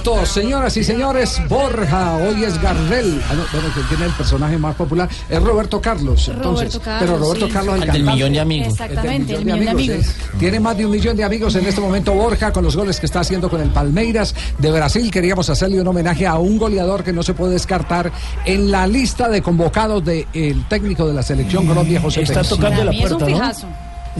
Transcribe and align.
minutos. 0.00 0.28
Señoras 0.30 0.76
y 0.76 0.84
señores, 0.84 1.40
Borja, 1.48 2.16
hoy 2.16 2.44
es 2.44 2.60
Gardel. 2.60 3.20
Ah, 3.28 3.34
no, 3.34 3.42
bueno, 3.52 3.74
que 3.74 3.82
tiene 3.88 4.06
el 4.06 4.12
personaje 4.12 4.58
más 4.58 4.74
popular. 4.74 5.08
Es 5.28 5.42
Roberto 5.42 5.80
Carlos. 5.80 6.28
Entonces, 6.28 6.74
Roberto 6.74 6.80
Carlos, 6.80 7.00
pero 7.00 7.18
Roberto 7.18 7.46
sí. 7.46 7.52
Carlos, 7.52 7.74
el, 7.76 7.82
El 7.82 7.92
del 7.92 8.02
millón 8.04 8.32
de 8.32 8.40
amigos. 8.40 8.68
Exactamente, 8.68 9.34
el 9.34 9.44
millón 9.44 9.60
de 9.60 9.70
amigos. 9.70 10.06
sí. 10.06 10.12
Tiene 10.38 10.60
más 10.60 10.76
de 10.76 10.86
un 10.86 10.92
millón 10.92 11.16
de 11.16 11.24
amigos 11.24 11.54
en 11.56 11.66
este 11.66 11.80
momento 11.80 12.12
Borja 12.14 12.52
con 12.52 12.64
los 12.64 12.76
goles 12.76 12.98
que 13.00 13.06
está 13.06 13.20
haciendo 13.20 13.48
con 13.50 13.60
el 13.60 13.70
Palmeiras 13.70 14.34
de 14.58 14.70
Brasil. 14.70 15.10
Queríamos 15.10 15.50
hacerle 15.50 15.80
un 15.80 15.86
homenaje 15.88 16.26
a 16.26 16.38
un 16.38 16.58
goleador 16.58 17.04
que 17.04 17.12
no 17.12 17.22
se 17.22 17.34
puede 17.34 17.52
descartar 17.54 18.10
en 18.44 18.70
la 18.70 18.86
lista 18.86 19.28
de 19.28 19.42
convocados 19.42 20.04
del 20.04 20.64
técnico 20.68 21.06
de 21.06 21.14
la 21.14 21.22
selección 21.22 21.66
Colombia, 21.66 22.00
José 22.00 22.22
Está 22.22 22.36
Pérez. 22.36 22.48
tocando 22.48 22.84
la 22.84 22.92
puerta, 22.92 23.28
¿no? 23.28 23.50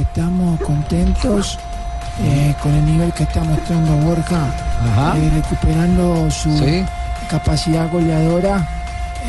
Estamos 0.00 0.60
contentos 0.60 1.58
eh, 2.22 2.54
con 2.62 2.72
el 2.74 2.84
nivel 2.84 3.12
que 3.12 3.22
está 3.24 3.42
mostrando 3.42 3.92
Borja, 4.06 4.46
Ajá. 4.92 5.16
eh, 5.18 5.30
recuperando 5.34 6.30
su 6.30 6.50
capacidad 7.30 7.90
goleadora 7.90 8.68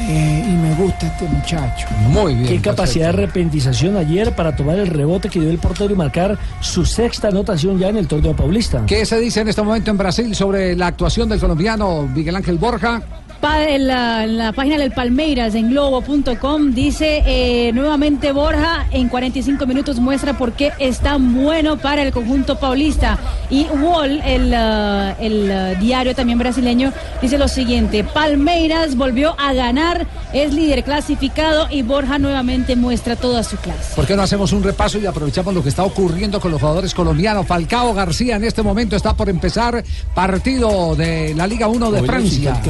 eh, 0.08 0.46
y 0.48 0.52
me 0.52 0.74
gusta 0.76 1.08
este 1.08 1.26
muchacho. 1.28 1.88
Muy 2.08 2.34
bien. 2.36 2.48
Qué 2.48 2.62
capacidad 2.62 3.08
de 3.08 3.12
repentización 3.14 3.98
ayer 3.98 4.34
para 4.34 4.56
tomar 4.56 4.80
el 4.80 4.88
rebote 4.88 5.30
que 5.30 5.40
dio 5.40 5.50
el 5.50 5.58
portero 5.58 5.94
y 5.94 5.96
marcar 5.98 6.38
su 6.60 6.86
sexta 6.86 7.28
anotación 7.28 7.78
ya 7.78 7.90
en 7.90 7.98
el 7.98 8.08
torneo 8.08 8.36
paulista. 8.36 8.84
¿Qué 8.88 9.06
se 9.06 9.20
dice 9.20 9.42
en 9.42 9.50
este 9.50 9.62
momento 9.62 9.92
en 9.92 9.98
Brasil 9.98 10.34
sobre 10.36 10.76
la 10.76 10.88
actuación 10.88 11.30
del 11.30 11.40
colombiano 11.40 12.04
Miguel 12.04 12.36
Ángel 12.36 12.58
Borja? 12.58 13.02
En 13.44 13.88
la, 13.88 14.24
en 14.24 14.38
la 14.38 14.54
página 14.54 14.78
del 14.78 14.92
Palmeiras 14.92 15.56
en 15.56 15.72
globo.com 15.72 16.74
dice 16.74 17.24
eh, 17.26 17.72
nuevamente 17.74 18.32
Borja 18.32 18.86
en 18.92 19.10
45 19.10 19.66
minutos 19.66 20.00
muestra 20.00 20.38
por 20.38 20.54
qué 20.54 20.72
es 20.78 21.00
tan 21.00 21.34
bueno 21.34 21.78
para 21.78 22.04
el 22.04 22.12
conjunto 22.12 22.60
paulista 22.60 23.18
y 23.50 23.66
Wall 23.66 24.22
el, 24.24 24.54
ah, 24.54 25.16
el, 25.20 25.52
ah, 25.52 25.74
diario 25.74 26.14
también 26.16 26.38
brasileño 26.38 26.94
dice 27.22 27.40
lo 27.40 27.48
siguiente 27.48 28.04
Palmeiras 28.04 28.96
volvió 28.96 29.36
a 29.40 29.54
ganar 29.54 30.06
es 30.34 30.54
líder 30.54 30.84
clasificado 30.84 31.68
y 31.70 31.82
Borja 31.82 32.20
nuevamente 32.20 32.76
muestra 32.76 33.16
toda 33.16 33.44
su 33.44 33.58
clase 33.58 33.96
¿Por 33.96 34.06
qué 34.06 34.16
no 34.16 34.22
hacemos 34.22 34.54
un 34.54 34.64
repaso 34.64 35.00
y 35.00 35.08
aprovechamos 35.08 35.54
lo 35.54 35.64
que 35.64 35.70
está 35.70 35.84
ocurriendo 35.84 36.40
con 36.40 36.52
los 36.52 36.62
jugadores 36.62 36.94
colombianos? 36.94 37.48
Falcao 37.48 37.94
García 37.94 38.36
en 38.36 38.44
este 38.44 38.62
momento 38.62 38.96
está 38.96 39.16
por 39.16 39.30
empezar 39.30 39.84
partido 40.14 40.96
de 40.96 41.34
la 41.34 41.48
Liga 41.48 41.68
1 41.68 41.92
de 41.92 42.04
Francia. 42.04 42.62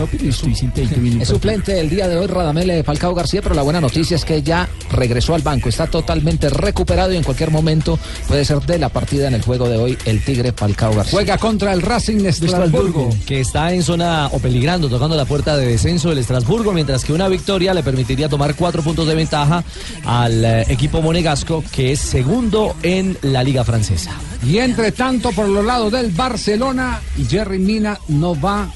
Es 1.19 1.27
suplente 1.27 1.79
el 1.79 1.89
día 1.89 2.07
de 2.07 2.17
hoy 2.17 2.27
Radamel 2.27 2.83
Falcao 2.83 3.15
García, 3.15 3.41
pero 3.41 3.55
la 3.55 3.63
buena 3.63 3.81
noticia 3.81 4.15
es 4.15 4.25
que 4.25 4.43
ya 4.43 4.69
regresó 4.91 5.33
al 5.33 5.41
banco, 5.41 5.69
está 5.69 5.87
totalmente 5.87 6.49
recuperado 6.49 7.13
y 7.13 7.17
en 7.17 7.23
cualquier 7.23 7.49
momento 7.51 7.97
puede 8.27 8.45
ser 8.45 8.59
de 8.61 8.77
la 8.77 8.89
partida 8.89 9.27
en 9.27 9.33
el 9.33 9.41
juego 9.41 9.67
de 9.67 9.77
hoy 9.77 9.97
el 10.05 10.23
Tigre 10.23 10.51
Falcao 10.51 10.93
García. 10.93 11.11
Juega 11.11 11.37
contra 11.37 11.73
el 11.73 11.81
Racing 11.81 12.17
de 12.17 12.29
Estrasburgo. 12.29 13.09
que 13.25 13.39
está 13.39 13.73
en 13.73 13.81
zona 13.83 14.27
o 14.31 14.39
peligrando, 14.39 14.87
tocando 14.87 15.15
la 15.15 15.25
puerta 15.25 15.57
de 15.57 15.65
descenso 15.65 16.09
del 16.09 16.19
Estrasburgo, 16.19 16.73
mientras 16.73 17.03
que 17.03 17.13
una 17.13 17.27
victoria 17.27 17.73
le 17.73 17.83
permitiría 17.83 18.29
tomar 18.29 18.55
cuatro 18.55 18.83
puntos 18.83 19.07
de 19.07 19.15
ventaja 19.15 19.63
al 20.05 20.45
eh, 20.45 20.65
equipo 20.67 21.01
monegasco, 21.01 21.63
que 21.71 21.93
es 21.93 21.99
segundo 21.99 22.75
en 22.83 23.17
la 23.23 23.43
liga 23.43 23.63
francesa. 23.63 24.11
Y 24.45 24.57
entre 24.57 24.91
tanto, 24.91 25.31
por 25.31 25.47
los 25.47 25.63
lados 25.63 25.91
del 25.91 26.11
Barcelona, 26.11 27.01
Jerry 27.29 27.59
Mina 27.59 27.99
no 28.07 28.39
va 28.39 28.67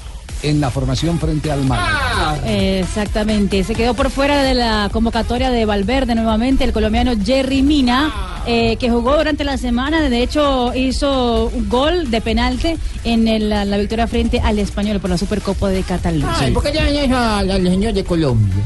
en 0.42 0.60
la 0.60 0.70
formación 0.70 1.18
frente 1.18 1.50
al 1.50 1.64
Málaga. 1.64 2.38
Exactamente, 2.46 3.62
se 3.64 3.74
quedó 3.74 3.94
por 3.94 4.10
fuera 4.10 4.42
de 4.42 4.54
la 4.54 4.88
convocatoria 4.92 5.50
de 5.50 5.64
Valverde 5.64 6.14
nuevamente 6.14 6.64
el 6.64 6.72
colombiano 6.72 7.12
Jerry 7.24 7.62
Mina, 7.62 8.12
eh, 8.46 8.76
que 8.76 8.90
jugó 8.90 9.16
durante 9.16 9.44
la 9.44 9.56
semana, 9.58 10.08
de 10.08 10.22
hecho 10.22 10.72
hizo 10.74 11.46
un 11.52 11.68
gol 11.68 12.10
de 12.10 12.20
penalti 12.20 12.74
en 13.04 13.26
el- 13.28 13.48
la, 13.48 13.64
la 13.64 13.76
victoria 13.78 14.06
frente 14.06 14.40
al 14.40 14.58
español 14.58 15.00
por 15.00 15.10
la 15.10 15.18
Supercopa 15.18 15.68
de 15.68 15.82
Cataluña. 15.82 16.32
Ay, 16.38 16.52
¿por 16.52 16.62
qué 16.62 16.72
le 16.72 16.80
dañas 16.92 17.10
al, 17.40 17.50
al 17.50 17.62
señor 17.64 17.92
de 17.92 18.04
Colombia? 18.04 18.64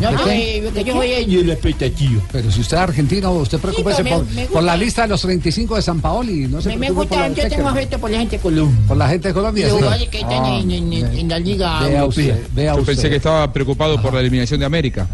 No, 0.00 0.10
¿De 0.10 0.16
no, 0.16 0.26
eh, 0.28 0.62
porque 0.64 0.84
yo 0.84 0.92
soy 0.94 1.12
el 1.12 1.50
expectativa. 1.50 2.20
Pero 2.32 2.50
si 2.50 2.60
usted 2.60 2.76
es 2.76 2.82
argentino, 2.82 3.30
usted 3.32 3.58
preocúpese 3.58 4.04
por, 4.04 4.26
me- 4.26 4.34
me 4.34 4.46
por 4.46 4.62
la 4.62 4.76
lista 4.76 5.02
de 5.02 5.08
los 5.08 5.22
35 5.22 5.76
de 5.76 5.82
San 5.82 6.00
Paoli. 6.00 6.48
No 6.48 6.60
se 6.60 6.70
Me, 6.70 6.76
me 6.76 6.90
gusta, 6.90 7.28
yo 7.28 7.48
tengo 7.48 7.68
afecto 7.68 7.98
por 7.98 8.10
la 8.10 8.18
gente 8.18 8.36
de 8.36 8.42
Colombia. 8.42 8.78
Por 8.88 8.96
la 8.96 9.08
gente 9.08 9.28
de 9.28 9.34
Colombia. 9.34 9.68
Sí. 9.70 10.06
que 10.08 10.18
están 10.18 10.44
Ah, 10.44 10.58
en, 10.58 10.70
en- 10.70 10.92
en- 10.92 11.18
en 11.18 11.28
la 11.28 11.38
liga 11.38 11.80
Vea 11.82 12.04
usted, 12.06 12.38
vea 12.52 12.74
Yo 12.74 12.80
usted. 12.80 12.92
pensé 12.94 13.08
que 13.10 13.16
estaba 13.16 13.52
preocupado 13.52 14.00
por 14.02 14.12
la 14.14 14.20
eliminación 14.20 14.58
de 14.60 14.66
América. 14.66 15.06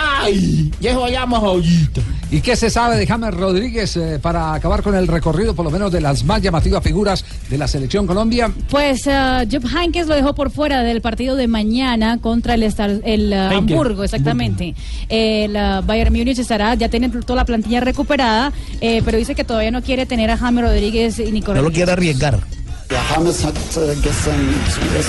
¡Ay! 0.00 0.70
Ya 0.80 0.94
ahorita. 0.94 2.00
¿Y 2.30 2.40
qué 2.40 2.54
se 2.56 2.68
sabe 2.70 2.96
de 2.96 3.06
James 3.06 3.32
Rodríguez 3.34 3.96
eh, 3.96 4.18
para 4.20 4.52
acabar 4.54 4.82
con 4.82 4.94
el 4.94 5.06
recorrido, 5.06 5.54
por 5.54 5.64
lo 5.64 5.70
menos 5.70 5.90
de 5.90 6.00
las 6.00 6.24
más 6.24 6.42
llamativas 6.42 6.82
figuras 6.84 7.24
de 7.48 7.56
la 7.58 7.66
selección 7.66 8.06
Colombia? 8.06 8.52
Pues 8.70 9.06
uh, 9.06 9.46
Jupp 9.50 9.64
Heynckes 9.74 10.06
lo 10.06 10.14
dejó 10.14 10.34
por 10.34 10.50
fuera 10.50 10.82
del 10.82 11.00
partido 11.00 11.36
de 11.36 11.48
mañana 11.48 12.18
contra 12.18 12.54
el, 12.54 12.62
Star- 12.64 13.00
el 13.04 13.30
uh, 13.32 13.34
Heynckes. 13.52 13.56
Hamburgo, 13.56 14.04
exactamente. 14.04 14.74
El 15.08 15.52
uh, 15.56 15.82
Bayern 15.84 16.12
Múnich 16.14 16.38
estará, 16.38 16.74
ya 16.74 16.88
tiene 16.88 17.08
toda 17.08 17.36
la 17.36 17.44
plantilla 17.44 17.80
recuperada, 17.80 18.52
eh, 18.80 19.00
pero 19.04 19.16
dice 19.18 19.34
que 19.34 19.44
todavía 19.44 19.70
no 19.70 19.82
quiere 19.82 20.04
tener 20.06 20.30
a 20.30 20.36
James 20.36 20.64
Rodríguez 20.64 21.18
y 21.18 21.32
ni 21.32 21.42
correr. 21.42 21.90
arriesgar. 21.90 22.38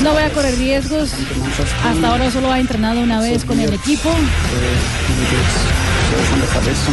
No 0.01 0.13
voy 0.13 0.23
a 0.23 0.29
correr 0.31 0.57
riesgos. 0.57 1.11
Hasta 1.83 2.09
ahora 2.09 2.31
solo 2.31 2.51
ha 2.51 2.59
entrenado 2.59 2.99
una 3.01 3.19
vez 3.19 3.45
con 3.45 3.59
el 3.59 3.73
equipo. 3.73 4.09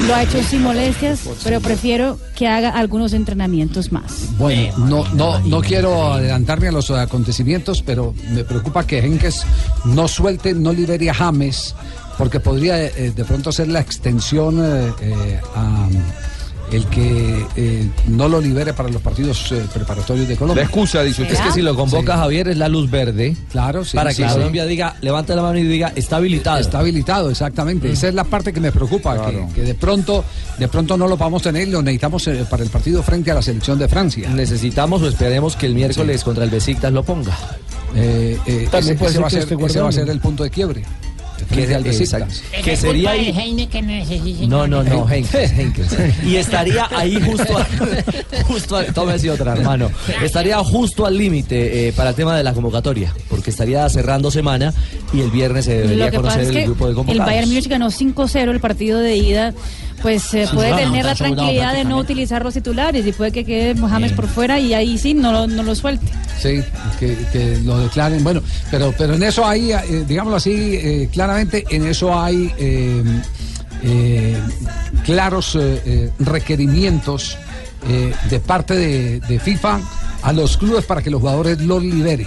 Lo 0.06 0.14
ha 0.14 0.22
hecho 0.22 0.42
sin 0.42 0.62
molestias, 0.62 1.20
pero 1.42 1.60
prefiero 1.60 2.18
que 2.34 2.46
haga 2.46 2.70
algunos 2.70 3.14
entrenamientos 3.14 3.90
más. 3.90 4.36
Bueno, 4.38 4.76
no, 4.78 5.08
no, 5.14 5.38
no 5.40 5.60
quiero 5.60 6.12
adelantarme 6.12 6.68
a 6.68 6.72
los 6.72 6.90
acontecimientos, 6.90 7.82
pero 7.82 8.14
me 8.30 8.44
preocupa 8.44 8.86
que 8.86 8.98
Henkes 8.98 9.44
no 9.84 10.06
suelte, 10.06 10.54
no 10.54 10.72
libere 10.72 11.08
a 11.08 11.14
James, 11.14 11.74
porque 12.18 12.40
podría 12.40 12.84
eh, 12.84 13.12
de 13.14 13.24
pronto 13.24 13.52
ser 13.52 13.68
la 13.68 13.80
extensión 13.80 14.62
eh, 14.62 14.92
eh, 15.00 15.40
a 15.54 15.88
el 16.72 16.84
que 16.86 17.46
eh, 17.56 17.88
no 18.08 18.28
lo 18.28 18.40
libere 18.40 18.72
para 18.72 18.88
los 18.88 19.00
partidos 19.00 19.52
eh, 19.52 19.64
preparatorios 19.72 20.26
de 20.28 20.36
Colombia. 20.36 20.62
La 20.62 20.66
excusa, 20.68 21.02
dice 21.02 21.22
usted. 21.22 21.34
Es 21.34 21.40
que 21.40 21.52
si 21.52 21.62
lo 21.62 21.76
convoca 21.76 22.16
Javier 22.16 22.48
es 22.48 22.56
la 22.56 22.68
luz 22.68 22.90
verde. 22.90 23.36
Claro, 23.50 23.84
sí, 23.84 23.96
Para 23.96 24.10
sí, 24.12 24.22
que 24.22 24.28
sí. 24.28 24.34
Colombia 24.34 24.66
diga, 24.66 24.96
levante 25.00 25.34
la 25.36 25.42
mano 25.42 25.58
y 25.58 25.62
diga, 25.64 25.92
está 25.94 26.16
habilitado. 26.16 26.58
Está 26.58 26.80
habilitado, 26.80 27.30
exactamente. 27.30 27.90
Esa 27.90 28.08
es 28.08 28.14
la 28.14 28.24
parte 28.24 28.52
que 28.52 28.60
me 28.60 28.72
preocupa, 28.72 29.30
que, 29.30 29.46
que 29.54 29.62
de 29.62 29.74
pronto, 29.74 30.24
de 30.58 30.68
pronto 30.68 30.96
no 30.96 31.06
lo 31.06 31.16
vamos 31.16 31.42
a 31.42 31.44
tener 31.50 31.68
y 31.68 31.70
lo 31.70 31.82
necesitamos 31.82 32.26
eh, 32.28 32.44
para 32.50 32.62
el 32.64 32.70
partido 32.70 33.02
frente 33.02 33.30
a 33.30 33.34
la 33.34 33.42
selección 33.42 33.78
de 33.78 33.88
Francia. 33.88 34.28
Necesitamos 34.30 35.02
o 35.02 35.08
esperemos 35.08 35.56
que 35.56 35.66
el 35.66 35.74
miércoles 35.74 36.24
contra 36.24 36.44
el 36.44 36.50
Besiktas 36.50 36.92
lo 36.92 37.02
ponga. 37.04 37.36
Eh, 37.94 38.38
eh, 38.46 38.68
También 38.70 38.94
ese, 38.94 38.98
puede 38.98 39.10
ese 39.10 39.12
ser 39.12 39.22
va 39.22 39.26
a 39.26 39.30
que 39.30 39.34
ser, 39.36 39.42
esté 39.44 39.54
ese 39.54 39.54
va 39.54 39.66
a 39.66 39.66
guardando. 39.68 39.92
ser 39.92 40.08
el 40.10 40.20
punto 40.20 40.42
de 40.42 40.50
quiebre. 40.50 40.82
Que, 41.48 41.54
Frente 41.54 41.74
al 41.74 41.84
Besiktas. 41.84 42.22
exacto. 42.22 42.64
que 42.64 42.76
sería 42.76 43.10
ahí. 43.10 43.32
No, 44.48 44.66
no, 44.66 44.82
no, 44.82 45.08
Henkes, 45.10 45.52
Henkes. 45.52 45.86
Y 46.24 46.36
estaría 46.36 46.88
ahí 46.94 47.20
justo, 47.20 47.56
a- 47.58 47.66
justo, 48.44 48.76
a- 48.76 48.84
tómese 48.86 49.30
otra, 49.30 49.52
hermano. 49.52 49.90
Estaría 50.22 50.58
justo 50.64 51.06
al 51.06 51.16
límite 51.16 51.88
eh, 51.88 51.92
para 51.92 52.10
el 52.10 52.16
tema 52.16 52.36
de 52.36 52.42
la 52.42 52.52
convocatoria, 52.52 53.14
porque 53.28 53.50
estaría 53.50 53.88
cerrando 53.88 54.30
semana 54.30 54.72
y 55.12 55.20
el 55.20 55.30
viernes 55.30 55.64
se 55.66 55.78
debería 55.78 56.10
conocer 56.10 56.42
el 56.42 56.64
grupo 56.64 56.86
de 56.86 56.90
el 56.90 56.96
convocados. 56.96 57.26
Bayern 57.26 57.48
Múnich 57.48 57.68
ganó 57.68 57.88
5-0 57.88 58.50
el 58.50 58.60
partido 58.60 58.98
de 58.98 59.16
ida, 59.16 59.54
pues 60.02 60.34
eh, 60.34 60.46
puede 60.52 60.74
tener 60.74 61.04
la 61.04 61.14
tranquilidad 61.14 61.74
de 61.74 61.84
no 61.84 61.98
utilizar 61.98 62.42
los 62.44 62.54
titulares 62.54 63.06
y 63.06 63.12
puede 63.12 63.32
que 63.32 63.44
quede 63.44 63.74
Mohamed 63.74 64.14
por 64.14 64.26
fuera 64.26 64.58
y 64.58 64.74
ahí 64.74 64.98
sí 64.98 65.14
no 65.14 65.32
lo, 65.32 65.46
no 65.46 65.62
lo 65.62 65.74
suelte. 65.74 66.06
Sí, 66.40 66.62
que, 66.98 67.16
que 67.32 67.58
lo 67.64 67.78
declaren. 67.78 68.22
Bueno, 68.22 68.42
pero, 68.70 68.92
pero 68.96 69.14
en 69.14 69.22
eso 69.22 69.46
hay, 69.46 69.72
eh, 69.72 70.04
digámoslo 70.06 70.36
así, 70.36 70.52
eh, 70.74 71.08
claramente, 71.12 71.64
en 71.70 71.86
eso 71.86 72.18
hay 72.18 72.52
eh, 72.58 73.02
eh, 73.82 74.38
claros 75.04 75.58
requerimientos 76.18 77.38
eh, 77.88 78.12
de 78.30 78.40
parte 78.40 78.74
de, 78.74 79.20
de 79.20 79.38
FIFA 79.38 79.80
a 80.22 80.32
los 80.32 80.56
clubes 80.56 80.84
para 80.84 81.02
que 81.02 81.10
los 81.10 81.20
jugadores 81.20 81.60
los 81.60 81.82
liberen. 81.84 82.26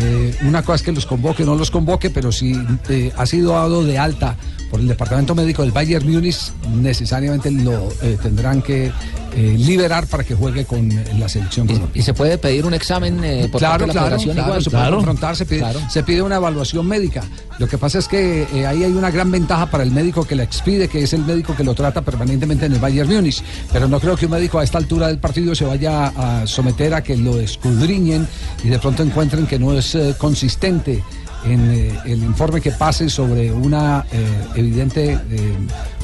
Eh, 0.00 0.36
una 0.42 0.62
cosa 0.62 0.76
es 0.76 0.82
que 0.82 0.92
los 0.92 1.06
convoque 1.06 1.44
no 1.44 1.56
los 1.56 1.70
convoque, 1.70 2.10
pero 2.10 2.30
si 2.30 2.54
eh, 2.88 3.12
ha 3.16 3.26
sido 3.26 3.52
dado 3.52 3.84
de 3.84 3.98
alta 3.98 4.36
por 4.70 4.80
el 4.80 4.88
departamento 4.88 5.34
médico 5.34 5.62
del 5.62 5.72
Bayern 5.72 6.10
Múnich, 6.10 6.52
necesariamente 6.74 7.50
lo 7.50 7.88
eh, 8.02 8.18
tendrán 8.22 8.62
que 8.62 8.92
eh, 9.34 9.56
liberar 9.58 10.06
para 10.06 10.24
que 10.24 10.34
juegue 10.34 10.64
con 10.64 10.90
eh, 10.90 11.04
la 11.18 11.28
selección 11.28 11.66
colombiana. 11.66 11.92
¿Y 11.94 12.02
se 12.02 12.14
puede 12.14 12.38
pedir 12.38 12.64
un 12.66 12.74
examen 12.74 13.22
eh, 13.22 13.48
por 13.50 13.60
Claro, 13.60 13.72
parte 13.72 13.82
de 13.82 13.86
la 13.88 13.92
claro, 13.92 14.06
federación 14.06 14.34
claro, 14.34 14.48
igual? 14.48 14.62
se 14.64 14.70
puede 14.70 14.90
confrontar, 14.90 15.36
se 15.36 15.46
pide, 15.46 15.64
se 15.90 16.02
pide 16.02 16.22
una 16.22 16.36
evaluación 16.36 16.86
médica. 16.86 17.22
Lo 17.58 17.68
que 17.68 17.76
pasa 17.78 17.98
es 17.98 18.08
que 18.08 18.46
eh, 18.54 18.66
ahí 18.66 18.84
hay 18.84 18.92
una 18.92 19.10
gran 19.10 19.30
ventaja 19.30 19.66
para 19.70 19.84
el 19.84 19.90
médico 19.90 20.24
que 20.24 20.34
la 20.34 20.44
expide, 20.44 20.88
que 20.88 21.02
es 21.02 21.12
el 21.12 21.24
médico 21.24 21.54
que 21.54 21.64
lo 21.64 21.74
trata 21.74 22.02
permanentemente 22.02 22.66
en 22.66 22.72
el 22.72 22.78
Bayern 22.78 23.08
Múnich. 23.12 23.42
Pero 23.72 23.86
no 23.88 24.00
creo 24.00 24.16
que 24.16 24.26
un 24.26 24.32
médico 24.32 24.58
a 24.58 24.64
esta 24.64 24.78
altura 24.78 25.08
del 25.08 25.18
partido 25.18 25.54
se 25.54 25.64
vaya 25.64 26.06
a 26.08 26.46
someter 26.46 26.94
a 26.94 27.02
que 27.02 27.16
lo 27.16 27.38
escudriñen 27.38 28.26
y 28.64 28.68
de 28.68 28.78
pronto 28.78 29.02
encuentren 29.02 29.46
que 29.46 29.58
no 29.58 29.72
es 29.76 29.94
eh, 29.94 30.14
consistente 30.18 31.02
en 31.44 31.70
eh, 31.70 31.98
el 32.04 32.22
informe 32.22 32.60
que 32.60 32.70
pase 32.72 33.08
sobre 33.08 33.52
una 33.52 34.04
eh, 34.12 34.44
evidente 34.56 35.12
eh, 35.12 35.54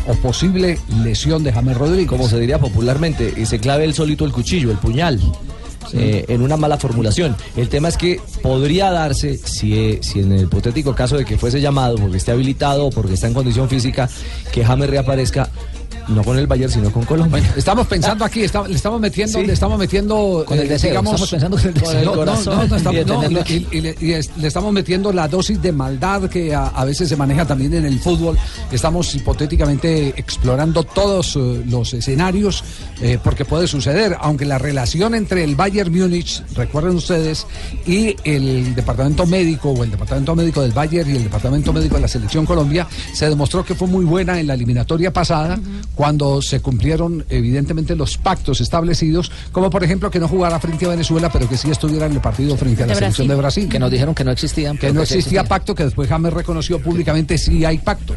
o 0.07 0.15
posible 0.15 0.79
lesión 1.03 1.43
de 1.43 1.53
James 1.53 1.77
Rodríguez. 1.77 2.09
Como 2.09 2.29
se 2.29 2.39
diría 2.39 2.59
popularmente, 2.59 3.33
y 3.37 3.47
se 3.47 3.59
clave 3.59 3.85
el 3.85 3.95
solito 3.95 4.25
el 4.25 4.33
cuchillo, 4.33 4.71
el 4.71 4.79
puñal. 4.79 5.21
eh, 5.93 6.25
en 6.29 6.41
una 6.43 6.57
mala 6.57 6.79
formulación. 6.79 7.37
El 7.57 7.69
tema 7.69 7.89
es 7.89 7.97
que 7.97 8.21
podría 8.43 8.91
darse, 8.91 9.37
si, 9.37 9.99
si 10.03 10.21
en 10.21 10.33
el 10.33 10.43
hipotético 10.45 10.95
caso 10.95 11.17
de 11.17 11.25
que 11.25 11.37
fuese 11.39 11.61
llamado 11.61 11.97
porque 11.97 12.17
esté 12.17 12.33
habilitado 12.33 12.87
o 12.87 12.91
porque 12.91 13.15
está 13.15 13.27
en 13.29 13.35
condición 13.35 13.69
física, 13.69 14.09
que 14.53 14.65
James 14.65 14.89
reaparezca, 14.91 15.51
no 16.09 16.23
con 16.23 16.39
el 16.39 16.47
Bayern, 16.47 16.71
sino 16.73 16.91
con 16.93 17.05
Colombia. 17.05 17.43
Estamos 17.57 17.87
pensando 17.87 18.25
aquí, 18.25 18.43
está- 18.43 18.67
le 18.69 18.75
estamos 18.75 19.01
metiendo, 19.01 19.39
Sí. 19.41 19.47
le 19.47 19.53
estamos 19.53 19.79
metiendo, 19.79 20.45
Con 20.47 20.59
el 20.59 20.65
eh, 20.67 20.69
deseo, 20.69 20.91
digamos, 20.91 21.13
estamos 21.15 21.31
pensando 21.31 21.57
con 21.57 21.67
el 21.69 21.75
deseo. 21.75 21.95
no, 22.01 22.05
no, 22.11 22.17
corazón. 22.17 22.57
no, 22.59 22.67
no, 22.69 22.77
estamos- 22.77 23.01
Y 23.01 23.05
no, 23.05 23.23
le, 23.83 23.97
y 24.01 24.13
es- 24.13 24.31
le 24.37 24.49
estamos 24.49 24.73
metiendo 24.73 25.13
la 25.13 25.29
dosis 25.29 25.61
de 25.63 25.73
maldad 25.73 26.29
que 26.29 26.55
a, 26.55 26.67
a 26.69 26.85
veces 26.85 27.09
se 27.09 27.17
maneja 27.17 27.47
también 27.47 27.75
en 27.75 27.85
el 27.87 27.99
fútbol. 28.01 28.37
Estamos 28.71 29.15
hipotéticamente 29.15 30.09
explorando 30.17 30.83
todos 30.85 31.37
eh, 31.37 31.63
los 31.69 31.93
escenarios 31.95 32.63
eh, 33.01 33.19
porque 33.23 33.45
puede 33.45 33.67
suceder, 33.67 34.17
aunque 34.21 34.45
la 34.45 34.59
relación 34.59 35.15
entre 35.15 35.45
el 35.45 35.57
Bayern 35.57 35.93
Múnich, 35.93 36.43
recuerden 36.55 36.97
ustedes, 36.97 37.47
y 37.87 38.15
el 38.25 38.75
departamento 38.75 39.27
médico 39.27 39.71
o 39.71 39.85
el 39.85 39.91
departamento 39.91 40.35
médico 40.35 40.63
del 40.63 40.73
Bayern 40.73 41.11
y 41.11 41.17
el 41.17 41.25
departamento 41.25 41.73
médico 41.73 41.97
de 41.97 42.03
la 42.03 42.09
selección 42.09 42.47
Colombia 42.47 42.87
se 43.13 43.29
demostró 43.29 43.65
que 43.65 43.75
fue 43.75 43.89
muy 43.89 44.05
buena 44.05 44.39
en 44.39 44.47
la 44.47 44.55
eliminatoria 44.55 45.13
pasada 45.13 45.59
cuando 45.95 46.43
se 46.43 46.61
cumplieron 46.61 47.25
evidentemente 47.29 47.95
los 47.95 48.19
pactos 48.19 48.61
establecidos, 48.61 49.31
como 49.53 49.71
por 49.71 49.85
ejemplo 49.85 50.11
que 50.11 50.19
no 50.19 50.29
jugara 50.29 50.59
frente 50.61 50.87
a 50.87 50.89
Venezuela, 50.89 51.31
pero 51.31 51.49
que 51.49 51.57
sí 51.57 51.71
estuviera 51.71 52.07
en 52.07 52.13
el 52.13 52.21
partido 52.21 52.57
frente 52.57 52.83
a 52.83 52.87
la 52.87 52.95
De 52.95 52.99
selección 52.99 53.29
de 53.29 53.35
Brasil. 53.35 53.69
Que 53.69 53.79
nos 53.79 53.91
dijeron 53.91 54.15
que 54.15 54.25
no 54.25 54.31
existían. 54.31 54.77
Que 54.77 54.93
no 54.93 55.03
existía 55.03 55.45
pacto, 55.45 55.75
que 55.75 55.85
después 55.85 56.09
James 56.09 56.33
reconoció 56.33 56.81
públicamente 56.81 57.39
sí 57.39 57.65
hay 57.65 57.79
pacto. 57.79 58.15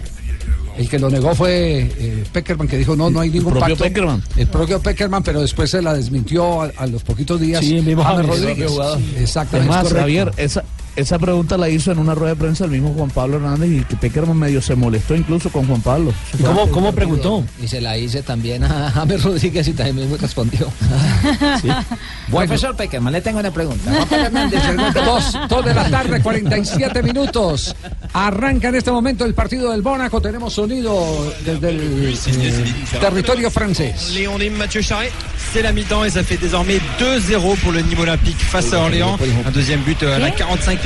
El 0.77 0.87
que 0.87 0.99
lo 0.99 1.09
negó 1.09 1.33
fue 1.33 1.91
eh, 1.97 2.23
Peckerman, 2.31 2.67
que 2.67 2.77
dijo 2.77 2.95
no, 2.95 3.09
no 3.09 3.19
hay 3.19 3.31
ningún 3.31 3.51
propio 3.53 3.75
pacto. 3.75 3.83
Peckerman. 3.83 4.21
El 4.35 4.47
propio 4.47 4.79
Peckerman, 4.79 5.23
pero 5.23 5.41
después 5.41 5.71
se 5.71 5.81
la 5.81 5.93
desmintió 5.93 6.61
a, 6.61 6.71
a 6.77 6.85
los 6.85 7.03
poquitos 7.03 7.41
días. 7.41 7.65
Sí, 7.65 7.77
el 7.77 7.83
mismo 7.83 8.03
James 8.03 8.27
James, 8.27 8.39
el 8.39 8.45
Rodríguez. 8.45 8.71
Sí, 8.71 9.15
Exactamente. 9.17 9.73
Además. 9.73 9.93
Javier, 9.93 10.31
esa, 10.37 10.63
esa 10.97 11.19
pregunta 11.19 11.57
la 11.57 11.69
hizo 11.69 11.91
en 11.91 11.99
una 11.99 12.15
rueda 12.15 12.33
de 12.33 12.39
prensa 12.39 12.65
el 12.65 12.71
mismo 12.71 12.91
Juan 12.93 13.11
Pablo 13.11 13.37
Hernández 13.37 13.69
y 13.69 13.83
que 13.83 13.95
Peckerman 13.95 14.35
medio 14.35 14.63
se 14.63 14.75
molestó 14.75 15.15
incluso 15.15 15.51
con 15.51 15.67
Juan 15.67 15.79
Pablo. 15.81 16.11
¿Cómo, 16.43 16.67
cómo 16.71 16.91
preguntó? 16.91 17.43
Y 17.61 17.67
se 17.67 17.79
la 17.79 17.95
hice 17.99 18.23
también 18.23 18.63
a 18.63 18.89
James 18.95 19.23
Rodríguez 19.23 19.67
y 19.67 19.73
también 19.73 20.09
me 20.09 20.17
respondió. 20.17 20.67
Bueno. 22.29 22.49
Profesor 22.49 22.75
Peckerman, 22.75 23.13
le 23.13 23.21
tengo 23.21 23.39
una 23.39 23.51
pregunta. 23.51 23.89
Juan 23.89 24.07
Pablo 24.09 24.25
Hernández. 24.25 24.61
Dos, 24.93 25.37
dos 25.47 25.63
de 25.63 25.73
la 25.73 25.89
tarde, 25.89 26.21
47 26.21 27.01
minutos. 27.01 27.73
Arranca 28.11 28.67
en 28.67 28.75
este 28.75 28.91
momento 28.91 29.23
el 29.23 29.33
partido 29.33 29.71
del 29.71 29.81
Mónaco. 29.81 30.19
Tenemos 30.19 30.51
sonido 30.53 31.33
desde 31.45 31.69
el 31.69 32.13
eh, 32.13 32.99
territorio 32.99 33.49
francés. 33.49 34.11
Léon 34.13 34.37
Lim, 34.39 34.55
Mathieu 34.55 34.81
Charret, 34.81 35.11
c'est 35.53 35.61
la 35.61 35.71
mi-temps 35.71 36.03
et 36.03 36.09
ça 36.09 36.21
fait 36.21 36.35
désormais 36.35 36.81
2-0 36.99 37.57
pour 37.59 37.71
le 37.71 37.79
Nîmes 37.79 37.99
Olympique 37.99 38.39
face 38.39 38.73
à 38.73 38.79
Orléans. 38.79 39.17
Un 39.45 39.51
deuxième 39.51 39.79
but 39.81 40.03
euh, 40.03 40.17
à 40.17 40.19
la 40.19 40.31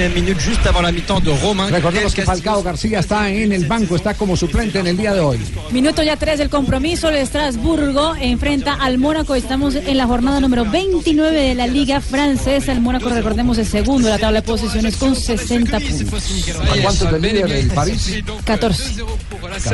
45e 0.02 0.14
minute, 0.14 0.40
juste 0.42 0.68
avant 0.68 0.82
la 0.82 0.92
mi-temps 0.92 1.22
de 1.24 1.36
Romain. 1.38 1.70
Recordemos 1.72 2.14
que 2.14 2.24
Falcao 2.24 2.64
García 2.64 3.00
está 3.00 3.30
en 3.30 3.52
el 3.52 3.66
banco, 3.66 3.96
está 3.96 4.14
como 4.16 4.36
suplente 4.36 4.80
en 4.80 4.88
el 4.88 4.98
día 4.98 5.14
de 5.14 5.20
hoy. 5.20 5.40
Minuto 5.72 6.02
ya 6.04 6.16
3 6.18 6.40
del 6.40 6.50
compromiso. 6.50 7.10
El 7.10 7.18
Estrasburgo 7.18 8.16
enfrenta 8.20 8.74
al 8.74 8.98
Mónaco. 8.98 9.36
Estamos 9.36 9.76
en 9.76 9.98
la 9.98 10.08
jornada 10.08 10.40
número 10.40 10.66
29 10.66 11.40
de 11.40 11.56
la 11.56 11.68
Liga 11.68 12.02
Francesa. 12.02 12.72
El 12.72 12.82
Mónaco, 12.82 13.10
recordemos, 13.10 13.58
es 13.58 13.68
segundo 13.70 14.08
en 14.08 14.14
la 14.14 14.20
tabla 14.20 14.42
de 14.42 14.48
posiciones 14.48 14.98
con 14.98 15.16
60 15.16 15.80
puntos. 15.80 16.24
¿A 16.72 16.82
cuántos 16.82 17.12
del 17.12 17.22
líder 17.22 17.52
el 17.52 17.68
París? 17.68 18.24
14. 18.46 19.04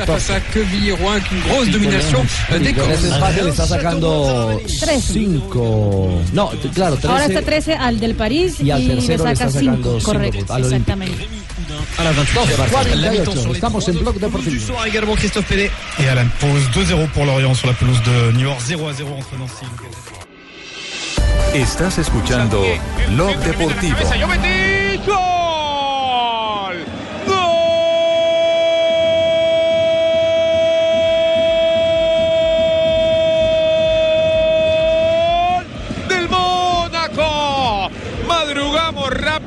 Face 0.06 0.32
à 0.34 0.40
Quevilly 0.54 0.92
Rouen, 0.92 1.12
avec 1.18 1.32
une 1.32 1.42
grosse 1.44 1.72
domination 1.72 2.20
euh, 2.52 2.60
des 2.60 2.74
Con 2.74 2.90
ese 2.92 3.08
empate 3.10 3.36
le 3.36 3.42
Corses. 3.42 3.60
está 3.60 3.68
sacando 3.68 4.62
cinco. 5.02 6.22
No, 6.34 6.48
t- 6.50 6.70
claro, 6.70 6.96
13. 6.96 7.08
Ahora 7.10 7.26
está 7.26 7.42
13 7.42 7.74
al 7.76 8.00
del 8.00 8.16
París 8.16 8.56
Y 8.60 8.68
y, 8.68 8.72
al 8.72 8.88
tercero 8.88 9.26
le 9.26 9.36
saca 9.36 9.48
está 9.48 9.60
5. 9.60 10.00
Correcto, 10.18 10.58
exactamente. 10.58 11.28
À 11.98 12.04
la 12.04 12.12
28e. 12.12 12.70
48. 12.70 13.54
Estamos 13.54 13.90
en 13.90 13.94
bloque 13.94 14.20
deportivo. 14.20 14.74
Également 14.86 15.16
Christophe 15.16 15.48
Pédé. 15.48 15.72
Et 16.00 16.08
à 16.08 16.16
la 16.16 16.26
pause 16.40 16.70
2-0 16.74 17.08
pour 17.10 17.26
Lorient 17.26 17.54
sur 17.54 17.68
la 17.68 17.74
pelouse 17.74 18.02
de 18.04 18.32
Niort, 18.34 18.60
0 18.60 18.88
à 18.88 18.94
0 18.94 19.10
entre 19.18 19.38
Nancy 19.38 19.66
et 21.54 21.62
Estás 21.62 21.98
escuchando 21.98 22.64
Blog 23.10 23.38
Deportivo. 23.40 23.98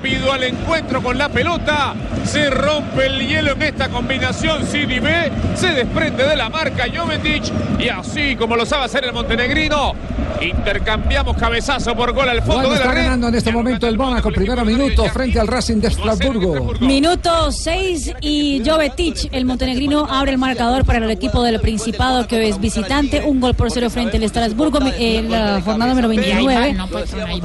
Rápido 0.01 0.33
al 0.33 0.45
encuentro 0.45 1.03
con 1.03 1.19
la 1.19 1.29
pelota. 1.29 1.95
Se 2.25 2.51
rompe 2.51 3.07
el 3.07 3.27
hielo 3.27 3.53
en 3.53 3.63
esta 3.63 3.89
combinación 3.89 4.65
CD-B. 4.67 5.31
Se 5.57 5.69
desprende 5.69 6.27
de 6.27 6.37
la 6.37 6.49
marca 6.49 6.85
Jovetic. 6.95 7.45
Y 7.79 7.89
así 7.89 8.37
como 8.37 8.57
lo 8.57 8.65
sabe 8.67 8.85
hacer 8.85 9.05
el 9.05 9.13
montenegrino, 9.13 9.95
intercambiamos 10.41 11.37
cabezazo 11.37 11.95
por 11.95 12.13
gol 12.13 12.29
al 12.29 12.39
fondo 12.43 12.55
Bueno, 12.55 12.71
de 12.71 12.77
la 12.77 12.81
está 12.83 12.93
red. 12.95 13.03
ganando 13.05 13.29
en 13.29 13.35
este 13.35 13.53
momento 13.53 13.87
el 13.89 13.97
Mónaco, 13.99 14.31
primero 14.31 14.65
minuto 14.65 15.05
frente 15.07 15.39
al 15.41 15.47
Racing 15.49 15.79
de 15.81 15.89
Estrasburgo. 15.89 16.75
Minuto 16.81 17.51
6 17.53 18.15
y 18.21 18.63
Jovetic, 18.65 19.29
el 19.33 19.45
montenegrino, 19.45 20.07
abre 20.09 20.33
el 20.33 20.39
marcador 20.39 20.85
para 20.85 20.99
el 20.99 21.11
equipo 21.11 21.43
del 21.43 21.61
Principado 21.61 22.27
que 22.27 22.49
es 22.49 22.61
visitante. 22.61 23.23
Un 23.25 23.41
gol 23.41 23.55
por 23.55 23.71
cero 23.71 23.91
frente 23.91 24.17
al 24.17 24.23
Estrasburgo 24.23 24.79
en 24.99 25.31
la 25.31 25.61
jornada 25.63 25.91
número 25.91 26.09
29. 26.09 26.77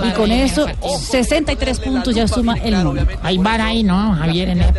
Y 0.03 0.11
con 0.11 0.31
eso, 0.31 0.67
63 0.99 1.79
puntos 1.79 2.15
ya 2.15 2.27
suma 2.27 2.55
el 2.57 2.75
Mónaco. 2.83 3.11
Hay 3.23 3.37
bar 3.37 3.61
ahí, 3.61 3.83
¿no, 3.83 4.15
Javier? 4.15 4.49
En 4.49 4.61
ese 4.61 4.73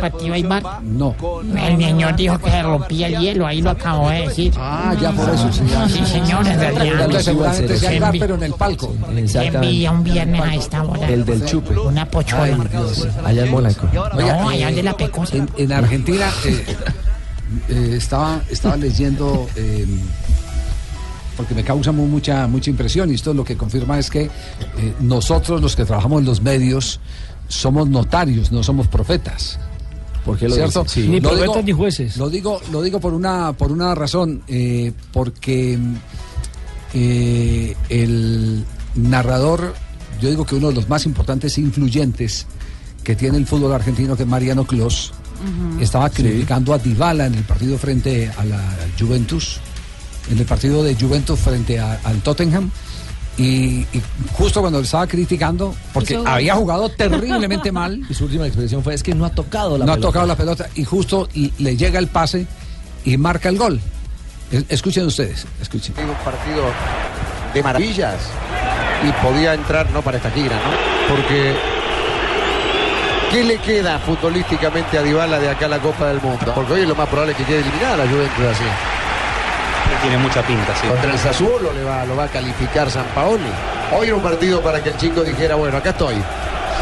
No. 0.83 1.15
El 1.57 1.77
señor 1.77 2.15
dijo 2.15 2.37
que 2.39 2.49
se 2.51 2.63
rompía 2.63 3.07
el 3.07 3.19
hielo, 3.19 3.45
ahí 3.47 3.61
lo 3.61 3.71
acabo 3.71 4.09
de 4.09 4.27
decir. 4.27 4.53
Ah, 4.57 4.95
ya 4.99 5.11
por 5.11 5.29
eso, 5.29 5.51
sí. 5.51 5.61
Sí, 5.89 6.05
señor, 6.05 6.47
en 6.47 6.59
realidad. 6.59 7.19
Seguramente 7.21 7.77
se 7.77 7.99
pero 8.19 8.35
en 8.35 8.43
el 8.43 8.53
palco. 8.53 8.93
envidia 9.43 9.91
un 9.91 10.03
viernes 10.03 10.41
a 10.41 10.55
esta 10.55 10.83
hora. 10.83 11.07
El 11.09 11.25
del 11.25 11.45
chupe. 11.45 11.77
Una 11.77 12.05
pochuela. 12.05 12.57
Allá 13.25 13.45
en 13.45 13.51
Mónaco. 13.51 13.87
No, 13.93 14.49
allá 14.49 14.69
el 14.69 14.75
de 14.75 14.83
la 14.83 14.95
pecosa. 14.95 15.35
En, 15.35 15.49
en 15.57 15.71
Argentina 15.71 16.29
eh, 16.45 16.65
eh, 17.69 17.93
estaba, 17.97 18.41
estaba 18.49 18.75
leyendo, 18.77 19.47
eh, 19.55 19.85
porque 21.35 21.53
me 21.53 21.63
causa 21.63 21.91
mu- 21.91 22.07
mucha, 22.07 22.47
mucha 22.47 22.69
impresión, 22.69 23.11
y 23.11 23.15
esto 23.15 23.33
lo 23.33 23.43
que 23.43 23.55
confirma 23.55 23.97
es 23.99 24.09
que 24.09 24.23
eh, 24.23 24.29
nosotros 24.99 25.61
los 25.61 25.75
que 25.75 25.85
trabajamos 25.85 26.19
en 26.21 26.25
los 26.25 26.41
medios 26.41 26.99
somos 27.47 27.87
notarios, 27.87 28.51
no 28.51 28.63
somos 28.63 28.87
profetas. 28.87 29.59
¿Por 30.27 30.37
qué 30.37 30.47
lo 30.49 30.55
¿Cierto? 30.55 30.83
dice? 30.83 31.01
Sí. 31.01 31.07
Ni 31.07 31.19
digo- 31.19 31.61
ni 31.63 31.71
jueces. 31.71 32.17
Lo 32.17 32.29
digo, 32.29 32.61
lo 32.71 32.81
digo 32.83 32.99
por 32.99 33.13
una, 33.13 33.53
por 33.53 33.71
una 33.71 33.95
razón, 33.95 34.43
eh, 34.47 34.91
porque 35.11 35.79
eh, 36.93 37.75
el 37.89 38.65
narrador, 38.95 39.73
yo 40.21 40.29
digo 40.29 40.45
que 40.45 40.55
uno 40.55 40.69
de 40.69 40.75
los 40.75 40.89
más 40.89 41.05
importantes 41.05 41.57
e 41.57 41.61
influyentes 41.61 42.45
que 43.03 43.15
tiene 43.15 43.37
el 43.37 43.45
fútbol 43.47 43.71
argentino, 43.73 44.15
que 44.15 44.23
es 44.23 44.29
Mariano 44.29 44.65
Clos, 44.65 45.13
estaba 45.79 46.09
criticando 46.09 46.73
a 46.73 46.79
Dybala 46.79 47.27
en 47.27 47.35
el 47.35 47.43
partido 47.43 47.77
frente 47.77 48.29
a 48.37 48.43
la 48.43 48.75
Juventus, 48.99 49.59
en 50.31 50.39
el 50.39 50.45
partido 50.45 50.83
de 50.83 50.95
Juventus 50.95 51.39
frente 51.39 51.79
a- 51.79 51.99
al 52.03 52.21
Tottenham. 52.21 52.69
Y, 53.37 53.85
y 53.93 54.01
justo 54.33 54.61
cuando 54.61 54.79
lo 54.79 54.83
estaba 54.85 55.05
criticando, 55.05 55.75
porque 55.93 56.15
Eso- 56.15 56.27
había 56.27 56.55
jugado 56.55 56.89
terriblemente 56.89 57.71
mal, 57.71 58.01
Y 58.09 58.13
su 58.13 58.25
última 58.25 58.47
expresión 58.47 58.83
fue: 58.83 58.93
es 58.95 59.03
que 59.03 59.13
no 59.13 59.25
ha 59.25 59.29
tocado 59.29 59.77
la 59.77 59.85
no 59.85 59.91
ha 59.91 59.95
pelota. 59.95 60.07
tocado 60.07 60.25
la 60.27 60.35
pelota 60.35 60.67
y 60.75 60.83
justo 60.83 61.29
le 61.33 61.77
llega 61.77 61.99
el 61.99 62.07
pase 62.07 62.47
y 63.05 63.15
marca 63.17 63.49
el 63.49 63.57
gol. 63.57 63.79
Es- 64.51 64.65
Escuchen 64.69 65.05
ustedes, 65.05 65.45
escuchen. 65.61 65.93
un 65.99 66.15
partido 66.25 66.63
de 67.53 67.61
maravillas 67.63 68.15
y 69.07 69.11
podía 69.23 69.53
entrar 69.53 69.89
no 69.91 70.01
para 70.01 70.17
esta 70.17 70.31
gira, 70.31 70.55
¿no? 70.55 71.15
Porque 71.15 71.53
¿qué 73.31 73.43
le 73.43 73.57
queda 73.59 73.99
futbolísticamente 73.99 74.97
a 74.97 75.03
Dybala 75.03 75.37
de 75.39 75.49
acá 75.49 75.65
a 75.65 75.69
la 75.69 75.79
Copa 75.79 76.07
del 76.07 76.21
Mundo? 76.21 76.53
Porque 76.55 76.73
hoy 76.73 76.85
lo 76.85 76.95
más 76.95 77.07
probable 77.07 77.33
es 77.33 77.37
que 77.37 77.43
quede 77.45 77.59
eliminada 77.59 77.97
la 77.97 78.07
Juventus 78.07 78.45
así. 78.51 78.63
Tiene 80.01 80.17
mucha 80.17 80.41
pinta, 80.41 80.75
sí. 80.75 80.87
Contra 80.87 81.11
el 81.11 81.17
Sassuolo 81.17 81.73
le 81.73 81.83
va, 81.83 82.05
lo 82.05 82.15
va 82.15 82.25
a 82.25 82.27
calificar 82.27 82.89
San 82.89 83.05
Paoli. 83.15 83.43
Hoy 83.97 84.07
era 84.07 84.15
un 84.15 84.21
partido 84.21 84.61
para 84.61 84.81
que 84.81 84.89
el 84.89 84.97
chico 84.97 85.21
dijera, 85.23 85.55
bueno, 85.55 85.77
acá 85.77 85.91
estoy. 85.91 86.15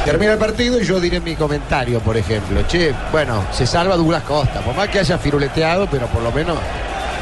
Termina 0.04 0.34
el 0.34 0.38
partido 0.38 0.80
y 0.80 0.86
yo 0.86 1.00
diré 1.00 1.20
mi 1.20 1.36
comentario, 1.36 2.00
por 2.00 2.16
ejemplo. 2.18 2.62
Che, 2.68 2.94
bueno, 3.12 3.44
se 3.52 3.66
salva 3.66 3.96
Douglas 3.96 4.24
Costa. 4.24 4.60
Por 4.62 4.76
más 4.76 4.88
que 4.90 5.00
haya 5.00 5.18
firuleteado, 5.18 5.88
pero 5.90 6.08
por 6.08 6.22
lo 6.22 6.32
menos 6.32 6.58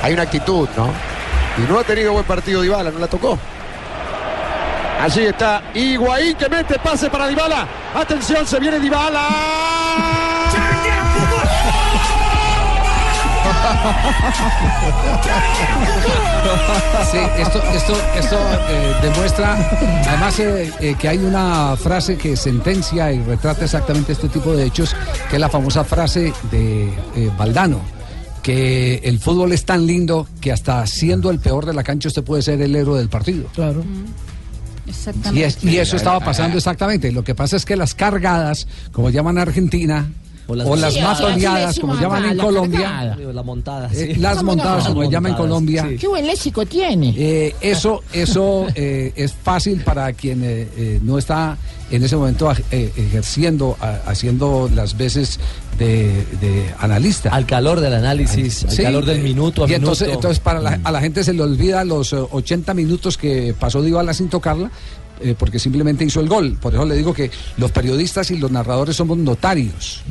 hay 0.01 0.13
una 0.13 0.23
actitud, 0.23 0.67
¿no? 0.75 0.89
Y 1.57 1.61
no 1.71 1.79
ha 1.79 1.83
tenido 1.83 2.13
buen 2.13 2.25
partido 2.25 2.61
Dybala, 2.61 2.91
no 2.91 2.99
la 2.99 3.07
tocó. 3.07 3.37
Allí 5.01 5.25
está 5.25 5.61
Higuaín 5.73 6.35
que 6.35 6.49
mete 6.49 6.79
pase 6.79 7.09
para 7.09 7.27
Dybala. 7.27 7.67
Atención, 7.95 8.45
se 8.45 8.59
viene 8.59 8.79
Dybala. 8.79 10.32
Sí, 17.11 17.17
esto, 17.37 17.61
esto, 17.73 17.93
esto 18.17 18.37
eh, 18.69 18.93
demuestra 19.01 19.55
además 20.07 20.39
eh, 20.39 20.71
eh, 20.79 20.95
que 20.99 21.07
hay 21.09 21.17
una 21.19 21.75
frase 21.77 22.17
que 22.17 22.35
sentencia 22.35 23.11
y 23.11 23.19
retrata 23.21 23.65
exactamente 23.65 24.13
este 24.13 24.29
tipo 24.29 24.53
de 24.53 24.65
hechos, 24.65 24.95
que 25.29 25.35
es 25.35 25.39
la 25.39 25.49
famosa 25.49 25.83
frase 25.83 26.33
de 26.51 26.85
eh, 27.15 27.31
Valdano, 27.37 27.79
que 28.41 28.95
el 29.03 29.19
fútbol 29.19 29.51
es 29.53 29.65
tan 29.65 29.85
lindo 29.85 30.27
que 30.41 30.51
hasta 30.51 30.85
siendo 30.87 31.29
el 31.29 31.39
peor 31.39 31.65
de 31.65 31.73
la 31.73 31.83
cancha 31.83 32.07
usted 32.07 32.23
puede 32.23 32.41
ser 32.41 32.61
el 32.61 32.75
héroe 32.75 32.97
del 32.99 33.09
partido. 33.09 33.45
Claro. 33.53 33.83
Exactamente. 34.87 35.39
Y, 35.39 35.43
es- 35.43 35.63
y 35.63 35.77
eso 35.77 35.95
estaba 35.95 36.19
pasando 36.19 36.57
exactamente. 36.57 37.11
Lo 37.11 37.23
que 37.23 37.35
pasa 37.35 37.55
es 37.55 37.65
que 37.65 37.75
las 37.75 37.93
cargadas, 37.93 38.67
como 38.91 39.09
llaman 39.09 39.37
en 39.37 39.41
Argentina, 39.43 40.09
o 40.47 40.55
las, 40.55 40.93
Sí, 40.93 40.99
matoneadas, 41.01 41.69
así 41.71 41.79
como 41.81 41.95
llaman 41.99 42.25
en 42.25 42.37
Colombia, 42.37 43.15
montada. 43.45 43.89
eh, 43.93 44.13
sí. 44.13 44.19
las 44.19 44.43
montadas, 44.43 44.87
como 44.87 45.03
llaman 45.09 45.31
en 45.31 45.37
Colombia, 45.37 45.89
Qué 45.99 46.07
buen 46.07 46.25
léxico 46.27 46.65
tiene. 46.65 47.13
eh, 47.17 47.55
eso, 47.61 48.01
eso 48.11 48.67
eh, 48.75 49.13
es 49.15 49.33
fácil 49.33 49.81
para 49.81 50.11
quien 50.13 50.43
eh, 50.43 50.67
eh, 50.77 50.99
no 51.01 51.17
está 51.17 51.57
en 51.91 52.03
ese 52.03 52.15
momento 52.15 52.51
eh, 52.71 52.91
ejerciendo, 52.95 53.77
a- 53.79 53.99
haciendo 54.09 54.69
las 54.73 54.97
veces 54.97 55.39
de, 55.77 56.25
de 56.41 56.73
analista. 56.79 57.29
Al 57.29 57.45
calor 57.45 57.79
del 57.79 57.93
análisis, 57.93 58.63
al 58.65 58.71
Sí, 58.71 58.83
calor 58.83 59.05
del 59.05 59.19
eh, 59.19 59.23
minuto 59.23 59.63
a 59.63 59.65
y 59.67 59.69
minuto. 59.69 59.75
entonces, 59.91 60.09
entonces 60.13 60.39
para 60.39 60.59
la, 60.59 60.79
a 60.83 60.91
la 60.91 60.99
gente 61.01 61.23
se 61.23 61.33
le 61.33 61.41
olvida 61.43 61.83
los 61.83 62.13
eh, 62.13 62.17
80 62.31 62.73
minutos 62.73 63.17
que 63.17 63.55
pasó 63.59 63.81
Dybala 63.81 64.13
sin 64.13 64.27
tocarla. 64.29 64.71
Eh, 65.21 65.35
porque 65.37 65.59
simplemente 65.59 66.03
hizo 66.05 66.19
el 66.19 66.27
gol. 66.29 66.57
Por 66.61 66.73
eso 66.73 66.85
le 66.85 66.95
digo 66.95 67.13
que 67.13 67.29
los 67.57 67.71
periodistas 67.71 68.29
y 68.31 68.37
los 68.37 68.51
narradores 68.51 68.95
somos 68.95 69.17
notarios. 69.17 70.01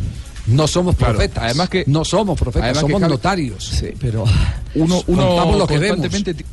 No 0.47 0.67
somos 0.67 0.97
Claro, 0.97 1.15
profetas. 1.15 1.45
además 1.45 1.69
que- 1.69 1.85
no 1.87 2.05
somos 2.05 2.39
profetas, 2.39 2.73
que 2.73 2.81
somos 2.81 3.01
notarios. 3.01 3.65
Sí, 3.79 3.89
pero 4.01 4.25
Uno, 4.75 5.03
uno 5.07 5.57
lo 5.57 5.67
que 5.67 5.77
constantemente 5.79 6.35
ti- 6.35 6.45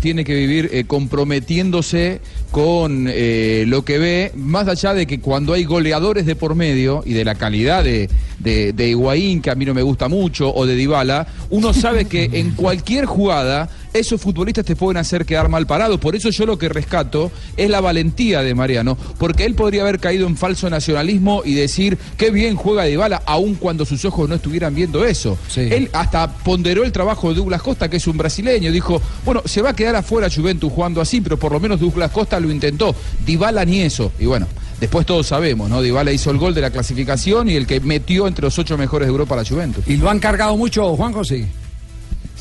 tiene 0.00 0.24
que 0.24 0.34
vivir 0.34 0.70
eh, 0.72 0.84
comprometiéndose 0.84 2.20
con 2.50 3.06
eh, 3.08 3.64
lo 3.68 3.84
que 3.84 3.98
ve, 3.98 4.32
más 4.34 4.66
allá 4.68 4.94
de 4.94 5.06
que 5.06 5.20
cuando 5.20 5.52
hay 5.52 5.64
goleadores 5.64 6.26
de 6.26 6.34
por 6.36 6.54
medio 6.54 7.02
y 7.06 7.12
de 7.12 7.24
la 7.24 7.34
calidad 7.34 7.84
de, 7.84 8.08
de, 8.38 8.72
de 8.72 8.88
Higuaín, 8.88 9.40
que 9.42 9.50
a 9.50 9.54
mí 9.54 9.64
no 9.64 9.74
me 9.74 9.82
gusta 9.82 10.08
mucho, 10.08 10.52
o 10.54 10.66
de 10.66 10.74
Dybala, 10.74 11.26
uno 11.50 11.72
sabe 11.74 12.06
que 12.06 12.30
en 12.32 12.52
cualquier 12.52 13.04
jugada 13.06 13.68
esos 13.92 14.20
futbolistas 14.20 14.64
te 14.64 14.76
pueden 14.76 14.96
hacer 14.96 15.24
quedar 15.24 15.48
mal 15.48 15.66
parado. 15.66 15.98
Por 15.98 16.16
eso 16.16 16.30
yo 16.30 16.46
lo 16.46 16.58
que 16.58 16.68
rescato 16.68 17.30
es 17.56 17.70
la 17.70 17.80
valentía 17.80 18.42
de 18.42 18.54
Mariano, 18.54 18.96
porque 19.18 19.44
él 19.44 19.54
podría 19.54 19.82
haber 19.82 19.98
caído 19.98 20.26
en 20.26 20.36
falso 20.36 20.70
nacionalismo 20.70 21.42
y 21.44 21.54
decir 21.54 21.98
qué 22.16 22.30
bien 22.30 22.56
juega 22.56 22.84
Dybala, 22.84 23.22
aun 23.26 23.54
cuando 23.54 23.84
sus 23.84 24.04
ojos 24.04 24.28
no 24.28 24.34
estuvieran 24.36 24.74
viendo 24.74 25.04
eso. 25.04 25.38
Él 25.56 25.90
hasta 25.92 26.32
ponderó 26.32 26.84
el 26.84 26.92
trabajo 26.92 27.28
de 27.28 27.34
Douglas 27.36 27.62
Costa, 27.62 27.88
que 27.88 27.98
es 27.98 28.06
un 28.06 28.16
brasileño, 28.16 28.72
dijo, 28.72 29.00
bueno, 29.24 29.42
se 29.44 29.62
va 29.62 29.70
a 29.70 29.76
quedar 29.76 29.96
afuera 29.96 30.28
Juventus 30.34 30.72
jugando 30.72 31.00
así, 31.00 31.20
pero 31.20 31.38
por 31.38 31.52
lo 31.52 31.60
menos 31.60 31.80
Douglas 31.80 32.10
Costa 32.10 32.40
lo 32.40 32.50
intentó. 32.50 32.94
Dybala 33.24 33.64
ni 33.64 33.80
eso. 33.80 34.12
Y 34.18 34.26
bueno, 34.26 34.46
después 34.80 35.06
todos 35.06 35.26
sabemos, 35.26 35.68
¿no? 35.68 35.82
Dybala 35.82 36.12
hizo 36.12 36.30
el 36.30 36.38
gol 36.38 36.54
de 36.54 36.60
la 36.60 36.70
clasificación 36.70 37.50
y 37.50 37.56
el 37.56 37.66
que 37.66 37.80
metió 37.80 38.26
entre 38.26 38.44
los 38.44 38.58
ocho 38.58 38.78
mejores 38.78 39.06
de 39.06 39.10
Europa 39.10 39.34
a 39.34 39.38
la 39.38 39.44
Juventus. 39.44 39.84
¿Y 39.86 39.96
lo 39.96 40.10
han 40.10 40.18
cargado 40.18 40.56
mucho, 40.56 40.96
Juan 40.96 41.12
José? 41.12 41.46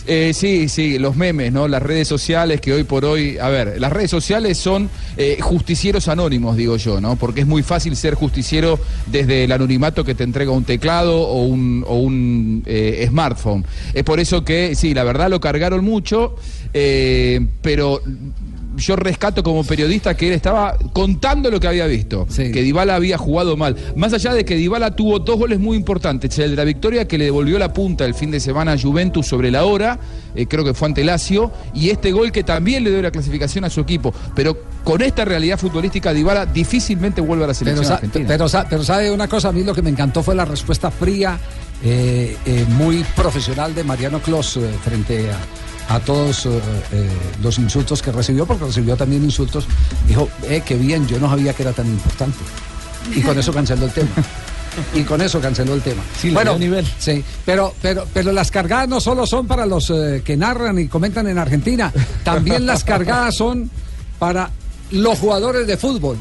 Eh, 0.08 0.34
sí, 0.34 0.68
sí, 0.68 0.98
los 0.98 1.16
memes, 1.16 1.52
¿no? 1.54 1.68
Las 1.68 1.82
redes 1.84 2.08
sociales 2.08 2.60
que 2.60 2.74
hoy 2.74 2.84
por 2.84 3.06
hoy, 3.06 3.38
a 3.38 3.50
ver, 3.50 3.80
las 3.80 3.94
redes 3.94 4.10
sociales 4.10 4.58
son 4.58 4.90
eh, 5.16 5.38
justicieros 5.42 6.08
anónimos, 6.08 6.58
digo 6.58 6.78
yo, 6.78 7.00
¿no? 7.00 7.16
Porque 7.16 7.42
es 7.42 7.48
muy 7.48 7.62
fácil 7.62 7.96
ser 7.96 8.16
justiciero 8.16 8.80
desde 9.06 9.44
el 9.44 9.52
anonimato 9.52 10.04
que 10.04 10.16
te 10.16 10.24
entrega 10.24 10.52
un 10.52 10.64
teclado 10.64 11.22
o 11.22 11.44
un, 11.46 12.64
eh, 12.66 13.06
smartphone. 13.10 13.66
Es 13.94 14.04
por 14.04 14.20
eso 14.20 14.44
que, 14.44 14.76
sí, 14.76 14.94
la 14.94 15.04
verdad 15.04 15.30
lo 15.30 15.40
cargaron 15.40 15.84
mucho, 15.84 16.36
eh, 16.74 17.46
pero 17.62 18.02
yo 18.78 18.96
rescato 18.96 19.44
como 19.44 19.64
periodista 19.64 20.16
que 20.16 20.28
él 20.28 20.34
estaba 20.34 20.78
contando 20.94 21.52
lo 21.52 21.60
que 21.60 21.68
había 21.68 21.86
visto, 21.88 22.26
que 22.36 22.62
Dybala 22.62 22.96
había 22.96 23.18
jugado 23.18 23.58
mal. 23.58 23.76
Más 23.96 24.14
allá 24.14 24.34
de 24.34 24.46
que 24.46 24.56
Dybala 24.56 24.96
tuvo 24.96 25.20
dos 25.20 25.38
goles 25.38 25.60
muy 25.60 25.76
importantes, 25.78 26.38
el 26.40 26.52
de 26.52 26.56
la 26.56 26.64
victoria 26.64 27.08
que 27.08 27.18
le 27.18 27.26
devolvió 27.26 27.60
la 27.60 27.74
punta 27.74 28.06
el 28.06 28.14
fin 28.16 28.32
de 28.32 28.40
semana 28.40 28.74
a 28.74 28.78
Juventus 28.80 29.28
sobre 29.28 29.52
la 29.52 29.66
hora, 29.66 30.00
eh, 30.36 30.46
creo 30.48 30.64
que 30.64 30.74
fue 30.74 30.88
ante 30.88 31.04
Lazio, 31.04 31.52
y 31.74 31.90
este 31.90 32.12
gol 32.12 32.32
que 32.32 32.44
también 32.44 32.84
le 32.84 32.92
dio 32.92 33.02
la 33.02 33.12
clasificación 33.12 33.66
a 33.66 33.70
su 33.70 33.82
equipo. 33.82 34.14
Pero 34.36 34.58
con 34.84 35.02
esta 35.02 35.26
realidad 35.26 35.58
futbolística, 35.60 36.14
Dybala 36.14 36.46
difícilmente 36.46 37.20
vuelve 37.22 37.44
a 37.44 37.48
la 37.48 37.54
Pero, 37.54 37.60
selección 37.60 37.86
sa- 37.86 37.94
argentina. 37.96 38.26
pero, 38.28 38.48
sa- 38.50 38.66
pero 38.70 38.84
sabe 38.84 39.12
una 39.12 39.28
cosa, 39.28 39.50
a 39.50 39.52
mí 39.52 39.64
lo 39.64 39.76
que 39.76 39.82
me 39.82 39.90
encantó 39.90 40.24
fue 40.24 40.34
la 40.34 40.46
respuesta 40.46 40.90
fría, 40.92 41.38
eh, 41.84 42.38
eh, 42.46 42.66
muy 42.70 43.04
profesional 43.16 43.76
de 43.76 43.84
Mariano 43.84 44.20
Clos 44.20 44.58
frente 44.84 45.30
a, 45.32 45.38
a 45.90 46.00
todos 46.00 46.46
eh, 46.46 46.62
eh, 46.92 47.10
los 47.42 47.58
insultos 47.58 48.02
que 48.02 48.12
recibió, 48.12 48.46
porque 48.46 48.66
recibió 48.66 48.96
también 48.96 49.24
insultos. 49.24 49.66
Dijo, 50.08 50.30
eh, 50.44 50.62
qué 50.66 50.76
bien, 50.76 51.08
yo 51.08 51.20
no 51.20 51.30
sabía 51.30 51.54
que 51.54 51.64
era 51.64 51.74
tan 51.74 51.88
importante. 51.88 52.38
Y 53.16 53.22
con 53.22 53.38
eso 53.38 53.52
canceló 53.54 53.86
el 53.86 53.92
tema. 53.92 54.10
Y 54.94 55.04
con 55.04 55.22
eso 55.22 55.40
canceló 55.40 55.74
el 55.74 55.82
tema. 55.82 56.02
Sí, 56.20 56.32
bueno, 56.32 56.58
nivel. 56.58 56.88
sí, 56.98 57.24
pero, 57.46 57.74
pero, 57.82 58.06
pero 58.14 58.32
las 58.32 58.52
cargadas 58.52 58.88
no 58.88 59.02
solo 59.02 59.26
son 59.26 59.48
para 59.48 59.66
los 59.66 59.90
eh, 59.90 60.22
que 60.24 60.38
narran 60.38 60.80
y 60.80 60.88
comentan 60.88 61.28
en 61.28 61.38
Argentina, 61.38 61.92
también 62.24 62.66
las 62.66 62.84
cargadas 62.84 63.36
son 63.36 63.70
para 64.18 64.50
los 64.92 65.20
jugadores 65.20 65.68
de 65.68 65.78
fútbol, 65.78 66.18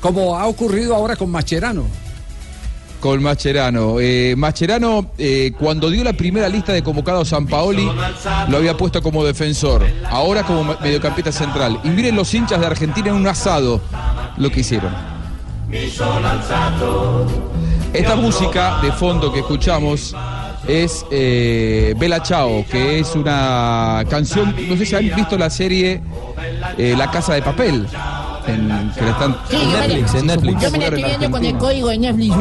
como 0.00 0.38
ha 0.38 0.46
ocurrido 0.46 0.94
ahora 0.94 1.16
con 1.16 1.30
Macherano. 1.30 1.84
Con 3.04 3.22
Mascherano. 3.22 4.00
Eh, 4.00 4.34
Mascherano, 4.34 5.10
eh, 5.18 5.52
cuando 5.58 5.90
dio 5.90 6.02
la 6.02 6.14
primera 6.14 6.48
lista 6.48 6.72
de 6.72 6.82
convocados 6.82 7.28
San 7.28 7.46
Paoli, 7.46 7.86
lo 8.48 8.56
había 8.56 8.74
puesto 8.78 9.02
como 9.02 9.22
defensor. 9.22 9.84
Ahora 10.08 10.42
como 10.44 10.64
me- 10.64 10.76
mediocampista 10.82 11.30
central. 11.30 11.78
Y 11.84 11.88
miren 11.88 12.16
los 12.16 12.32
hinchas 12.32 12.58
de 12.60 12.64
Argentina 12.66 13.10
en 13.10 13.16
un 13.16 13.26
asado 13.26 13.78
lo 14.38 14.48
que 14.50 14.60
hicieron. 14.60 14.90
Esta 17.92 18.16
música 18.16 18.78
de 18.80 18.90
fondo 18.92 19.30
que 19.30 19.40
escuchamos 19.40 20.16
es 20.66 21.04
eh, 21.10 21.92
Bella 21.98 22.22
Chao, 22.22 22.64
que 22.70 23.00
es 23.00 23.14
una 23.14 24.02
canción, 24.08 24.54
no 24.66 24.78
sé 24.78 24.86
si 24.86 24.94
han 24.96 25.14
visto 25.14 25.36
la 25.36 25.50
serie 25.50 26.00
eh, 26.78 26.94
La 26.96 27.10
Casa 27.10 27.34
de 27.34 27.42
Papel. 27.42 27.86
En, 28.46 28.90
que 28.94 29.00
la 29.02 29.10
están 29.10 29.36
Sí, 29.50 29.56
yo 29.56 29.66
me 29.68 29.88
la- 29.88 30.60
Yo 30.60 30.70
me 30.70 30.78
la 30.78 30.84
estoy 30.86 31.02
viendo 31.04 31.30
con 31.30 31.44
el 31.44 31.56
código 31.56 31.88
de 31.88 31.98
Netflix. 31.98 32.34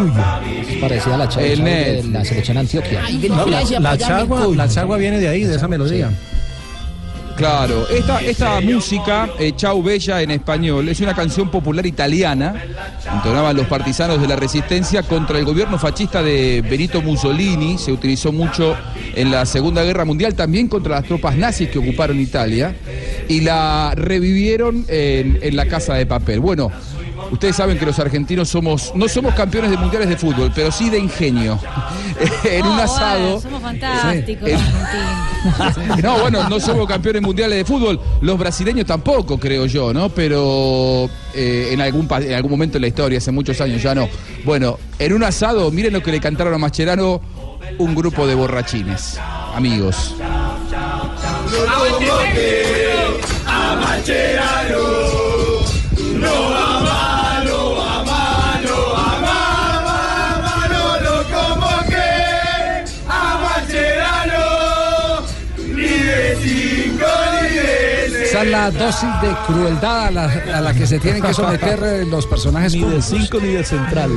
Parecía 0.82 1.18
la 1.18 1.24
El 1.26 1.64
de 1.64 2.04
la 2.12 2.26
selección 2.26 2.58
Antioquia. 2.58 3.02
Ay, 3.06 3.28
No, 3.30 3.46
la, 3.46 3.62
la 3.80 3.98
chagua, 3.98 4.48
la 4.56 4.68
chagua 4.68 4.98
viene 4.98 5.20
de 5.20 5.28
ahí, 5.30 5.44
de 5.44 5.56
esa 5.56 5.68
melodía. 5.68 6.10
Claro, 7.36 7.88
esta, 7.90 8.22
esta 8.22 8.62
música, 8.62 9.30
eh, 9.40 9.54
Chau 9.56 9.82
Bella 9.82 10.22
en 10.22 10.32
español, 10.32 10.88
es 10.88 11.00
una 11.02 11.16
canción 11.16 11.50
popular 11.50 11.86
italiana, 11.86 12.54
entonaban 13.12 13.58
los 13.58 13.66
partisanos 13.68 14.22
de 14.22 14.28
la 14.28 14.36
resistencia 14.36 15.02
contra 15.04 15.40
el 15.40 15.46
gobierno 15.46 15.80
fascista 15.80 16.22
de 16.22 16.62
Benito 16.62 17.02
Mussolini, 17.02 17.78
se 17.78 17.92
utilizó 17.92 18.32
mucho 18.32 18.78
en 19.16 19.32
la 19.32 19.46
Segunda 19.46 19.84
Guerra 19.84 20.06
Mundial, 20.06 20.36
también 20.36 20.68
contra 20.68 20.96
las 20.96 21.06
tropas 21.06 21.36
nazis 21.36 21.70
que 21.70 21.80
ocuparon 21.80 22.20
Italia, 22.20 22.76
y 23.28 23.42
la 23.42 23.94
revivieron 23.96 24.86
en, 24.88 25.40
en 25.42 25.56
la 25.56 25.66
Casa 25.66 25.96
de 25.96 26.06
Papel. 26.06 26.40
Bueno, 26.40 26.72
ustedes 27.32 27.56
saben 27.56 27.78
que 27.78 27.86
los 27.86 27.98
argentinos 28.00 28.50
somos, 28.50 28.92
no 28.96 29.08
somos 29.08 29.34
campeones 29.34 29.72
de 29.72 29.78
mundiales 29.78 30.10
de 30.10 30.18
fútbol, 30.18 30.52
pero 30.54 30.72
sí 30.72 30.90
de 30.90 31.00
ingenio. 31.00 31.60
en 32.44 32.66
un 32.66 32.80
asado... 32.80 33.24
bueno, 33.24 33.42
somos 33.42 33.62
fantásticos, 33.62 34.50
Sí. 34.50 34.56
Argentina. 34.56 35.30
No, 36.02 36.20
bueno, 36.20 36.48
no 36.48 36.60
somos 36.60 36.88
campeones 36.88 37.22
mundiales 37.22 37.58
de 37.58 37.66
fútbol, 37.66 38.00
los 38.22 38.38
brasileños 38.38 38.86
tampoco, 38.86 39.38
creo 39.38 39.66
yo, 39.66 39.94
¿no? 39.94 40.08
Pero 40.10 41.10
eh, 41.34 41.70
en, 41.72 41.82
algún, 41.82 42.08
en 42.10 42.34
algún 42.34 42.52
momento 42.52 42.78
en 42.78 42.82
la 42.84 42.88
historia, 42.88 43.18
hace 43.18 43.32
muchos 43.32 43.60
años 43.60 43.82
ya 43.84 43.94
no. 43.94 44.08
Bueno, 44.46 44.78
en 45.00 45.14
un 45.14 45.24
asado, 45.24 45.70
miren 45.72 45.92
lo 45.94 46.02
que 46.02 46.12
le 46.12 46.22
cantaron 46.22 46.54
a 46.54 46.58
Mascherano 46.58 47.22
un 47.78 47.96
grupo 47.96 48.28
de 48.28 48.36
borrachines, 48.36 49.20
amigos. 49.56 50.16
A 53.46 53.76
Mascherano, 53.76 55.13
es 68.44 68.52
la 68.52 68.72
dosis 68.72 69.10
de 69.22 69.36
crueldad 69.48 70.08
a 70.08 70.12
la, 70.12 70.24
a 70.56 70.62
la 70.62 70.74
que 70.74 70.86
se 70.86 71.00
tienen 71.00 71.22
que 71.22 71.34
someter 71.34 71.80
eh, 71.84 72.06
los 72.06 72.26
personajes 72.26 72.74
Ni 72.74 72.80
de 72.80 72.86
públicos. 72.86 73.06
5 73.06 73.40
ni 73.42 73.48
de 73.50 73.64
central. 73.64 74.12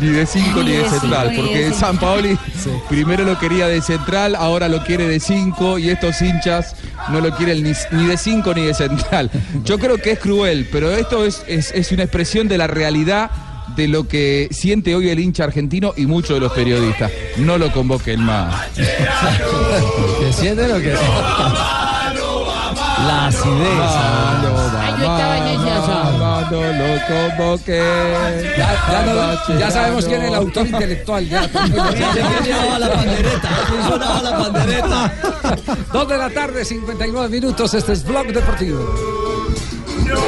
Ni 0.00 0.08
de 0.08 0.26
5 0.26 0.62
ni 0.62 0.72
de 0.72 0.88
central, 0.88 1.30
ni 1.30 1.36
de 1.36 1.42
porque. 1.42 1.72
San 1.72 1.98
Paoli 1.98 2.38
primero 2.88 3.24
lo 3.24 3.38
quería 3.38 3.66
de 3.66 3.82
central, 3.82 4.36
ahora 4.36 4.68
lo 4.68 4.84
quiere 4.84 5.08
de 5.08 5.18
5 5.18 5.78
y 5.78 5.90
estos 5.90 6.22
hinchas 6.22 6.76
no 7.08 7.20
lo 7.20 7.34
quieren 7.36 7.62
ni, 7.62 7.72
ni 7.92 8.06
de 8.06 8.16
5 8.16 8.54
ni 8.54 8.62
de 8.66 8.74
central. 8.74 9.30
Yo 9.64 9.78
creo 9.78 9.98
que 9.98 10.12
es 10.12 10.18
cruel, 10.18 10.68
pero 10.70 10.90
esto 10.92 11.24
es, 11.24 11.42
es, 11.48 11.72
es 11.72 11.90
una 11.92 12.04
expresión 12.04 12.48
de 12.48 12.58
la 12.58 12.66
realidad 12.66 13.30
de 13.76 13.88
lo 13.88 14.06
que 14.06 14.48
siente 14.50 14.94
hoy 14.94 15.08
el 15.08 15.20
hincha 15.20 15.44
argentino 15.44 15.94
y 15.96 16.06
muchos 16.06 16.34
de 16.34 16.40
los 16.40 16.52
periodistas. 16.52 17.10
No 17.38 17.58
lo 17.58 17.72
convoquen 17.72 18.20
más. 18.20 18.68
¿Qué 18.76 20.32
siente 20.32 20.68
lo 20.68 20.78
que 20.80 20.94
La 23.06 23.26
acidez. 23.26 23.78
Ya, 28.56 28.68
ya 28.90 29.02
no- 29.06 29.58
ya 29.58 29.70
sabemos 29.70 30.04
quién 30.04 30.22
es 30.22 30.28
el 30.28 30.34
autor 30.34 30.66
intelectual. 30.66 31.28
Ya, 31.28 31.42
la 32.78 34.38
pandereta. 34.38 35.12
Dos 35.92 36.08
de 36.08 36.18
la 36.18 36.30
tarde, 36.30 36.64
59 36.64 37.28
minutos. 37.28 37.74
Este 37.74 37.92
es 37.92 38.04
Blog 38.04 38.26
Deportivo. 38.28 38.78
No 40.06 40.20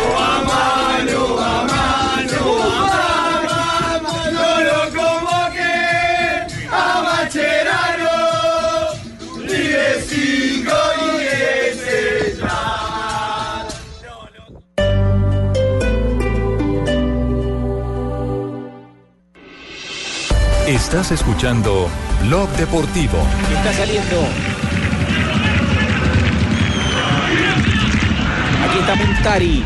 Estás 20.93 21.13
escuchando 21.13 21.89
Blog 22.21 22.51
Deportivo. 22.51 23.17
Está 23.51 23.73
saliendo. 23.73 24.21
Aquí 28.69 28.79
está 28.79 28.95
Montari. 28.97 29.65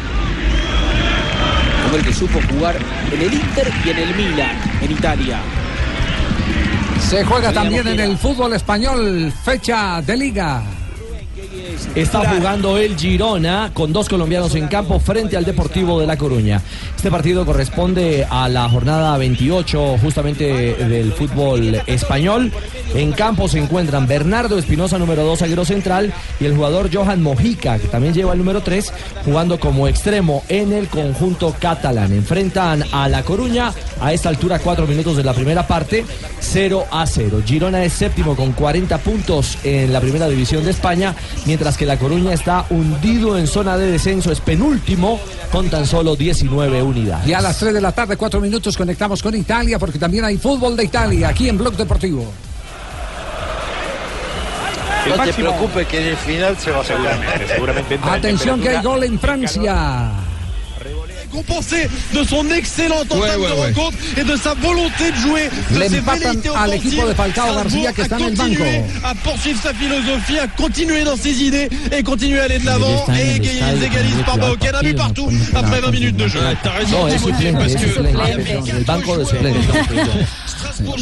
Como 1.82 1.96
el 1.96 2.04
que 2.04 2.14
supo 2.14 2.38
jugar 2.48 2.76
en 3.10 3.20
el 3.20 3.34
Inter 3.34 3.72
y 3.84 3.90
en 3.90 3.98
el 3.98 4.14
Milan, 4.14 4.56
en 4.80 4.92
Italia. 4.92 5.40
Se 7.00 7.24
juega 7.24 7.52
también 7.52 7.88
en 7.88 7.98
el 7.98 8.16
fútbol 8.16 8.52
español, 8.52 9.32
fecha 9.44 10.00
de 10.02 10.16
liga. 10.16 10.75
Está 11.94 12.28
jugando 12.28 12.76
el 12.76 12.96
Girona 12.96 13.70
con 13.72 13.92
dos 13.92 14.08
colombianos 14.08 14.54
en 14.54 14.68
campo 14.68 15.00
frente 15.00 15.36
al 15.36 15.44
Deportivo 15.44 15.98
de 15.98 16.06
La 16.06 16.16
Coruña. 16.16 16.60
Este 16.94 17.10
partido 17.10 17.46
corresponde 17.46 18.26
a 18.28 18.48
la 18.48 18.68
jornada 18.68 19.16
28 19.16 19.96
justamente 19.98 20.44
del 20.74 21.12
fútbol 21.12 21.80
español. 21.86 22.52
En 22.94 23.12
campo 23.12 23.48
se 23.48 23.58
encuentran 23.58 24.06
Bernardo 24.06 24.58
Espinosa, 24.58 24.98
número 24.98 25.24
2, 25.24 25.38
zaguero 25.38 25.64
central, 25.64 26.12
y 26.40 26.44
el 26.44 26.54
jugador 26.54 26.88
Johan 26.92 27.22
Mojica, 27.22 27.78
que 27.78 27.88
también 27.88 28.14
lleva 28.14 28.32
el 28.32 28.38
número 28.38 28.62
3, 28.62 28.92
jugando 29.24 29.58
como 29.58 29.88
extremo 29.88 30.44
en 30.48 30.72
el 30.72 30.88
conjunto 30.88 31.54
catalán. 31.58 32.12
Enfrentan 32.12 32.84
a 32.92 33.08
La 33.08 33.22
Coruña 33.22 33.72
a 34.00 34.12
esta 34.12 34.28
altura, 34.28 34.58
4 34.58 34.86
minutos 34.86 35.16
de 35.16 35.24
la 35.24 35.34
primera 35.34 35.66
parte, 35.66 36.04
0 36.40 36.86
a 36.90 37.06
0. 37.06 37.42
Girona 37.44 37.84
es 37.84 37.92
séptimo 37.92 38.36
con 38.36 38.52
40 38.52 38.98
puntos 38.98 39.58
en 39.64 39.92
la 39.92 40.00
primera 40.00 40.28
división 40.28 40.64
de 40.64 40.70
España, 40.70 41.14
mientras 41.44 41.65
que 41.74 41.86
La 41.86 41.98
Coruña 41.98 42.32
está 42.32 42.66
hundido 42.70 43.36
en 43.36 43.46
zona 43.46 43.76
de 43.76 43.90
descenso, 43.90 44.30
es 44.30 44.40
penúltimo 44.40 45.18
con 45.50 45.68
tan 45.68 45.86
solo 45.86 46.14
19 46.14 46.82
unidades. 46.82 47.26
Y 47.26 47.32
a 47.32 47.40
las 47.40 47.58
3 47.58 47.74
de 47.74 47.80
la 47.80 47.92
tarde, 47.92 48.16
4 48.16 48.40
minutos, 48.40 48.76
conectamos 48.76 49.22
con 49.22 49.34
Italia 49.34 49.78
porque 49.78 49.98
también 49.98 50.24
hay 50.24 50.36
fútbol 50.36 50.76
de 50.76 50.84
Italia 50.84 51.28
aquí 51.28 51.48
en 51.48 51.58
Blog 51.58 51.74
Deportivo. 51.76 52.30
No 55.08 55.24
te 55.24 55.32
preocupes 55.32 55.86
que 55.86 56.00
en 56.00 56.06
el 56.08 56.16
final 56.16 56.56
se 56.58 56.70
va 56.70 56.80
a. 56.80 56.84
Seguramente 56.84 57.98
Atención 58.02 58.60
que 58.60 58.68
hay 58.68 58.82
gol 58.82 59.04
en 59.04 59.18
Francia. 59.18 60.25
Compensé 61.30 61.88
de 62.14 62.24
son 62.24 62.48
excellente 62.50 63.10
Ouais, 63.10 63.16
entame 63.18 63.40
ouais, 63.40 63.48
de 63.48 63.54
ouais. 63.54 63.66
rencontre 63.74 63.96
et 64.16 64.24
de 64.24 64.36
sa 64.36 64.54
volonté 64.54 65.10
de 65.10 65.16
jouer, 65.16 65.48
de 65.70 65.78
Le 65.78 65.88
ses 65.88 66.00
velléités 66.00 66.48
al 66.48 66.70
offensives. 66.70 66.86
equipo 66.92 67.08
de 67.08 67.14
Falcao 67.14 67.54
García, 67.54 67.92
que 67.92 68.00
a 68.00 68.04
está 68.04 68.16
en 68.16 68.28
el 68.28 68.34
banco. 68.36 68.62
À 69.04 69.14
poursuivre 69.14 69.60
sa 69.62 69.74
philosophie, 69.74 70.38
à 70.38 70.46
continuer 70.48 71.04
dans 71.04 71.16
ses 71.16 71.42
idées 71.42 71.68
et 71.92 72.02
continuer 72.02 72.40
à 72.40 72.44
aller 72.44 72.58
de 72.58 72.66
l'avant 72.66 73.04
et 73.16 73.36
el 73.36 73.40
qu'ils 73.40 73.50
estadio 73.56 73.84
égalise 73.86 74.22
par 74.24 74.38
Baoken. 74.38 74.74
Un 74.76 74.80
but 74.82 74.96
partout 74.96 75.28
après 75.54 75.80
nada 75.80 75.80
20 75.86 75.90
minutes 75.92 76.16
de 76.16 76.28
jeu. 76.28 76.40
T'as 76.62 76.70
raison, 76.70 77.06
parce 77.52 77.74
que 77.74 78.84
banco 78.84 79.16
de 79.18 79.24
suplentes. 79.24 79.56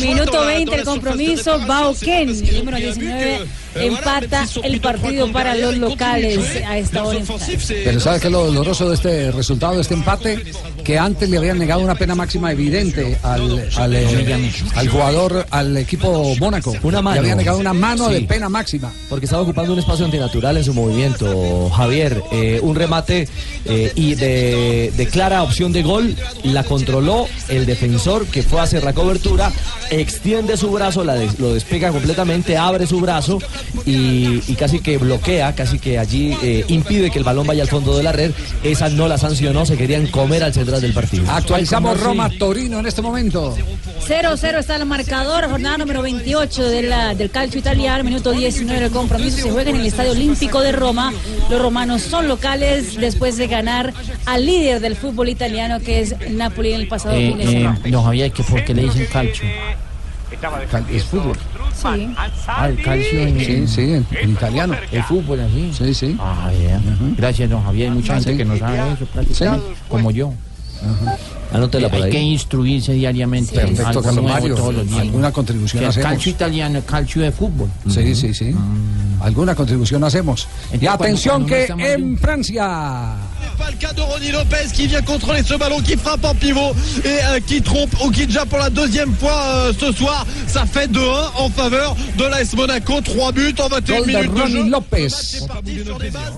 Minuto 0.01 0.33
20 0.33 0.73
el 0.75 0.85
compromiso. 0.85 1.59
Bauken, 1.67 2.29
el 2.29 2.59
número 2.59 2.77
19, 2.77 3.47
empata 3.77 4.47
el 4.63 4.81
partido 4.81 5.31
para 5.33 5.55
los 5.55 5.77
locales 5.77 6.39
a 6.67 6.79
esta 6.79 7.05
hora. 7.05 7.21
Pero 7.85 8.01
¿sabes 8.01 8.21
qué 8.21 8.29
es 8.29 8.33
lo 8.33 8.47
doloroso 8.47 8.89
de 8.89 8.95
este 8.95 9.33
resultado, 9.33 9.75
de 9.77 9.83
este 9.83 9.95
empate? 9.95 10.43
Que 10.85 10.99
antes 10.99 11.29
le 11.31 11.39
habían 11.39 11.59
negado 11.59 11.81
una 11.81 11.95
pena 11.95 12.15
máxima 12.15 12.53
evidente 12.53 13.17
al, 13.23 13.69
al, 13.77 13.95
eh, 13.95 14.53
al 14.75 14.89
jugador, 14.89 15.47
al 15.51 15.77
equipo 15.77 16.35
Mónaco. 16.39 16.75
Una 16.83 17.01
mano. 17.01 17.15
Le 17.15 17.21
habían 17.21 17.39
negado 17.39 17.59
una 17.59 17.73
mano 17.73 18.09
de 18.09 18.21
pena 18.23 18.49
máxima. 18.49 18.93
Porque 19.09 19.27
estaba 19.27 19.43
ocupando 19.43 19.73
un 19.73 19.79
espacio 19.79 20.05
antinatural 20.05 20.57
en 20.59 20.65
su 20.65 20.75
movimiento, 20.75 21.71
Javier. 21.71 22.23
Eh, 22.33 22.61
un 22.63 22.75
remate 22.77 23.29
eh, 23.65 23.93
y 23.95 24.15
de, 24.15 24.93
de 24.97 25.07
clara 25.09 25.43
opción 25.43 25.73
de 25.73 25.83
gol, 25.83 26.15
la 26.43 26.65
controló 26.65 27.27
el 27.49 27.65
defensor 27.67 28.27
que 28.27 28.43
fue 28.43 28.61
a 28.61 28.65
hacer 28.65 28.85
la 28.85 28.93
cobertura, 28.93 29.51
extiende 29.91 30.57
su 30.57 30.71
brazo, 30.71 31.05
la 31.05 31.15
des- 31.15 31.39
lo 31.39 31.55
despega 31.55 31.91
completamente, 31.91 32.57
abre 32.57 32.87
su 32.87 33.01
brazo 33.01 33.39
y, 33.87 34.43
y 34.47 34.55
casi 34.55 34.81
que 34.81 34.99
bloquea, 34.99 35.55
casi 35.55 35.79
que 35.79 35.99
allí 35.99 36.37
eh, 36.43 36.65
impide 36.69 37.11
que 37.11 37.19
el 37.19 37.25
balón 37.25 37.47
vaya 37.47 37.63
al 37.63 37.69
fondo 37.69 37.97
de 37.97 38.03
la 38.03 38.13
red. 38.13 38.33
Esa 38.63 38.89
no 38.89 39.09
la 39.09 39.19
sancionó, 39.19 39.67
se 39.67 39.77
querían 39.77 40.07
comer 40.09 40.43
al 40.45 40.53
central 40.55 40.81
del 40.81 40.93
partido. 40.93 41.25
Actualizamos 41.31 42.01
Roma-Torino 42.01 42.79
en 42.81 42.87
este 42.87 43.03
momento. 43.03 43.57
0-0 44.07 44.59
está 44.59 44.77
el 44.77 44.87
marcador, 44.87 45.49
jornada 45.49 45.79
número 45.79 46.03
28 46.03 46.63
de 46.69 46.83
la- 46.83 47.15
del 47.15 47.31
calcio 47.31 47.59
italiano, 47.61 48.05
minuto 48.05 48.33
19 48.33 48.81
del 48.83 48.91
compromiso. 48.91 49.39
Se 49.39 49.51
juega 49.51 49.71
en 49.71 49.77
el 49.77 49.87
Estadio 49.87 50.13
Olímpico 50.13 50.61
de 50.61 50.73
Roma. 50.73 51.13
Los 51.51 51.61
romanos 51.61 52.03
son 52.03 52.29
locales 52.29 52.97
después 52.97 53.37
de 53.37 53.47
ganar 53.47 53.93
al 54.27 54.45
líder 54.47 54.81
del 54.81 54.97
fútbol 54.97 55.29
italiano, 55.29 55.81
que 55.81 56.01
es 56.01 56.15
Napoli 56.31 56.73
en 56.73 56.81
el 56.83 56.89
pasado 56.89 57.15
Eh, 57.15 57.29
fin 57.29 57.39
de 57.39 57.45
eh, 57.45 57.49
semana. 57.53 57.81
no 57.87 58.03
Javier, 58.03 58.33
que 58.33 58.43
por 58.43 58.65
qué 58.65 58.75
le 58.75 58.83
dicen 58.83 59.07
calcio. 59.11 59.45
Cal- 60.71 60.87
Es 60.91 61.05
fútbol. 61.05 61.37
Sí. 61.75 62.15
Ah, 62.47 62.69
el 62.69 62.83
calcio 62.83 63.21
en, 63.21 63.39
Sí, 63.41 63.67
sí, 63.67 63.81
en, 63.95 64.07
en 64.21 64.31
italiano. 64.31 64.75
el 64.93 65.03
fútbol 65.05 65.41
así. 65.41 65.73
Sí, 65.77 65.95
sí. 65.95 66.17
Ah, 66.21 66.51
ya. 66.53 66.81
Gracias, 67.17 67.51
don 67.51 67.63
Javier. 67.65 67.89
Hay 67.91 67.95
mucha 67.97 68.15
gente 68.15 68.31
Sí. 68.33 68.37
que 68.37 68.45
no 68.45 68.57
sabe 68.57 68.93
eso 68.93 69.07
prácticamente, 69.07 69.67
como 69.89 70.11
yo. 70.11 70.33
Anótela 71.53 71.89
por 71.89 72.03
Hay 72.03 72.11
que 72.11 72.21
instruirse 72.21 72.93
diariamente. 72.93 73.55
Perfecto, 73.55 73.87
algo 73.87 74.03
Carlos 74.03 74.23
nuevo 74.25 74.39
Mario. 74.41 74.55
todos 74.57 74.75
los 74.75 74.87
días. 74.89 75.01
Alguna 75.01 75.33
contribución 75.33 75.79
Que 75.81 75.85
el 75.85 75.91
hacemos. 75.91 76.11
calcio 76.11 76.31
italiano 76.33 76.79
es 76.79 76.85
calcio 76.85 77.23
de 77.23 77.33
fútbol. 77.33 77.69
Sí, 77.89 78.15
sí, 78.15 78.35
sí. 78.35 78.55
Alguna 79.21 79.55
contribución 79.55 80.03
hacemos. 80.05 80.47
Y 80.79 80.87
atención 80.87 81.43
cuando- 81.45 81.49
que 81.57 81.67
cuando 81.67 81.87
en 81.87 82.19
Francia. 82.19 83.17
Pas 83.59 83.71
le 83.71 83.77
cas 83.77 83.93
de 83.93 84.01
Ronny 84.01 84.31
Lopez 84.33 84.73
qui 84.73 84.87
vient 84.87 85.03
contrôler 85.03 85.43
ce 85.43 85.55
ballon, 85.55 85.81
qui 85.81 85.97
frappe 85.97 86.25
en 86.25 86.35
pivot 86.35 86.75
et 87.05 87.09
euh, 87.09 87.41
qui 87.47 87.63
trompe 87.63 87.91
Okidja 88.03 88.47
pour 88.47 88.59
la 88.59 88.71
deuxième 88.71 89.15
fois 89.15 89.43
euh, 89.47 89.73
ce 89.79 89.93
soir. 89.93 90.27
Ça 90.47 90.67
fait 90.67 90.91
2-1 90.91 90.99
en 91.37 91.49
faveur 91.51 91.97
de 92.17 92.25
l'AS 92.25 92.55
Monaco. 92.55 93.01
3 93.01 93.33
buts 93.33 93.55
en 93.61 93.69
21 93.69 93.97
Gol 93.99 94.07
de 94.07 94.13
minutes 94.13 94.35
de 94.35 94.41
Ronnie 94.41 94.55
jeu. 94.55 94.71
López 94.71 95.47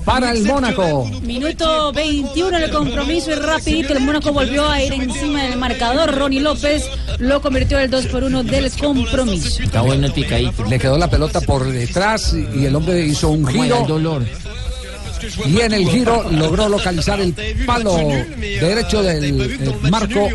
para 0.04 0.32
el 0.32 0.44
Mónaco. 0.44 1.10
Minuto 1.22 1.92
21 1.92 2.58
del 2.58 2.70
compromiso 2.70 3.30
y 3.30 3.34
rapidito 3.34 3.92
el 3.92 4.00
Mónaco 4.00 4.32
volvió 4.32 4.68
a 4.68 4.82
ir 4.82 4.92
encima 4.92 5.42
del 5.44 5.58
marcador. 5.58 6.14
Ronnie 6.14 6.40
López 6.40 6.84
lo 7.18 7.40
convirtió 7.40 7.78
el 7.78 7.90
2 7.90 8.06
por 8.06 8.24
1 8.24 8.44
del 8.44 8.70
compromiso. 8.72 9.62
Está 9.62 9.82
bueno 9.82 10.06
el 10.06 10.12
picadito. 10.12 10.64
Le 10.64 10.78
quedó 10.78 10.98
la 10.98 11.08
pelota 11.08 11.40
por 11.40 11.66
detrás 11.66 12.34
y 12.34 12.64
el 12.64 12.74
hombre 12.74 13.04
hizo 13.06 13.28
un 13.30 13.42
¿Cómo 13.42 13.64
era 13.64 13.76
el 13.78 13.82
giro 13.82 13.94
dolor? 13.94 14.26
Y 15.46 15.60
en 15.60 15.72
el 15.72 15.88
giro 15.88 16.30
logró 16.30 16.68
localizar 16.68 17.20
el 17.20 17.32
palo 17.66 17.96
derecho 17.96 19.02
del 19.02 19.40
eh, 19.40 19.72
marco 19.90 20.28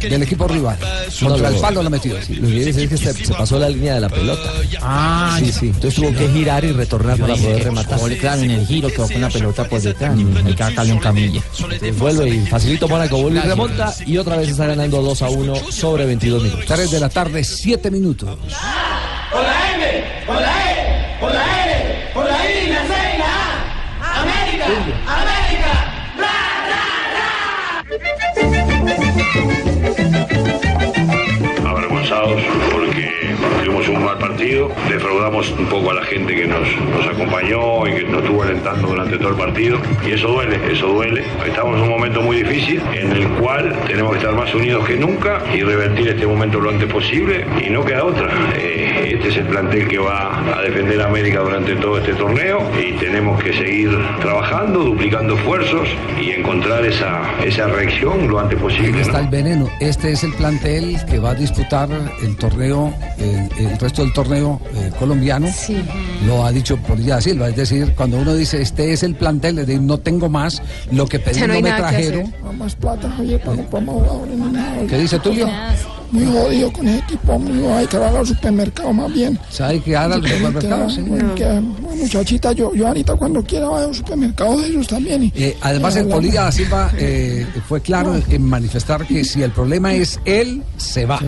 del 0.00 0.22
equipo 0.22 0.48
rival. 0.48 0.78
Contra 1.20 1.48
el 1.48 1.54
palo 1.56 1.82
lo 1.82 1.90
metió. 1.90 2.14
Lo 2.14 2.20
que 2.20 2.26
quiere 2.26 2.64
decir 2.66 2.82
es 2.84 2.88
que 2.90 2.96
se, 3.12 3.24
se 3.26 3.34
pasó 3.34 3.58
la 3.58 3.68
línea 3.68 3.94
de 3.94 4.00
la 4.00 4.08
pelota. 4.08 4.50
Ah, 4.80 5.36
Sí, 5.38 5.52
sí. 5.52 5.66
Entonces 5.66 5.94
tuvo 5.94 6.12
que 6.12 6.28
girar 6.28 6.64
y 6.64 6.72
retornar 6.72 7.18
para 7.18 7.34
poder 7.34 7.64
rematar. 7.64 7.98
claro, 8.18 8.42
en 8.42 8.50
el 8.50 8.66
giro 8.66 8.88
quedó 8.88 9.08
con 9.08 9.20
la 9.20 9.28
pelota 9.30 9.64
por 9.68 9.80
detrás. 9.80 10.16
Hay 10.44 10.54
que 10.54 10.74
darle 10.74 10.92
un 10.92 10.98
camilla. 10.98 11.42
Entonces 11.58 11.98
vuelve 11.98 12.28
y 12.28 12.46
facilito 12.46 12.88
Mónaco, 12.88 13.20
vuelve 13.20 13.40
y 13.40 13.42
remonta 13.42 13.94
y 14.06 14.16
otra 14.18 14.36
vez 14.36 14.48
está 14.50 14.66
ganando 14.66 15.02
2 15.02 15.22
a 15.22 15.28
1 15.30 15.54
sobre 15.70 16.06
22 16.06 16.42
minutos. 16.42 16.64
3 16.66 16.90
de 16.90 17.00
la 17.00 17.08
tarde, 17.08 17.44
7 17.44 17.90
minutos. 17.90 18.28
Con 19.32 19.42
la 19.42 19.74
M, 19.74 20.04
con 20.26 20.36
la 20.36 20.72
E, 20.72 21.20
con 21.20 21.32
la 21.32 21.61
L, 21.61 21.61
house. 32.22 32.61
Partido. 34.32 34.70
Defraudamos 34.88 35.50
un 35.52 35.66
poco 35.66 35.90
a 35.90 35.94
la 35.94 36.04
gente 36.04 36.34
que 36.34 36.46
nos, 36.46 36.68
nos 36.90 37.06
acompañó 37.06 37.86
y 37.86 37.92
que 37.92 38.04
nos 38.04 38.22
estuvo 38.22 38.42
alentando 38.42 38.88
durante 38.88 39.18
todo 39.18 39.30
el 39.30 39.36
partido. 39.36 39.78
Y 40.06 40.12
eso 40.12 40.28
duele, 40.28 40.58
eso 40.70 40.86
duele. 40.88 41.24
Estamos 41.46 41.76
en 41.76 41.82
un 41.82 41.88
momento 41.88 42.22
muy 42.22 42.42
difícil 42.42 42.80
en 42.94 43.12
el 43.12 43.28
cual 43.40 43.74
tenemos 43.86 44.12
que 44.12 44.18
estar 44.18 44.34
más 44.34 44.54
unidos 44.54 44.86
que 44.86 44.96
nunca 44.96 45.42
y 45.54 45.62
revertir 45.62 46.08
este 46.08 46.26
momento 46.26 46.60
lo 46.60 46.70
antes 46.70 46.90
posible. 46.90 47.44
Y 47.64 47.70
no 47.70 47.84
queda 47.84 48.04
otra. 48.04 48.28
Eh, 48.56 49.12
este 49.14 49.28
es 49.28 49.36
el 49.36 49.46
plantel 49.46 49.88
que 49.88 49.98
va 49.98 50.56
a 50.56 50.62
defender 50.62 51.00
a 51.00 51.06
América 51.06 51.40
durante 51.40 51.74
todo 51.76 51.98
este 51.98 52.14
torneo 52.14 52.60
y 52.80 52.92
tenemos 52.92 53.42
que 53.42 53.52
seguir 53.52 53.90
trabajando, 54.20 54.80
duplicando 54.80 55.34
esfuerzos 55.34 55.88
y 56.20 56.30
encontrar 56.30 56.84
esa, 56.84 57.22
esa 57.44 57.66
reacción 57.66 58.28
lo 58.28 58.38
antes 58.38 58.58
posible. 58.58 59.00
Está 59.00 59.18
¿no? 59.18 59.24
el 59.24 59.28
veneno. 59.28 59.70
Este 59.80 60.12
es 60.12 60.24
el 60.24 60.32
plantel 60.34 60.96
que 61.10 61.18
va 61.18 61.30
a 61.30 61.34
disputar 61.34 61.88
el 62.22 62.36
torneo, 62.36 62.94
el, 63.18 63.48
el 63.58 63.71
resto 63.78 64.02
del 64.02 64.12
torneo 64.12 64.60
eh, 64.74 64.90
colombiano. 64.98 65.48
Lo 66.26 66.44
ha 66.44 66.52
dicho 66.52 66.76
Polilla 66.76 67.16
da 67.16 67.20
Silva. 67.20 67.48
Es 67.48 67.56
decir, 67.56 67.92
cuando 67.96 68.18
uno 68.18 68.34
dice 68.34 68.62
este 68.62 68.92
es 68.92 69.02
el 69.02 69.14
plantel, 69.14 69.58
es 69.58 69.66
decir, 69.66 69.82
no 69.82 69.98
tengo 69.98 70.28
más, 70.28 70.62
lo 70.90 71.06
que 71.06 71.18
pedí 71.18 71.40
Ya 71.40 71.46
no 71.46 71.60
me 71.60 71.72
trajeron. 71.72 72.22
hacer. 72.26 72.40
No 72.44 72.52
más 72.52 72.74
plata, 72.76 73.10
Javier, 73.16 73.40
para 73.42 73.56
más 73.56 73.94
jugadores 73.94 74.38
ni 74.38 74.52
nada. 74.52 74.86
¿Qué 74.88 74.98
dice 74.98 75.18
Tulio? 75.18 75.48
Muy 76.12 76.26
jodido 76.26 76.70
con 76.72 76.86
ese 76.88 76.98
equipo, 76.98 77.32
amigo. 77.32 77.74
Hay 77.74 77.86
que 77.86 77.96
darle 77.98 78.18
al 78.18 78.26
supermercado 78.26 78.92
más 78.92 79.12
bien. 79.12 79.38
¿Sabe 79.48 79.80
que 79.80 79.96
sí. 80.90 81.00
Bueno, 81.00 81.34
que, 81.34 81.44
bueno, 81.44 81.76
muchachita, 82.02 82.52
yo, 82.52 82.74
yo 82.74 82.86
ahorita 82.88 83.14
cuando 83.16 83.42
quiera 83.42 83.68
vaya 83.68 83.84
a 83.86 83.88
un 83.88 83.94
supermercado 83.94 84.60
de 84.60 84.66
ellos 84.68 84.86
también. 84.86 85.24
y- 85.24 85.32
Eh, 85.34 85.56
además, 85.62 85.96
el 85.96 86.08
Polilla 86.08 86.42
da 86.44 86.52
Silva 86.52 86.92
eh, 86.98 87.46
fue 87.66 87.80
claro 87.80 88.20
en 88.28 88.42
manifestar 88.42 89.06
que 89.06 89.24
si 89.24 89.42
el 89.42 89.52
problema 89.52 89.94
es 89.94 90.20
él, 90.26 90.62
se 90.76 91.06
va. 91.06 91.18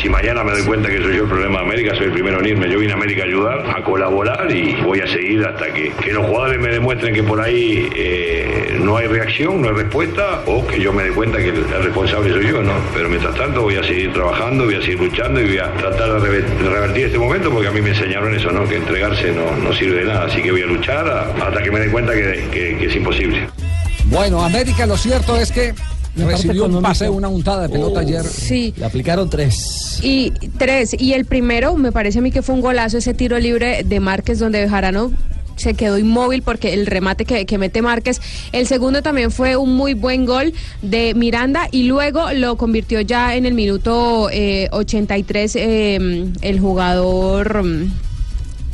Si 0.00 0.08
mañana 0.08 0.42
me 0.42 0.52
doy 0.52 0.62
cuenta 0.62 0.88
que 0.88 0.96
soy 0.98 1.16
yo 1.16 1.24
el 1.24 1.28
problema 1.28 1.58
de 1.58 1.64
América, 1.66 1.94
soy 1.94 2.06
el 2.06 2.12
primero 2.12 2.40
en 2.40 2.46
irme. 2.46 2.70
Yo 2.70 2.78
vine 2.78 2.92
a 2.92 2.96
América 2.96 3.22
a 3.22 3.26
ayudar, 3.26 3.64
a 3.76 3.82
colaborar 3.82 4.50
y 4.50 4.74
voy 4.82 5.00
a 5.00 5.06
seguir 5.06 5.44
hasta 5.44 5.66
que, 5.74 5.92
que 6.02 6.12
los 6.12 6.24
jugadores 6.26 6.58
me 6.58 6.68
demuestren 6.70 7.12
que 7.14 7.22
por 7.22 7.38
ahí 7.38 7.86
eh, 7.94 8.78
no 8.80 8.96
hay 8.96 9.08
reacción, 9.08 9.60
no 9.60 9.68
hay 9.68 9.74
respuesta, 9.74 10.42
o 10.46 10.66
que 10.66 10.80
yo 10.80 10.92
me 10.94 11.02
dé 11.02 11.10
cuenta 11.10 11.36
que 11.38 11.50
el, 11.50 11.68
responsable 11.82 12.30
soy 12.32 12.46
yo, 12.48 12.62
¿no? 12.62 12.72
Pero 12.94 13.10
mientras 13.10 13.34
tanto 13.34 13.60
voy 13.60 13.76
a 13.76 13.82
seguir 13.84 14.10
trabajando, 14.14 14.64
voy 14.64 14.76
a 14.76 14.80
seguir 14.80 15.00
luchando 15.00 15.38
y 15.40 15.44
voy 15.44 15.58
a 15.58 15.70
tratar 15.74 16.18
de, 16.20 16.28
rever- 16.28 16.46
de 16.46 16.70
revertir 16.70 17.04
este 17.06 17.18
momento 17.18 17.50
porque 17.50 17.68
a 17.68 17.72
mí 17.72 17.82
me 17.82 17.90
enseñaron 17.90 18.34
eso, 18.34 18.50
¿no? 18.52 18.66
Que 18.66 18.76
entregarse 18.76 19.32
no, 19.32 19.54
no 19.62 19.72
sirve 19.74 19.98
de 19.98 20.04
nada. 20.06 20.24
Así 20.24 20.40
que 20.40 20.50
voy 20.50 20.62
a 20.62 20.66
luchar 20.66 21.06
hasta 21.42 21.62
que 21.62 21.70
me 21.70 21.78
dé 21.80 21.90
cuenta 21.90 22.14
que- 22.14 22.46
que- 22.50 22.86
es 22.86 22.96
imposible. 22.96 23.46
Bueno, 24.06 24.42
América, 24.42 24.86
lo 24.86 24.96
cierto 24.96 25.36
es 25.36 25.52
que 25.52 25.74
recibió 26.16 26.64
un 26.64 26.70
económica. 26.70 26.88
pase, 26.88 27.08
una 27.08 27.28
untada 27.28 27.62
de 27.62 27.68
pelota 27.68 28.00
ayer. 28.00 28.24
Sí. 28.24 28.74
Le 28.76 28.84
aplicaron 28.84 29.30
tres. 29.30 29.98
Y 30.02 30.30
tres. 30.58 30.94
Y 30.98 31.12
el 31.12 31.24
primero, 31.24 31.76
me 31.76 31.92
parece 31.92 32.18
a 32.18 32.22
mí 32.22 32.30
que 32.30 32.42
fue 32.42 32.54
un 32.54 32.60
golazo 32.60 32.98
ese 32.98 33.14
tiro 33.14 33.38
libre 33.38 33.84
de 33.84 34.00
Márquez 34.00 34.38
donde 34.38 34.60
Bejarano 34.60 35.12
se 35.56 35.74
quedó 35.74 35.98
inmóvil 35.98 36.40
porque 36.42 36.72
el 36.72 36.86
remate 36.86 37.26
que, 37.26 37.44
que 37.44 37.58
mete 37.58 37.82
Márquez. 37.82 38.20
El 38.52 38.66
segundo 38.66 39.02
también 39.02 39.30
fue 39.30 39.56
un 39.56 39.74
muy 39.76 39.92
buen 39.92 40.24
gol 40.24 40.54
de 40.80 41.12
Miranda 41.14 41.68
y 41.70 41.82
luego 41.82 42.32
lo 42.32 42.56
convirtió 42.56 43.02
ya 43.02 43.34
en 43.36 43.44
el 43.44 43.52
minuto 43.52 44.30
eh, 44.32 44.68
83 44.72 45.56
eh, 45.56 46.32
el 46.40 46.60
jugador... 46.60 47.62
mm, 47.62 47.92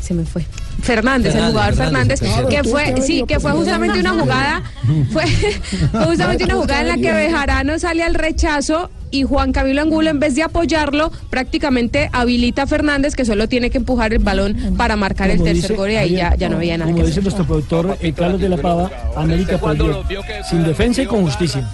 Se 0.00 0.14
me 0.14 0.24
fue. 0.24 0.44
Fernández, 0.82 1.34
el 1.34 1.46
jugador 1.46 1.74
Fernández, 1.74 2.20
que 2.48 2.62
fue, 2.64 3.00
sí, 3.02 3.24
que 3.26 3.40
fue 3.40 3.52
justamente 3.52 3.98
una 4.00 4.10
jugada, 4.12 4.62
fue, 5.12 5.26
fue 5.26 6.04
justamente 6.06 6.44
una 6.44 6.54
jugada 6.54 6.80
en 6.82 6.88
la 6.88 6.96
que 6.96 7.12
Bejarano 7.12 7.78
sale 7.78 8.02
al 8.02 8.14
rechazo 8.14 8.90
y 9.10 9.22
Juan 9.22 9.52
Camilo 9.52 9.82
Angulo 9.82 10.10
en 10.10 10.18
vez 10.18 10.34
de 10.34 10.42
apoyarlo 10.42 11.10
prácticamente 11.30 12.10
habilita 12.12 12.62
a 12.62 12.66
Fernández 12.66 13.14
que 13.14 13.24
solo 13.24 13.48
tiene 13.48 13.70
que 13.70 13.78
empujar 13.78 14.12
el 14.12 14.18
balón 14.18 14.74
para 14.76 14.96
marcar 14.96 15.30
el 15.30 15.38
tercer 15.38 15.54
dice- 15.70 15.74
gol 15.74 15.90
y 15.92 15.96
ahí 15.96 16.10
ya, 16.16 16.34
ya 16.36 16.48
no 16.48 16.56
había 16.56 16.76
nada 16.76 16.90
Como 16.90 17.02
que 17.02 17.06
dice 17.06 17.20
hacer. 17.20 17.22
nuestro 17.24 17.46
productor 17.46 17.96
eh, 18.00 18.12
Carlos 18.12 18.40
de 18.40 18.48
la 18.48 18.56
Pava, 18.56 18.90
América 19.16 19.58
perdió. 19.58 20.04
Sin 20.50 20.64
defensa 20.64 21.02
y 21.02 21.06
con 21.06 21.22
justicia. 21.22 21.68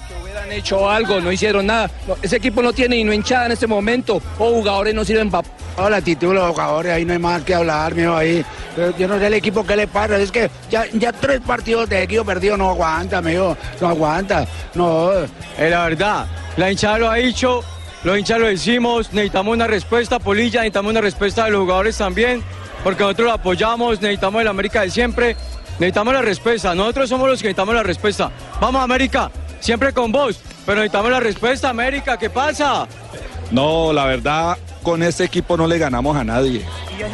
Han 0.53 0.59
hecho 0.59 0.89
algo, 0.89 1.21
no 1.21 1.33
hicieron 1.33 1.67
nada. 1.67 1.91
No, 2.07 2.17
ese 2.23 2.37
equipo 2.37 2.63
no 2.63 2.73
tiene 2.73 2.97
ni 2.97 3.05
no 3.05 3.13
hinchada 3.13 3.47
en 3.47 3.53
este 3.53 3.67
momento. 3.67 4.21
O 4.39 4.51
jugadores 4.51 4.95
no 4.95 5.05
sirven 5.05 5.31
para. 5.31 5.49
Ahora 5.77 5.91
la 5.91 5.97
actitud 5.99 6.29
de 6.29 6.35
los 6.35 6.51
jugadores, 6.51 6.93
ahí 6.93 7.05
no 7.05 7.15
hay 7.15 7.19
más 7.19 7.43
que 7.43 7.55
hablar, 7.55 7.95
mijo, 7.95 8.15
ahí. 8.15 8.45
Pero 8.77 8.97
Yo 8.97 9.09
no 9.09 9.19
sé 9.19 9.27
el 9.27 9.35
equipo 9.35 9.65
qué 9.65 9.77
le 9.77 9.87
pasa, 9.87 10.19
es 10.19 10.31
que 10.31 10.51
ya, 10.71 10.85
ya 10.93 11.13
tres 11.13 11.41
partidos 11.41 11.89
de 11.89 12.03
equipo 12.03 12.25
perdido 12.25 12.57
no 12.57 12.71
aguanta, 12.71 13.23
mijo, 13.23 13.57
no 13.81 13.89
aguanta, 13.89 14.47
no. 14.75 15.13
Es 15.59 15.71
la 15.71 15.85
verdad, 15.85 16.27
la 16.57 16.71
hinchada 16.71 16.99
lo 16.99 17.11
ha 17.11 17.15
dicho, 17.17 17.63
los 18.05 18.19
hinchas 18.19 18.39
lo 18.39 18.47
decimos, 18.47 19.13
necesitamos 19.13 19.55
una 19.55 19.67
respuesta, 19.67 20.19
Polilla, 20.19 20.61
necesitamos 20.61 20.91
una 20.91 21.01
respuesta 21.01 21.45
de 21.47 21.53
los 21.53 21.61
jugadores 21.63 21.97
también, 21.97 22.43
porque 22.85 23.03
nosotros 23.03 23.29
lo 23.29 23.33
apoyamos, 23.33 24.01
necesitamos 24.01 24.43
el 24.43 24.49
América 24.49 24.83
de 24.83 24.91
siempre, 24.91 25.37
necesitamos 25.79 26.13
la 26.13 26.23
respuesta, 26.23 26.75
nosotros 26.75 27.09
somos 27.09 27.29
los 27.29 27.41
que 27.41 27.49
necesitamos 27.49 27.75
la 27.75 27.83
respuesta. 27.83 28.31
Vamos 28.61 28.83
América, 28.83 29.31
siempre 29.63 29.93
con 29.95 30.13
vos, 30.13 30.39
pero 30.67 30.77
necesitamos 30.81 31.11
la 31.11 31.21
respuesta, 31.21 31.71
América, 31.71 32.19
¿qué 32.19 32.29
pasa? 32.29 32.87
No, 33.51 33.93
la 33.93 34.05
verdad, 34.07 34.59
con 34.83 35.03
este 35.03 35.25
equipo 35.25 35.57
no 35.57 35.67
le 35.67 35.79
ganamos 35.79 36.17
a 36.17 36.25
nadie. 36.25 36.65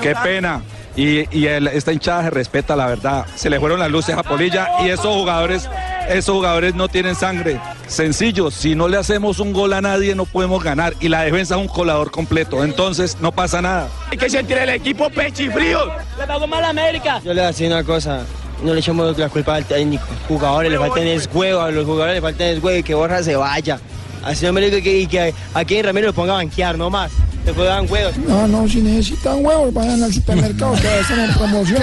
Qué 0.03 0.15
pena. 0.23 0.63
Y, 0.97 1.29
y 1.37 1.47
el- 1.47 1.69
esta 1.69 1.93
hinchada 1.93 2.25
se 2.25 2.31
respeta, 2.31 2.75
la 2.75 2.87
verdad. 2.87 3.25
Se 3.37 3.49
le 3.49 3.61
fueron 3.61 3.79
las 3.79 3.89
luces 3.91 4.17
a 4.17 4.25
Polilla 4.25 4.69
y 4.85 4.89
esos 4.89 5.07
jugadores, 5.15 5.69
esos 6.09 6.35
jugadores 6.35 6.75
no 6.75 6.89
tienen 6.89 7.15
sangre. 7.15 7.61
Sencillo, 7.87 8.51
si 8.51 8.75
no 8.75 8.89
le 8.89 8.97
hacemos 8.97 9.39
un 9.39 9.53
gol 9.53 9.75
a 9.75 9.81
nadie 9.81 10.17
no 10.17 10.25
podemos 10.25 10.63
ganar. 10.63 10.95
Y 10.99 11.09
la 11.09 11.23
defensa 11.23 11.55
es 11.55 11.61
un 11.61 11.69
colador 11.69 12.11
completo. 12.11 12.65
Entonces 12.65 13.17
no 13.21 13.31
pasa 13.31 13.63
nada. 13.63 13.89
Hay 14.11 14.19
que 14.19 14.29
sentir 14.29 14.59
el 14.59 14.71
equipo 14.71 15.09
pecho 15.11 15.45
y 15.45 15.51
frío. 15.51 15.79
Le 16.19 16.27
pagó 16.27 16.49
mal 16.49 16.65
a 16.65 16.71
América. 16.71 17.21
Yo 17.25 17.33
le 17.33 17.41
voy 17.43 17.45
a 17.45 17.47
decir 17.49 17.69
una 17.71 17.85
cosa, 17.85 18.23
no 18.63 18.75
le 18.75 18.81
echemos 18.81 19.17
la 19.19 19.29
culpa 19.29 19.57
al 19.57 19.65
técnico. 19.65 20.05
Jugadores 20.27 20.71
le 20.71 20.79
faltan 20.79 21.07
es 21.07 21.29
juego, 21.29 21.61
a 21.61 21.71
los 21.71 21.85
jugadores 21.85 22.17
le 22.17 22.21
faltan 22.21 22.47
es 22.49 22.61
juego 22.61 22.79
y 22.79 22.83
que 22.83 22.95
Borja 22.95 23.23
se 23.23 23.37
vaya. 23.37 23.79
Así 24.23 24.45
no 24.45 24.53
me 24.53 24.61
digo 24.61 24.83
que, 24.83 25.07
que 25.07 25.35
aquí 25.55 25.77
en 25.77 25.85
Ramiro 25.85 26.09
lo 26.09 26.13
ponga 26.13 26.33
a 26.33 26.37
banquear, 26.37 26.77
no 26.77 26.91
más. 26.91 27.13
Después 27.49 27.67
dan 27.67 27.87
juegos. 27.87 28.19
No, 28.19 28.47
no, 28.47 28.69
si 28.69 28.83
necesitan 28.83 29.43
huevos, 29.43 29.73
vayan 29.73 30.03
al 30.03 30.13
supermercado, 30.13 30.75
que 30.75 31.01
están 31.01 31.21
en 31.21 31.33
promoción. 31.33 31.83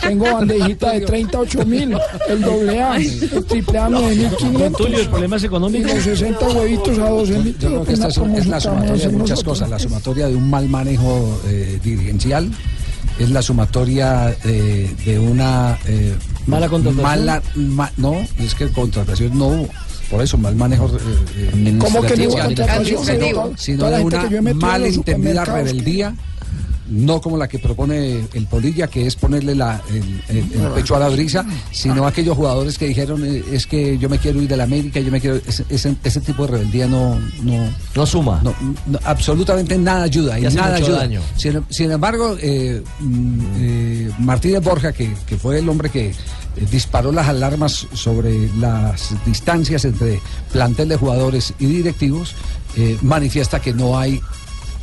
Tengo 0.00 0.24
bandejita 0.32 0.92
de 0.92 1.00
38 1.02 1.66
mil, 1.66 1.98
el 2.26 2.40
doble 2.40 2.82
A, 2.82 2.96
el 2.96 3.44
triple 3.44 3.78
A 3.78 3.90
de 3.90 3.94
Don 3.94 4.08
1500. 4.08 4.72
Tulio, 4.78 5.00
el 5.00 5.08
problema 5.10 5.36
es 5.36 5.44
económico. 5.44 5.88
Los 5.88 6.04
60 6.04 6.48
huevitos 6.48 6.98
a 6.98 7.08
12 7.10 7.38
mil. 7.38 7.58
Yo 7.58 7.68
creo 7.68 7.84
que 7.84 7.92
esta 7.92 8.08
es, 8.08 8.16
es 8.16 8.46
la 8.46 8.60
sumatoria 8.60 9.08
de 9.08 9.12
muchas 9.12 9.44
cosas, 9.44 9.68
la 9.68 9.78
sumatoria 9.78 10.26
de 10.28 10.36
un 10.36 10.48
mal 10.48 10.70
manejo 10.70 11.38
eh, 11.48 11.78
dirigencial, 11.82 12.50
es 13.18 13.30
la 13.30 13.42
sumatoria 13.42 14.34
eh, 14.44 14.94
de 15.04 15.18
una 15.18 15.78
eh, 15.86 16.14
Mala 16.46 16.68
contratación. 16.68 17.02
mala- 17.02 17.42
ma- 17.54 17.92
no, 17.96 18.16
es 18.38 18.54
que 18.54 18.68
contratación 18.68 19.38
no 19.38 19.46
hubo. 19.48 19.68
Por 20.10 20.22
eso, 20.22 20.36
mal 20.36 20.54
manejo 20.54 20.86
eh, 20.88 21.00
eh, 21.36 21.78
¿Cómo 21.80 22.02
que 22.02 22.16
no 22.16 22.28
hubo 22.28 22.38
contratación? 22.38 23.04
sino- 23.04 23.52
sino 23.56 23.90
de 23.98 24.04
una 24.04 24.22
que 24.22 24.28
yo 24.30 24.38
he 24.38 24.42
no 26.88 27.20
como 27.20 27.36
la 27.38 27.48
que 27.48 27.58
propone 27.58 28.26
el 28.34 28.46
Polilla, 28.46 28.86
que 28.88 29.06
es 29.06 29.16
ponerle 29.16 29.54
la, 29.54 29.80
el, 29.90 30.22
el- 30.28 30.52
el 30.60 30.68
pecho 30.74 30.94
a 30.96 30.98
la 30.98 31.08
brisa, 31.08 31.44
sino 31.72 32.06
aquellos 32.06 32.36
jugadores 32.36 32.76
que 32.78 32.86
dijeron 32.86 33.24
eh, 33.24 33.42
es 33.52 33.66
que 33.66 33.96
yo 33.98 34.08
me 34.08 34.18
quiero 34.18 34.42
ir 34.42 34.48
de 34.48 34.56
la 34.56 34.64
América, 34.64 35.00
yo 35.00 35.10
me 35.10 35.20
quiero 35.20 35.36
ese, 35.46 35.64
ese, 35.68 35.96
ese 36.04 36.20
tipo 36.20 36.44
de 36.46 36.52
rebeldía 36.52 36.86
no 36.86 37.18
no 37.42 37.68
no 37.94 38.06
suma, 38.06 38.40
no, 38.44 38.54
no, 38.86 38.98
absolutamente 39.04 39.78
nada 39.78 40.02
ayuda 40.04 40.38
y 40.38 40.42
nada 40.42 40.74
ayuda. 40.76 40.98
daño. 40.98 41.20
Sin, 41.36 41.64
sin 41.70 41.90
embargo, 41.90 42.36
eh, 42.40 42.82
mm, 43.00 43.40
eh, 43.56 44.10
Martínez 44.18 44.62
Borja, 44.62 44.92
que, 44.92 45.14
que 45.26 45.36
fue 45.36 45.58
el 45.60 45.68
hombre 45.68 45.88
que 45.90 46.14
disparó 46.70 47.10
las 47.12 47.28
alarmas 47.28 47.86
sobre 47.94 48.48
las 48.58 49.10
distancias 49.26 49.84
entre 49.84 50.20
plantel 50.52 50.88
de 50.90 50.96
jugadores 50.96 51.52
y 51.58 51.66
directivos, 51.66 52.34
eh, 52.76 52.96
manifiesta 53.02 53.60
que 53.60 53.72
no 53.72 53.98
hay 53.98 54.20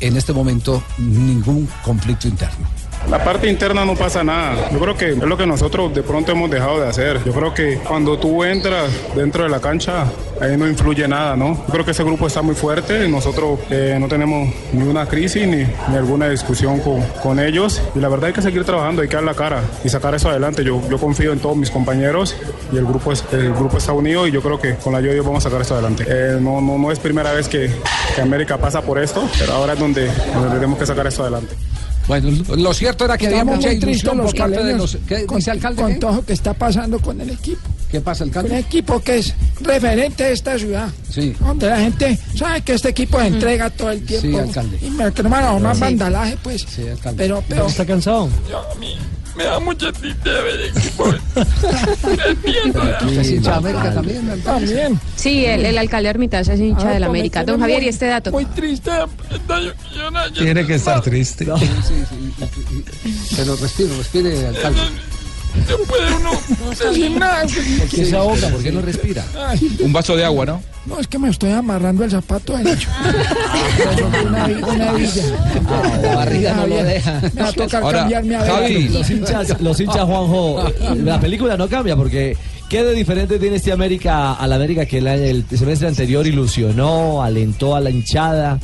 en 0.02 0.16
este 0.16 0.32
momento 0.32 0.82
ningún 0.98 1.68
conflicto 1.84 2.28
interno. 2.28 2.81
La 3.10 3.22
parte 3.22 3.48
interna 3.48 3.84
no 3.84 3.94
pasa 3.94 4.24
nada. 4.24 4.70
Yo 4.70 4.78
creo 4.78 4.96
que 4.96 5.10
es 5.10 5.18
lo 5.18 5.36
que 5.36 5.46
nosotros 5.46 5.94
de 5.94 6.02
pronto 6.02 6.32
hemos 6.32 6.50
dejado 6.50 6.80
de 6.80 6.88
hacer. 6.88 7.22
Yo 7.24 7.32
creo 7.32 7.52
que 7.52 7.78
cuando 7.78 8.18
tú 8.18 8.42
entras 8.44 8.90
dentro 9.14 9.44
de 9.44 9.50
la 9.50 9.60
cancha, 9.60 10.06
ahí 10.40 10.56
no 10.56 10.66
influye 10.66 11.06
nada, 11.06 11.36
¿no? 11.36 11.54
Yo 11.54 11.72
creo 11.72 11.84
que 11.84 11.90
ese 11.90 12.04
grupo 12.04 12.26
está 12.26 12.42
muy 12.42 12.54
fuerte. 12.54 13.08
Nosotros 13.08 13.60
eh, 13.70 13.96
no 14.00 14.08
tenemos 14.08 14.48
ni 14.72 14.82
una 14.82 15.06
crisis 15.06 15.46
ni, 15.46 15.64
ni 15.64 15.96
alguna 15.96 16.28
discusión 16.28 16.80
con, 16.80 17.02
con 17.22 17.38
ellos. 17.38 17.82
Y 17.94 17.98
la 17.98 18.08
verdad 18.08 18.28
hay 18.28 18.32
que 18.32 18.42
seguir 18.42 18.64
trabajando, 18.64 19.02
hay 19.02 19.08
que 19.08 19.16
dar 19.16 19.24
la 19.24 19.34
cara 19.34 19.62
y 19.84 19.88
sacar 19.88 20.14
eso 20.14 20.30
adelante. 20.30 20.64
Yo, 20.64 20.80
yo 20.88 20.98
confío 20.98 21.32
en 21.32 21.38
todos 21.38 21.56
mis 21.56 21.70
compañeros 21.70 22.36
y 22.72 22.76
el 22.76 22.86
grupo, 22.86 23.12
es, 23.12 23.24
el 23.32 23.52
grupo 23.52 23.78
está 23.78 23.92
unido 23.92 24.26
y 24.26 24.30
yo 24.30 24.42
creo 24.42 24.58
que 24.58 24.76
con 24.76 24.92
la 24.92 24.98
ayuda 24.98 25.20
vamos 25.22 25.44
a 25.44 25.48
sacar 25.48 25.60
esto 25.62 25.74
adelante. 25.74 26.04
Eh, 26.08 26.38
no, 26.40 26.60
no, 26.60 26.78
no 26.78 26.90
es 26.90 26.98
primera 26.98 27.32
vez 27.32 27.48
que, 27.48 27.70
América 28.20 28.58
pasa 28.58 28.82
por 28.82 28.98
esto, 28.98 29.26
pero 29.38 29.52
ahora 29.54 29.72
es 29.72 29.78
donde, 29.78 30.06
donde 30.34 30.54
tenemos 30.54 30.78
que 30.78 30.86
sacar 30.86 31.06
esto 31.06 31.22
adelante. 31.22 31.54
Bueno, 32.08 32.30
lo- 32.56 32.74
cierto 32.74 33.04
era 33.04 33.16
que 33.16 33.26
había 33.26 33.38
Estamos 33.38 33.56
mucha 33.56 33.68
muy 33.68 33.78
tristes 33.78 34.02
ilusión 34.04 34.18
los 34.18 34.26
por 34.32 34.38
parte 34.38 34.56
de 34.56 34.60
caleños 34.62 34.94
los... 34.94 35.02
¿Qué 35.06 35.26
con, 35.26 35.38
dice 35.38 35.50
alcalde? 35.50 35.82
con 35.82 35.98
todo 36.00 36.12
lo 36.16 36.24
que 36.26 36.32
está 36.32 36.52
pasando 36.54 36.98
con 37.00 37.20
el 37.20 37.30
equipo. 37.30 37.60
¿Qué 37.90 38.00
pasa, 38.00 38.24
Un 38.24 38.30
alcalde? 38.30 38.58
equipo 38.58 39.00
que 39.00 39.18
es 39.18 39.34
referente 39.60 40.24
de 40.24 40.32
esta 40.32 40.58
ciudad. 40.58 40.88
Sí. 41.10 41.34
Donde 41.38 41.66
la 41.68 41.78
gente 41.80 42.18
sabe 42.34 42.62
que 42.62 42.72
este 42.72 42.88
equipo 42.88 43.20
se 43.20 43.26
entrega 43.26 43.70
todo 43.70 43.90
el 43.90 44.04
tiempo. 44.04 44.26
Sí, 44.28 44.36
alcalde. 44.36 44.78
Y 44.82 44.90
me 44.90 45.04
hermano, 45.04 45.58
más 45.60 45.76
Sí. 45.76 45.82
vandalaje, 45.82 46.36
pues. 46.42 46.62
Sí, 46.68 46.88
alcalde. 46.88 47.22
Pero, 47.22 47.44
pero. 47.48 47.66
¿Está 47.66 47.84
cansado? 47.84 48.28
Me 49.36 49.44
da 49.44 49.58
mucha 49.60 49.90
tristeza 49.92 50.40
ver 50.42 50.60
el 50.60 50.76
equipo. 50.76 51.04
¿Usted 51.04 51.30
es 53.20 53.30
hincha 53.30 53.50
de 53.50 53.56
América 53.56 53.94
también. 53.94 55.00
Sí, 55.16 55.44
el, 55.46 55.64
el 55.64 55.78
alcalde 55.78 56.08
Armitage 56.10 56.52
es 56.54 56.60
hincha 56.60 56.90
Ah, 56.90 56.94
de 56.94 57.00
la 57.00 57.06
pues 57.06 57.12
me 57.12 57.18
América. 57.20 57.44
Don 57.44 57.60
Javier, 57.60 57.78
muy- 57.78 57.86
y 57.86 57.88
este 57.88 58.06
dato. 58.06 58.30
Muy 58.30 58.44
triste. 58.46 58.90
Tiene 60.34 60.66
que 60.66 60.74
estar 60.74 61.00
triste. 61.00 61.46
Pero 63.36 63.56
respire, 63.56 63.96
respire, 63.96 64.46
alcalde. 64.48 64.80
No 65.54 65.76
puede 65.86 66.14
uno 66.14 66.30
sin 66.94 67.18
nada. 67.18 67.42
¿Por 67.42 67.88
qué 67.88 68.04
se 68.04 68.16
ahoga? 68.16 68.48
¿Por 68.48 68.62
qué 68.62 68.72
no 68.72 68.80
respira? 68.80 69.24
Ay, 69.46 69.76
Un 69.80 69.92
vaso 69.92 70.16
de 70.16 70.24
agua, 70.24 70.46
¿no? 70.46 70.62
no, 70.86 70.98
es 70.98 71.06
que 71.06 71.18
me 71.18 71.28
estoy 71.30 71.52
amarrando 71.52 72.02
el 72.04 72.10
zapato 72.10 72.56
derecho. 72.56 72.88
una, 74.26 74.46
vi- 74.46 74.54
una 74.62 74.92
villa. 74.92 75.22
La 76.02 76.14
barriga 76.16 76.54
no 76.54 76.66
lo 76.66 76.82
deja. 76.82 77.20
Me 77.34 77.42
va 77.42 77.48
a 77.48 77.52
tocar 77.52 77.82
Ahora, 77.82 77.98
cambiarme 78.00 78.36
a 78.36 78.44
Javi. 78.44 78.88
Los 78.88 79.10
hinchas, 79.10 79.60
los 79.60 79.80
hinchas 79.80 80.02
Juanjo, 80.04 80.64
la 80.96 81.20
película 81.20 81.56
no 81.56 81.68
cambia 81.68 81.96
porque 81.96 82.36
¿qué 82.68 82.82
de 82.84 82.94
diferente 82.94 83.38
tiene 83.38 83.56
este 83.56 83.72
América 83.72 84.32
a 84.34 84.46
la 84.46 84.56
América 84.56 84.86
que 84.86 84.98
el, 84.98 85.06
el 85.06 85.44
semestre 85.56 85.88
anterior 85.88 86.26
ilusionó, 86.26 87.22
alentó 87.22 87.76
a 87.76 87.80
la 87.80 87.90
hinchada? 87.90 88.58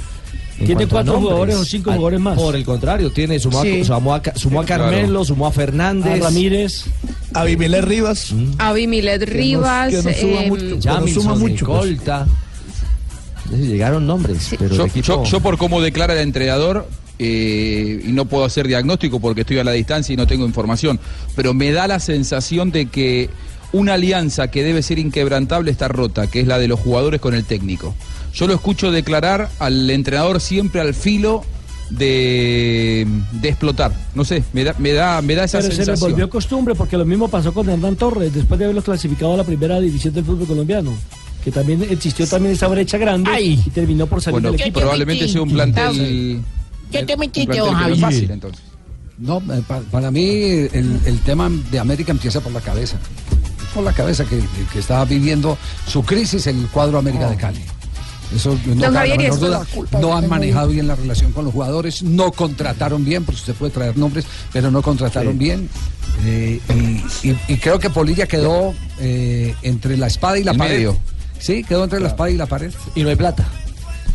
En 0.61 0.67
¿Tiene 0.67 0.87
cuatro 0.89 1.13
nombres, 1.13 1.23
jugadores 1.33 1.55
o 1.57 1.65
cinco 1.65 1.91
al- 1.91 1.97
jugadores 1.97 2.21
más? 2.21 2.37
Por 2.39 2.57
el 2.57 2.65
contrario, 2.65 3.11
tiene 3.13 3.39
sumó, 3.39 3.61
a- 3.61 3.85
sumó 3.85 4.15
a, 4.15 4.23
sumó 4.35 4.61
a 4.61 4.65
Carmelo, 4.65 5.25
sumó 5.25 5.47
a 5.47 5.53
Fernández, 5.53 6.21
A 6.21 6.25
Ramírez. 6.25 6.85
A 7.33 7.41
Abimelech 7.43 7.85
Rivas. 7.85 8.35
Abimelech 8.59 9.23
Rivas. 9.23 9.91
que 9.91 9.97
no 9.97 10.03
suba 10.03 10.43
em, 10.43 10.49
mucho. 10.49 10.65
Pero 10.65 10.81
Jamilson, 10.83 11.23
suma 11.23 11.35
mucho, 11.37 11.67
pues. 11.67 11.79
Colta. 11.79 12.27
Llegaron 13.51 14.07
nombres, 14.07 14.49
pero 14.59 14.75
Yo, 14.75 14.85
el 14.85 14.91
equipo... 14.91 15.07
yo- 15.07 15.25
yo 15.25 15.41
por 15.41 15.57
cómo 15.57 15.81
declara 15.81 16.13
el 16.15 16.21
entrenador, 16.21 16.87
eh, 17.19 18.03
y 18.05 18.13
no 18.13 18.27
puedo 18.27 18.45
hacer 18.45 18.67
diagnóstico 18.69 19.21
porque 19.21 19.41
estoy 19.43 19.59
a 19.59 19.65
la 19.65 19.73
distancia 19.73 20.13
y 20.13 20.17
no 20.17 20.27
tengo 20.27 20.45
información, 20.45 21.01
pero 21.35 21.55
me 21.55 21.73
da 21.73 21.87
la 21.89 21.99
sensación 21.99 22.71
de 22.71 22.87
que 22.87 23.31
una 23.73 23.95
alianza 23.95 24.51
que 24.51 24.63
debe 24.63 24.83
ser 24.83 24.99
inquebrantable 24.99 25.71
está 25.71 25.89
rota, 25.89 26.27
que 26.27 26.41
es 26.41 26.47
la 26.47 26.59
de 26.59 26.69
los 26.69 26.79
jugadores 26.81 27.21
con 27.21 27.35
el 27.35 27.45
técnico. 27.45 27.95
Yo 28.39 28.47
lo 28.47 28.55
escucho 28.55 28.91
declarar 28.93 29.49
al 29.59 29.91
entrenador 29.91 30.41
siempre 30.41 30.81
al 30.81 30.95
filo 30.95 31.43
de, 31.91 33.07
de 33.33 33.49
explotar. 33.49 33.93
No 34.15 34.25
sé, 34.25 34.43
me 34.53 34.65
da, 34.65 34.75
me 34.79 34.93
da, 34.93 35.23
me 35.23 35.35
da 35.35 35.45
esa 35.45 35.59
Pero 35.59 35.71
se 35.73 35.77
les 35.79 35.87
sensación. 35.87 36.11
volvió 36.13 36.31
costumbre 36.31 36.75
porque 36.75 36.97
lo 36.97 37.05
mismo 37.05 37.29
pasó 37.29 37.53
con 37.53 37.69
Hernán 37.69 37.97
Torres 37.97 38.33
después 38.33 38.59
de 38.59 38.67
haberlos 38.67 38.85
clasificado 38.85 39.35
a 39.35 39.37
la 39.39 39.45
primera 39.45 39.81
división 39.81 40.15
del 40.15 40.25
fútbol 40.25 40.47
colombiano. 40.47 40.93
Que 41.45 41.53
también 41.53 41.83
existió 41.89 42.27
también 42.27 42.55
esa 42.55 42.69
brecha 42.69 42.99
grande 42.99 43.31
y 43.41 43.57
terminó 43.71 44.07
por 44.07 44.21
salir 44.21 44.35
Bueno, 44.35 44.53
del 44.53 44.61
equipo. 44.61 44.81
probablemente 44.81 45.29
sea 45.29 45.43
un 45.43 45.51
plantel. 45.53 46.43
Yo 46.91 47.07
te 47.07 47.17
Javier. 47.97 48.01
fácil, 48.01 48.31
entonces. 48.31 48.63
No, 49.19 49.39
eh, 49.53 49.63
pa- 49.67 49.81
para 49.91 50.11
mí 50.11 50.23
el, 50.23 51.01
el 51.05 51.19
tema 51.25 51.51
de 51.71 51.79
América 51.79 52.13
empieza 52.13 52.41
por 52.41 52.53
la 52.53 52.61
cabeza. 52.61 52.99
Por 53.75 53.85
la 53.85 53.93
cabeza 53.93 54.25
que, 54.25 54.41
que 54.73 54.79
está 54.79 55.05
viviendo 55.05 55.57
su 55.87 56.03
crisis 56.03 56.47
el 56.47 56.67
cuadro 56.69 56.99
América 56.99 57.29
de 57.31 57.37
Cali. 57.37 57.61
Eso 58.35 58.59
no, 58.67 58.75
Javier, 58.93 59.31
duda. 59.41 59.67
No 60.01 60.17
han 60.17 60.29
manejado 60.29 60.69
bien 60.69 60.87
la 60.87 60.95
relación 60.97 61.33
con 61.33 61.45
los 61.47 61.55
jugadores, 61.55 62.03
no 62.03 62.31
contrataron 62.33 63.05
bien, 63.05 63.25
porque 63.25 63.41
usted 63.41 63.55
puede 63.55 63.73
traer 63.73 63.97
nombres, 63.97 64.27
pero 64.53 64.71
no 64.71 64.83
contrataron 64.83 65.39
bien. 65.39 65.69
Eh, 66.25 66.61
y, 67.23 67.29
y- 67.31 67.39
y 67.49 67.57
creo 67.59 67.79
que 67.79 67.91
Polilla 67.91 68.27
quedó 68.27 68.75
eh, 68.99 69.55
entre 69.63 69.97
la 69.97 70.07
espada 70.09 70.39
y 70.39 70.45
la 70.45 70.53
pared. 70.55 70.75
medio. 70.75 70.99
Sí, 71.39 71.63
quedó 71.65 71.85
entre 71.85 72.01
la 72.01 72.09
espada 72.09 72.31
y 72.31 72.37
la 72.37 72.47
pared. 72.47 72.73
Y 72.95 73.03
no 73.03 73.09
hay 73.11 73.17
plata. 73.17 73.47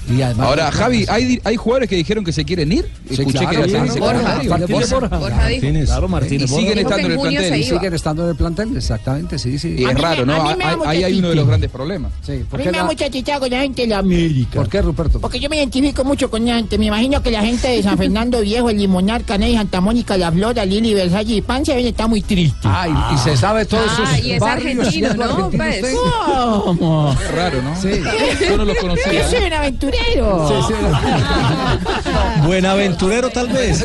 Y 0.09 0.21
además 0.21 0.47
Ahora, 0.47 0.63
no 0.63 0.69
hay 0.69 0.77
Javi. 0.77 1.05
¿hay, 1.09 1.41
¿hay 1.43 1.55
jugadores 1.55 1.89
que 1.89 1.95
dijeron 1.95 2.23
que 2.25 2.33
se 2.33 2.43
quieren 2.45 2.71
ir? 2.71 2.89
Sí, 3.07 3.13
Escuché 3.21 3.39
claro, 3.39 3.63
que 3.63 3.69
claro. 3.69 3.95
Borja. 3.95 4.41
Martínez 4.49 4.89
Borja. 4.91 5.17
Borja 5.17 5.47
dijo. 5.47 5.85
Claro, 5.85 6.07
Martínez. 6.07 6.51
Y 6.51 6.55
siguen 6.55 6.77
estando 6.79 7.05
en 7.07 7.11
el 7.13 7.19
plantel. 7.19 7.55
Y 7.59 7.63
siguen 7.63 7.93
estando 7.93 8.23
en 8.23 8.29
el 8.29 8.35
plantel, 8.35 8.77
exactamente, 8.77 9.39
sí, 9.39 9.57
sí. 9.59 9.75
Y 9.77 9.83
es 9.85 9.93
me- 9.93 10.01
raro, 10.01 10.25
¿no? 10.25 10.43
me 10.55 10.63
da 10.63 10.69
Ahí- 10.71 10.77
Ahí 10.85 11.03
hay 11.05 11.19
uno 11.19 11.29
de 11.29 11.35
los 11.35 11.47
grandes 11.47 11.69
problemas. 11.69 12.11
Sí, 12.25 12.41
A 12.45 12.49
¿por 12.49 12.59
mí 12.59 12.65
me 12.65 12.71
da 12.71 12.83
mucha 12.85 13.09
chicha 13.09 13.39
con 13.39 13.49
la 13.49 13.61
gente 13.61 13.83
de 13.83 13.87
la 13.89 13.99
América. 13.99 14.55
¿Por 14.59 14.69
qué, 14.69 14.81
Ruperto? 14.81 15.19
Porque 15.21 15.39
yo 15.39 15.49
me 15.49 15.57
identifico 15.57 16.03
mucho 16.03 16.29
con 16.29 16.45
la 16.45 16.55
gente. 16.55 16.77
Me 16.77 16.85
imagino 16.87 17.21
que 17.23 17.31
la 17.31 17.41
gente 17.41 17.67
de 17.69 17.83
San 17.83 17.97
Fernando 17.97 18.41
Viejo, 18.41 18.69
el 18.69 18.77
Limonar, 18.77 19.23
Caney, 19.23 19.55
Santa 19.55 19.81
Mónica, 19.81 20.17
La 20.17 20.31
Flora, 20.31 20.65
Lili, 20.65 20.93
Versalles 20.93 21.37
y 21.37 21.41
Pan 21.41 21.65
se 21.65 21.75
ven 21.75 21.85
está 21.87 22.07
muy 22.07 22.21
triste. 22.21 22.57
Ay, 22.63 22.91
y 23.13 23.17
se 23.19 23.37
sabe 23.37 23.65
todos 23.65 23.89
Ah, 23.97 24.13
esos 24.15 24.25
y 24.25 24.31
es 24.33 24.41
argentino, 24.41 25.13
¿no? 25.13 25.49
Pues. 25.49 25.85
¿Cómo? 26.63 27.13
Es 27.13 27.31
raro, 27.31 27.61
¿no? 27.61 27.75
Sí. 27.81 27.89
Yo 28.49 28.57
no 28.57 28.65
los 28.65 28.77
conocía. 28.77 29.13
Yo 29.13 29.27
soy 29.29 29.39
¿eh? 29.43 29.47
un 29.47 29.53
aventurero. 29.99 30.47
Sí, 30.67 30.73
sí. 30.73 30.73
Buenaventurero 32.45 33.29
tal 33.29 33.47
vez. 33.49 33.83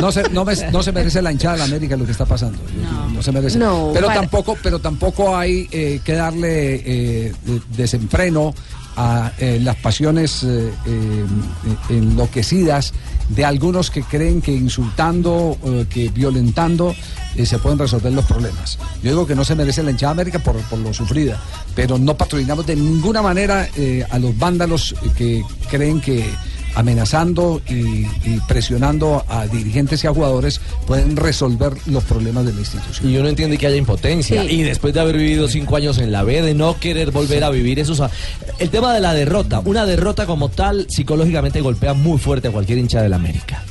No 0.00 0.12
se, 0.12 0.28
no, 0.30 0.44
me- 0.44 0.70
no 0.70 0.82
se 0.82 0.92
merece 0.92 1.22
la 1.22 1.32
hinchada 1.32 1.54
de 1.54 1.58
la 1.60 1.64
América 1.66 1.96
lo 1.96 2.04
que 2.06 2.12
está 2.12 2.24
pasando. 2.26 2.58
No, 3.12 3.22
se 3.22 3.32
merece. 3.32 3.58
No, 3.58 3.90
pero 3.92 4.06
para- 4.06 4.20
tampoco, 4.20 4.56
pero 4.62 4.78
tampoco 4.78 5.36
hay 5.36 5.68
eh, 5.70 6.00
que 6.04 6.12
darle 6.14 6.74
eh, 6.84 7.32
de- 7.44 7.60
desenfreno 7.76 8.54
a 8.96 9.32
eh, 9.38 9.58
las 9.62 9.76
pasiones 9.76 10.42
eh, 10.42 10.70
eh, 10.86 11.24
enloquecidas 11.90 12.92
de 13.28 13.44
algunos 13.44 13.90
que 13.90 14.02
creen 14.02 14.42
que 14.42 14.52
insultando, 14.52 15.56
que 15.88 16.08
violentando 16.08 16.94
eh, 17.36 17.46
se 17.46 17.58
pueden 17.58 17.78
resolver 17.78 18.12
los 18.12 18.24
problemas. 18.24 18.78
Yo 19.02 19.10
digo 19.10 19.26
que 19.26 19.34
no 19.34 19.44
se 19.44 19.54
merece 19.54 19.82
la 19.82 19.90
hinchada 19.90 20.14
de 20.14 20.22
América 20.22 20.38
por, 20.38 20.56
por 20.62 20.78
lo 20.78 20.92
sufrida, 20.92 21.40
pero 21.74 21.98
no 21.98 22.16
patrocinamos 22.16 22.66
de 22.66 22.76
ninguna 22.76 23.22
manera 23.22 23.68
eh, 23.76 24.04
a 24.10 24.18
los 24.18 24.36
vándalos 24.36 24.94
que 25.16 25.42
creen 25.68 26.00
que 26.00 26.24
amenazando 26.74 27.60
y, 27.68 28.06
y 28.24 28.40
presionando 28.46 29.24
a 29.28 29.46
dirigentes 29.46 30.04
y 30.04 30.06
a 30.06 30.14
jugadores 30.14 30.60
pueden 30.86 31.16
resolver 31.16 31.72
los 31.86 32.04
problemas 32.04 32.46
de 32.46 32.52
la 32.52 32.60
institución. 32.60 33.10
Y 33.10 33.16
uno 33.16 33.28
entiende 33.28 33.58
que 33.58 33.66
haya 33.66 33.76
impotencia. 33.76 34.42
Sí. 34.42 34.48
Y 34.60 34.62
después 34.62 34.94
de 34.94 35.00
haber 35.00 35.16
vivido 35.16 35.48
cinco 35.48 35.76
años 35.76 35.98
en 35.98 36.12
la 36.12 36.22
B, 36.22 36.42
de 36.42 36.54
no 36.54 36.78
querer 36.78 37.10
volver 37.10 37.44
a 37.44 37.50
vivir 37.50 37.78
eso. 37.78 37.92
o 37.92 37.96
sea, 37.96 38.10
el 38.58 38.70
tema 38.70 38.94
de 38.94 39.00
la 39.00 39.14
derrota. 39.14 39.60
Una 39.64 39.86
derrota 39.86 40.26
como 40.26 40.48
tal, 40.48 40.86
psicológicamente 40.88 41.60
golpea 41.60 41.94
muy 41.94 42.18
fuerte 42.18 42.48
a 42.48 42.50
cualquier 42.52 42.78
hincha 42.78 43.02
del 43.02 43.14
América. 43.14 43.64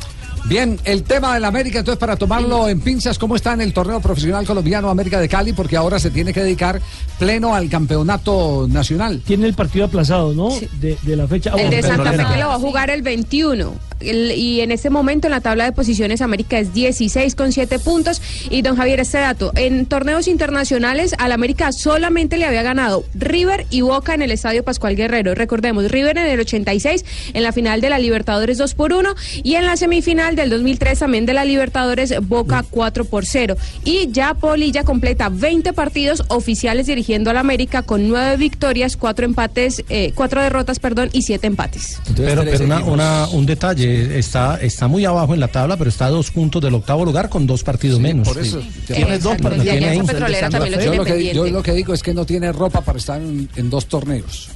Bien, 0.45 0.79
el 0.83 1.03
tema 1.03 1.35
del 1.35 1.45
América, 1.45 1.79
entonces 1.79 1.99
para 1.99 2.15
tomarlo 2.15 2.67
en 2.69 2.81
pinzas, 2.81 3.19
¿cómo 3.19 3.35
está 3.35 3.53
en 3.53 3.61
el 3.61 3.71
torneo 3.71 3.99
profesional 4.01 4.45
colombiano 4.47 4.89
América 4.89 5.19
de 5.19 5.29
Cali? 5.29 5.53
Porque 5.53 5.77
ahora 5.77 5.99
se 5.99 6.09
tiene 6.09 6.33
que 6.33 6.41
dedicar 6.41 6.81
pleno 7.19 7.53
al 7.53 7.69
campeonato 7.69 8.65
nacional. 8.67 9.21
Tiene 9.25 9.45
el 9.45 9.53
partido 9.53 9.85
aplazado, 9.85 10.33
¿no? 10.33 10.49
De, 10.79 10.97
de 11.03 11.15
la 11.15 11.27
fecha. 11.27 11.51
El 11.55 11.69
de 11.69 11.79
Ah, 11.79 11.81
Santa 11.83 12.11
Fe 12.13 12.25
que 12.33 12.39
lo 12.39 12.47
va 12.47 12.55
a 12.55 12.59
jugar 12.59 12.89
el 12.89 13.01
21. 13.03 13.73
El- 13.99 14.31
y 14.31 14.61
en 14.61 14.71
este 14.71 14.89
momento 14.89 15.27
en 15.27 15.31
la 15.31 15.41
tabla 15.41 15.65
de 15.65 15.71
posiciones 15.73 16.21
América 16.21 16.57
es 16.57 16.73
16 16.73 17.35
con 17.35 17.51
7 17.51 17.77
puntos. 17.79 18.21
Y 18.49 18.61
don 18.61 18.75
Javier, 18.75 18.99
este 19.01 19.17
dato, 19.19 19.51
en 19.55 19.85
torneos 19.85 20.27
internacionales 20.27 21.13
al 21.19 21.31
América 21.31 21.71
solamente 21.73 22.37
le 22.37 22.45
había 22.45 22.63
ganado 22.63 23.03
River 23.13 23.67
y 23.69 23.81
Boca 23.81 24.13
en 24.15 24.21
el 24.21 24.31
Estadio 24.31 24.63
Pascual 24.63 24.95
Guerrero. 24.95 25.35
Recordemos, 25.35 25.91
River 25.91 26.17
en 26.17 26.27
el 26.27 26.39
86, 26.39 27.03
en 27.33 27.43
la 27.43 27.51
final 27.51 27.81
de 27.81 27.89
la 27.89 27.99
Libertadores 27.99 28.57
2 28.57 28.73
por 28.73 28.93
1 28.93 29.13
y 29.43 29.55
en 29.55 29.65
la 29.65 29.75
semifinal 29.77 30.28
del 30.35 30.49
2003 30.49 30.99
también 30.99 31.25
de 31.25 31.33
la 31.33 31.45
Libertadores 31.45 32.13
Boca 32.21 32.63
4 32.69 33.05
por 33.05 33.25
0. 33.25 33.55
Y 33.83 34.09
ya 34.11 34.33
Polilla 34.33 34.83
completa 34.83 35.29
20 35.29 35.73
partidos 35.73 36.23
oficiales 36.27 36.87
dirigiendo 36.87 37.29
al 37.29 37.37
América 37.37 37.81
con 37.83 38.07
9 38.07 38.37
victorias, 38.37 38.97
4 38.97 39.25
empates, 39.25 39.83
eh, 39.89 40.11
4 40.15 40.41
derrotas, 40.41 40.79
perdón, 40.79 41.09
y 41.13 41.21
7 41.23 41.47
empates. 41.47 41.99
Pero, 42.15 42.43
pero 42.43 42.65
una- 42.65 42.83
una- 42.83 43.27
un 43.29 43.45
detalle, 43.45 44.17
está, 44.19 44.59
está 44.61 44.87
muy 44.87 45.05
abajo 45.05 45.33
en 45.33 45.39
la 45.39 45.47
tabla, 45.47 45.77
pero 45.77 45.89
está 45.89 46.05
a 46.07 46.09
dos 46.09 46.31
puntos 46.31 46.61
del 46.61 46.73
octavo 46.75 47.05
lugar 47.05 47.29
con 47.29 47.47
dos 47.47 47.63
partidos 47.63 47.99
menos. 47.99 48.27
por 48.27 48.37
eso. 48.39 48.61
Sí. 48.61 48.93
Tiene 48.93 49.17
dos 49.19 49.37
partidos. 49.37 49.65
Y 49.65 49.69
tiene 49.69 49.85
ahí. 49.85 49.89
Alianza 49.91 50.13
Petrolera 50.13 50.49
también 50.49 50.71
lo 50.73 50.77
Yo 50.77 50.81
tiene 50.83 50.97
lo, 50.97 51.03
que, 51.05 51.11
pendiente. 51.11 51.35
yo 51.37 51.47
lo 51.47 51.63
que 51.63 51.73
digo 51.73 51.93
es 51.93 52.03
que 52.03 52.13
no 52.13 52.25
tiene 52.25 52.51
ropa 52.51 52.81
para 52.81 52.97
estar 52.97 53.21
en, 53.21 53.49
en 53.55 53.69
dos 53.69 53.85
torneos. 53.87 54.49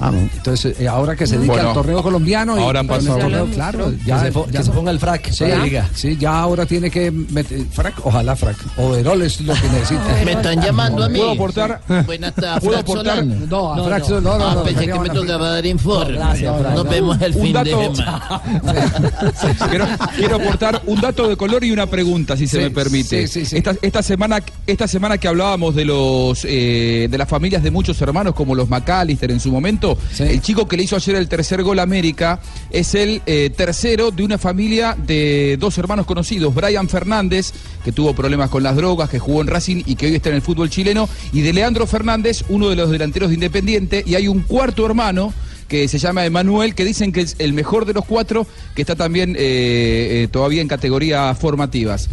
Ah, 0.00 0.10
no. 0.10 0.18
Entonces, 0.18 0.80
eh, 0.80 0.88
ahora 0.88 1.14
que 1.14 1.26
se 1.26 1.36
dedica 1.36 1.52
Bueno, 1.54 1.68
al 1.68 1.74
torneo 1.74 2.02
colombiano. 2.02 2.58
y- 2.58 2.62
ahora 2.62 2.80
han 2.80 2.86
en 2.86 2.92
el 2.92 2.98
pasado- 2.98 3.18
torneo, 3.18 3.46
claro, 3.46 3.90
Que 3.90 3.96
ya, 4.06 4.20
se 4.24 4.32
po- 4.32 4.46
ya- 4.50 4.58
que 4.60 4.64
se 4.64 4.70
ponga 4.70 4.90
el 4.90 4.98
frac 4.98 5.30
Sí, 5.30 5.44
para 5.44 5.58
la 5.58 5.64
liga. 5.64 5.88
sí, 5.94 6.16
ya 6.18 6.38
ahora 6.40 6.64
tiene 6.66 6.90
que 6.90 7.10
meter 7.10 7.60
frac, 7.70 7.94
ojalá 8.04 8.34
frac. 8.36 8.56
Overol 8.78 9.22
es 9.22 9.40
lo 9.42 9.52
que 9.54 9.60
necesita. 9.72 10.04
Me 10.24 10.32
están 10.32 10.60
llamando 10.62 11.04
a 11.04 11.08
mí. 11.08 11.18
¿Puedo 11.18 11.32
aportar? 11.32 11.80
Buenas 12.06 12.34
tardes, 12.34 12.60
¿Puedo 12.64 12.72
Frank 12.78 12.90
aportar? 12.90 13.24
No, 13.26 13.72
a 13.72 13.76
No, 13.76 13.84
frac, 13.84 14.08
no. 14.08 14.20
no, 14.20 14.38
no, 14.38 14.48
Ah, 14.48 14.54
no, 14.54 14.62
pensé 14.64 14.86
no, 14.86 14.94
que 15.02 15.08
me 15.08 15.14
tocaba 15.14 15.50
dar 15.50 15.66
informe. 15.66 16.12
Gracias. 16.14 16.62
Nos 16.74 16.88
vemos 16.88 17.20
el 17.20 17.36
Un 17.36 17.42
fin 17.42 17.52
dato- 17.52 17.78
de 17.78 17.96
semana. 17.96 18.42
quiero, 19.68 19.86
quiero 20.16 20.36
aportar 20.36 20.82
un 20.86 21.00
dato 21.00 21.28
de 21.28 21.36
color 21.36 21.64
y 21.64 21.70
una 21.72 21.86
pregunta, 21.86 22.36
si 22.36 22.46
se 22.46 22.58
me 22.58 22.70
permite. 22.70 23.26
sí, 23.26 23.40
sí, 23.40 23.46
sí. 23.46 23.56
Esta, 23.58 23.74
esta 23.82 24.02
semana, 24.02 24.40
esta 24.66 24.88
semana 24.88 25.18
que 25.18 25.28
hablábamos 25.28 25.74
de 25.74 25.84
los 25.84 26.44
eh, 26.48 27.08
de 27.10 27.18
las 27.18 27.28
familias 27.28 27.62
de 27.62 27.70
muchos 27.70 28.00
hermanos, 28.00 28.34
como 28.34 28.54
los 28.54 28.68
McAllister 28.68 29.30
en 29.30 29.40
su 29.40 29.50
momento, 29.50 29.89
El 30.18 30.40
chico 30.40 30.66
que 30.66 30.76
le 30.76 30.84
hizo 30.84 30.96
ayer 30.96 31.16
el 31.16 31.28
tercer 31.28 31.62
gol 31.62 31.78
a 31.78 31.82
América 31.82 32.40
es 32.70 32.94
el 32.94 33.22
eh, 33.26 33.50
tercero 33.54 34.10
de 34.10 34.22
una 34.22 34.38
familia 34.38 34.96
de 34.96 35.56
dos 35.58 35.78
hermanos 35.78 36.06
conocidos, 36.06 36.54
Brian 36.54 36.88
Fernández, 36.88 37.52
que 37.84 37.92
tuvo 37.92 38.14
problemas 38.14 38.50
con 38.50 38.62
las 38.62 38.76
drogas, 38.76 39.08
que 39.08 39.18
jugó 39.18 39.40
en 39.40 39.48
Racing 39.48 39.82
y 39.86 39.96
que 39.96 40.06
hoy 40.06 40.14
está 40.16 40.28
en 40.28 40.36
el 40.36 40.42
fútbol 40.42 40.70
chileno, 40.70 41.08
y 41.32 41.40
de 41.40 41.52
Leandro 41.52 41.86
Fernández, 41.86 42.44
uno 42.48 42.68
de 42.68 42.76
los 42.76 42.90
delanteros 42.90 43.30
de 43.30 43.34
Independiente, 43.34 44.02
y 44.06 44.14
hay 44.14 44.28
un 44.28 44.42
cuarto 44.42 44.84
hermano 44.86 45.32
que 45.70 45.86
se 45.86 45.98
llama 45.98 46.26
Emanuel, 46.26 46.74
que 46.74 46.84
dicen 46.84 47.12
que 47.12 47.20
es 47.20 47.36
el 47.38 47.52
mejor 47.52 47.86
de 47.86 47.94
los 47.94 48.04
cuatro, 48.04 48.46
que 48.74 48.82
está 48.82 48.96
también 48.96 49.36
eh, 49.36 50.24
eh, 50.24 50.28
todavía 50.30 50.62
en 50.62 50.68
categorías 50.68 51.38
formativas. 51.38 52.08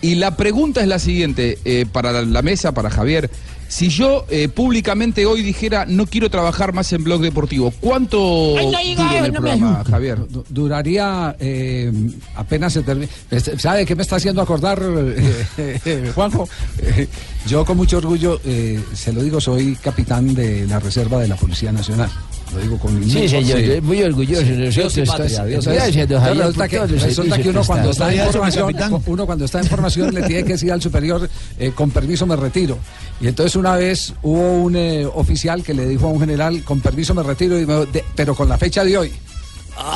Y 0.00 0.16
la 0.16 0.36
pregunta 0.36 0.80
es 0.80 0.86
la 0.86 0.98
siguiente, 0.98 1.58
eh, 1.64 1.86
para 1.90 2.22
la 2.22 2.42
mesa, 2.42 2.72
para 2.72 2.90
Javier. 2.90 3.30
Si 3.74 3.88
yo 3.88 4.24
eh, 4.30 4.46
públicamente 4.48 5.26
hoy 5.26 5.42
dijera 5.42 5.84
no 5.84 6.06
quiero 6.06 6.30
trabajar 6.30 6.72
más 6.72 6.92
en 6.92 7.02
blog 7.02 7.20
deportivo, 7.20 7.72
¿cuánto 7.80 8.54
Ay, 8.56 8.94
no 8.94 9.12
en 9.12 9.24
el 9.24 9.32
no 9.32 9.40
programa. 9.40 9.82
Javier? 9.90 10.28
Du- 10.28 10.44
Duraría 10.48 11.34
eh, 11.40 11.90
apenas 12.36 12.72
se 12.72 12.84
termina. 12.84 13.10
¿Sabe 13.58 13.84
qué 13.84 13.96
me 13.96 14.02
está 14.02 14.14
haciendo 14.14 14.40
acordar, 14.42 14.80
eh, 14.80 15.40
eh, 15.84 16.12
Juanjo? 16.14 16.48
Eh, 16.78 17.08
yo 17.48 17.64
con 17.64 17.76
mucho 17.76 17.98
orgullo, 17.98 18.40
eh, 18.44 18.80
se 18.94 19.12
lo 19.12 19.24
digo, 19.24 19.40
soy 19.40 19.74
capitán 19.74 20.36
de 20.36 20.68
la 20.68 20.78
Reserva 20.78 21.18
de 21.18 21.26
la 21.26 21.34
Policía 21.34 21.72
Nacional. 21.72 22.08
Lo 22.52 22.60
digo 22.60 22.78
con 22.78 23.02
Sí, 23.04 23.28
señor, 23.28 23.58
yo 23.60 23.82
muy 23.82 24.02
orgulloso. 24.02 24.42
Dios 24.44 24.76
Nosotros, 24.76 24.96
y 24.96 25.00
patria, 25.06 25.26
entonces, 25.26 25.46
Dios 25.48 25.66
y 25.66 25.70
gracias, 25.76 26.08
don 26.08 26.20
Javier, 26.20 26.36
Resulta 26.46 26.68
que, 26.68 26.86
resulta 26.86 27.38
que 27.38 27.48
uno 27.48 27.64
cuando 27.64 27.90
está 27.90 28.12
en 28.14 28.32
formación, 28.32 28.74
uno 29.06 29.26
cuando 29.26 29.44
está 29.44 29.60
en 29.60 29.66
formación 29.66 30.14
le 30.14 30.22
tiene 30.22 30.44
que 30.44 30.52
decir 30.52 30.72
al 30.72 30.82
superior, 30.82 31.28
eh, 31.58 31.72
con 31.74 31.90
permiso 31.90 32.26
me 32.26 32.36
retiro. 32.36 32.78
Y 33.20 33.26
entonces 33.28 33.56
una 33.56 33.74
vez 33.76 34.12
hubo 34.22 34.62
un 34.62 34.76
eh, 34.76 35.06
oficial 35.06 35.62
que 35.62 35.74
le 35.74 35.86
dijo 35.88 36.06
a 36.06 36.10
un 36.10 36.20
general, 36.20 36.62
con 36.64 36.80
permiso 36.80 37.14
me 37.14 37.22
retiro, 37.22 37.58
y 37.58 37.66
me- 37.66 37.86
de- 37.86 38.04
pero 38.14 38.34
con 38.36 38.48
la 38.48 38.58
fecha 38.58 38.84
de 38.84 38.98
hoy. 38.98 39.12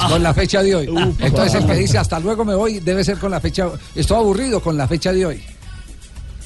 Con 0.08 0.22
la 0.24 0.34
fecha 0.34 0.60
de 0.62 0.74
hoy. 0.74 0.86
Entonces 1.20 1.54
el 1.60 1.66
que 1.66 1.74
dice 1.74 1.98
hasta 1.98 2.18
luego 2.18 2.44
me 2.44 2.54
voy 2.56 2.80
debe 2.80 3.04
ser 3.04 3.18
con 3.18 3.30
la 3.30 3.40
fecha. 3.40 3.68
Estoy 3.94 4.16
aburrido 4.16 4.60
con 4.60 4.76
la 4.76 4.88
fecha 4.88 5.12
de 5.12 5.24
hoy. 5.26 5.40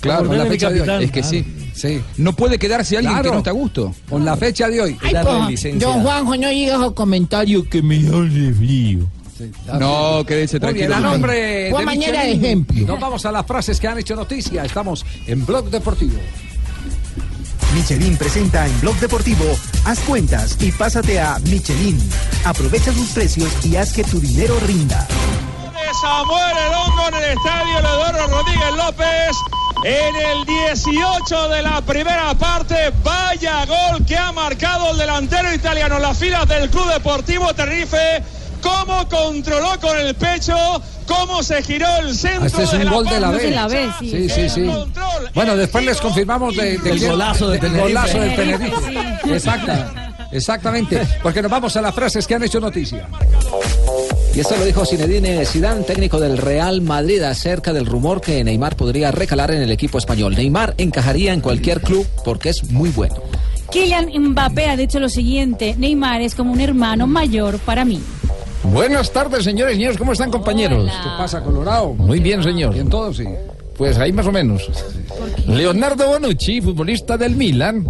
Claro, 0.02 0.26
con 0.26 0.36
la 0.36 0.46
fecha 0.46 0.68
de 0.70 0.82
hoy. 0.82 1.04
es 1.04 1.10
que 1.10 1.22
sí. 1.22 1.44
Sí. 1.74 2.02
No 2.18 2.34
puede 2.34 2.58
quedarse 2.58 2.96
alguien 2.96 3.14
Claro. 3.14 3.30
que 3.30 3.32
no 3.32 3.38
está 3.38 3.50
a 3.50 3.54
gusto. 3.54 3.94
Con 4.08 4.24
la 4.24 4.36
fecha 4.36 4.68
de 4.68 4.82
hoy. 4.82 4.98
Ay, 5.00 5.14
pues, 5.22 5.78
don 5.78 6.02
Juanjo, 6.02 6.36
no 6.36 6.48
digas 6.50 6.78
esos 6.80 6.92
comentarios 6.92 7.66
que 7.68 7.80
me 7.82 7.98
de 7.98 8.52
frío. 8.54 9.08
No, 9.78 10.24
quédese 10.26 10.58
bien, 10.58 10.74
tranquilo. 10.74 10.94
a 10.96 11.00
nombre 11.00 11.34
de 11.72 11.84
mañana 11.84 12.22
de 12.22 12.32
ejemplo. 12.32 12.86
Nos 12.86 13.00
vamos 13.00 13.24
a 13.26 13.32
las 13.32 13.46
frases 13.46 13.80
que 13.80 13.88
han 13.88 13.98
hecho 13.98 14.14
noticia. 14.14 14.64
Estamos 14.64 15.04
en 15.26 15.44
Blog 15.46 15.70
Deportivo. 15.70 16.18
Michelin 17.74 18.16
presenta 18.18 18.66
en 18.66 18.80
Blog 18.82 18.94
Deportivo 19.00 19.44
Haz 19.86 19.98
cuentas 20.00 20.58
y 20.60 20.70
pásate 20.72 21.18
a 21.18 21.38
Michelin. 21.38 21.98
Aprovecha 22.44 22.92
sus 22.92 23.08
precios 23.10 23.48
y 23.64 23.76
haz 23.76 23.92
que 23.94 24.04
tu 24.04 24.20
dinero 24.20 24.58
rinda. 24.66 25.08
Samuel 26.00 26.56
El 26.66 26.74
Hongo 26.74 27.08
en 27.08 27.14
el 27.24 27.36
estadio 27.36 27.78
Eduardo 27.78 28.26
Rodríguez 28.28 28.76
López. 28.76 29.36
En 29.84 30.14
el 30.16 30.44
18 30.44 31.48
de 31.48 31.62
la 31.62 31.80
primera 31.80 32.32
parte, 32.34 32.92
vaya 33.02 33.64
gol 33.66 34.04
que 34.06 34.16
ha 34.16 34.30
marcado 34.30 34.92
el 34.92 34.98
delantero 34.98 35.52
italiano 35.52 35.96
en 35.96 36.02
las 36.02 36.16
filas 36.18 36.46
del 36.48 36.70
Club 36.70 36.92
Deportivo 36.92 37.52
Tenerife. 37.52 38.22
Cómo 38.62 39.08
controló 39.08 39.80
con 39.80 39.98
el 39.98 40.14
pecho, 40.14 40.54
cómo 41.06 41.42
se 41.42 41.62
giró 41.64 41.88
el 41.98 42.14
centro. 42.16 42.42
Ah, 42.44 42.46
Este 42.46 42.62
es 42.62 42.70
de 42.70 42.84
un 42.86 42.90
gol 42.92 43.04
de 43.06 43.18
la 43.18 43.30
B. 43.32 43.38
de 43.42 43.50
la 43.50 43.66
B, 43.66 43.90
sí. 43.98 44.10
Sí, 44.10 44.28
sí, 44.30 44.48
sí. 44.48 44.70
Bueno, 45.34 45.56
después 45.56 45.84
les 45.84 46.00
confirmamos 46.00 46.54
de, 46.56 46.78
de- 46.78 46.90
El 46.90 47.00
de- 47.00 47.08
golazo 47.08 47.46
de 47.48 47.58
del 47.58 47.60
Tenerife. 47.72 47.88
golazo 47.88 48.20
del 48.20 48.36
Tenerife, 48.36 48.70
Tenerife. 48.80 49.34
Exacta, 49.34 50.14
exactamente. 50.30 51.08
Porque 51.24 51.42
nos 51.42 51.50
vamos 51.50 51.76
a 51.76 51.82
las 51.82 51.92
frases 51.92 52.24
que 52.24 52.36
han 52.36 52.44
hecho 52.44 52.60
noticia. 52.60 53.08
Y 54.34 54.40
esto 54.40 54.56
lo 54.56 54.64
dijo 54.64 54.86
Zinedine 54.86 55.44
Zidane, 55.44 55.84
técnico 55.84 56.18
del 56.18 56.38
Real 56.38 56.80
Madrid, 56.80 57.22
acerca 57.22 57.74
del 57.74 57.84
rumor 57.84 58.22
que 58.22 58.42
Neymar 58.42 58.76
podría 58.76 59.10
recalar 59.10 59.50
en 59.50 59.60
el 59.60 59.70
equipo 59.70 59.98
español. 59.98 60.34
Neymar 60.34 60.74
encajaría 60.78 61.34
en 61.34 61.42
cualquier 61.42 61.82
club 61.82 62.06
porque 62.24 62.48
es 62.48 62.70
muy 62.70 62.88
bueno. 62.88 63.16
Kylian 63.70 64.08
Mbappé 64.08 64.66
ha 64.68 64.76
dicho 64.76 65.00
lo 65.00 65.10
siguiente, 65.10 65.74
Neymar 65.76 66.22
es 66.22 66.34
como 66.34 66.52
un 66.52 66.60
hermano 66.60 67.06
mayor 67.06 67.58
para 67.58 67.84
mí. 67.84 68.00
Buenas 68.64 69.12
tardes, 69.12 69.44
señores 69.44 69.74
y 69.74 69.76
señores. 69.76 69.98
¿Cómo 69.98 70.12
están, 70.12 70.30
compañeros? 70.30 70.90
¿Qué 70.90 71.08
pasa, 71.18 71.42
Colorado? 71.42 71.92
Muy 71.94 72.20
bien, 72.20 72.42
señor. 72.42 72.72
Bien 72.72 72.88
todo, 72.88 73.12
sí. 73.12 73.24
Pues 73.76 73.98
ahí 73.98 74.12
más 74.12 74.26
o 74.26 74.32
menos. 74.32 74.70
Leonardo 75.46 76.06
Bonucci, 76.06 76.60
futbolista 76.60 77.18
del 77.18 77.36
Milan, 77.36 77.86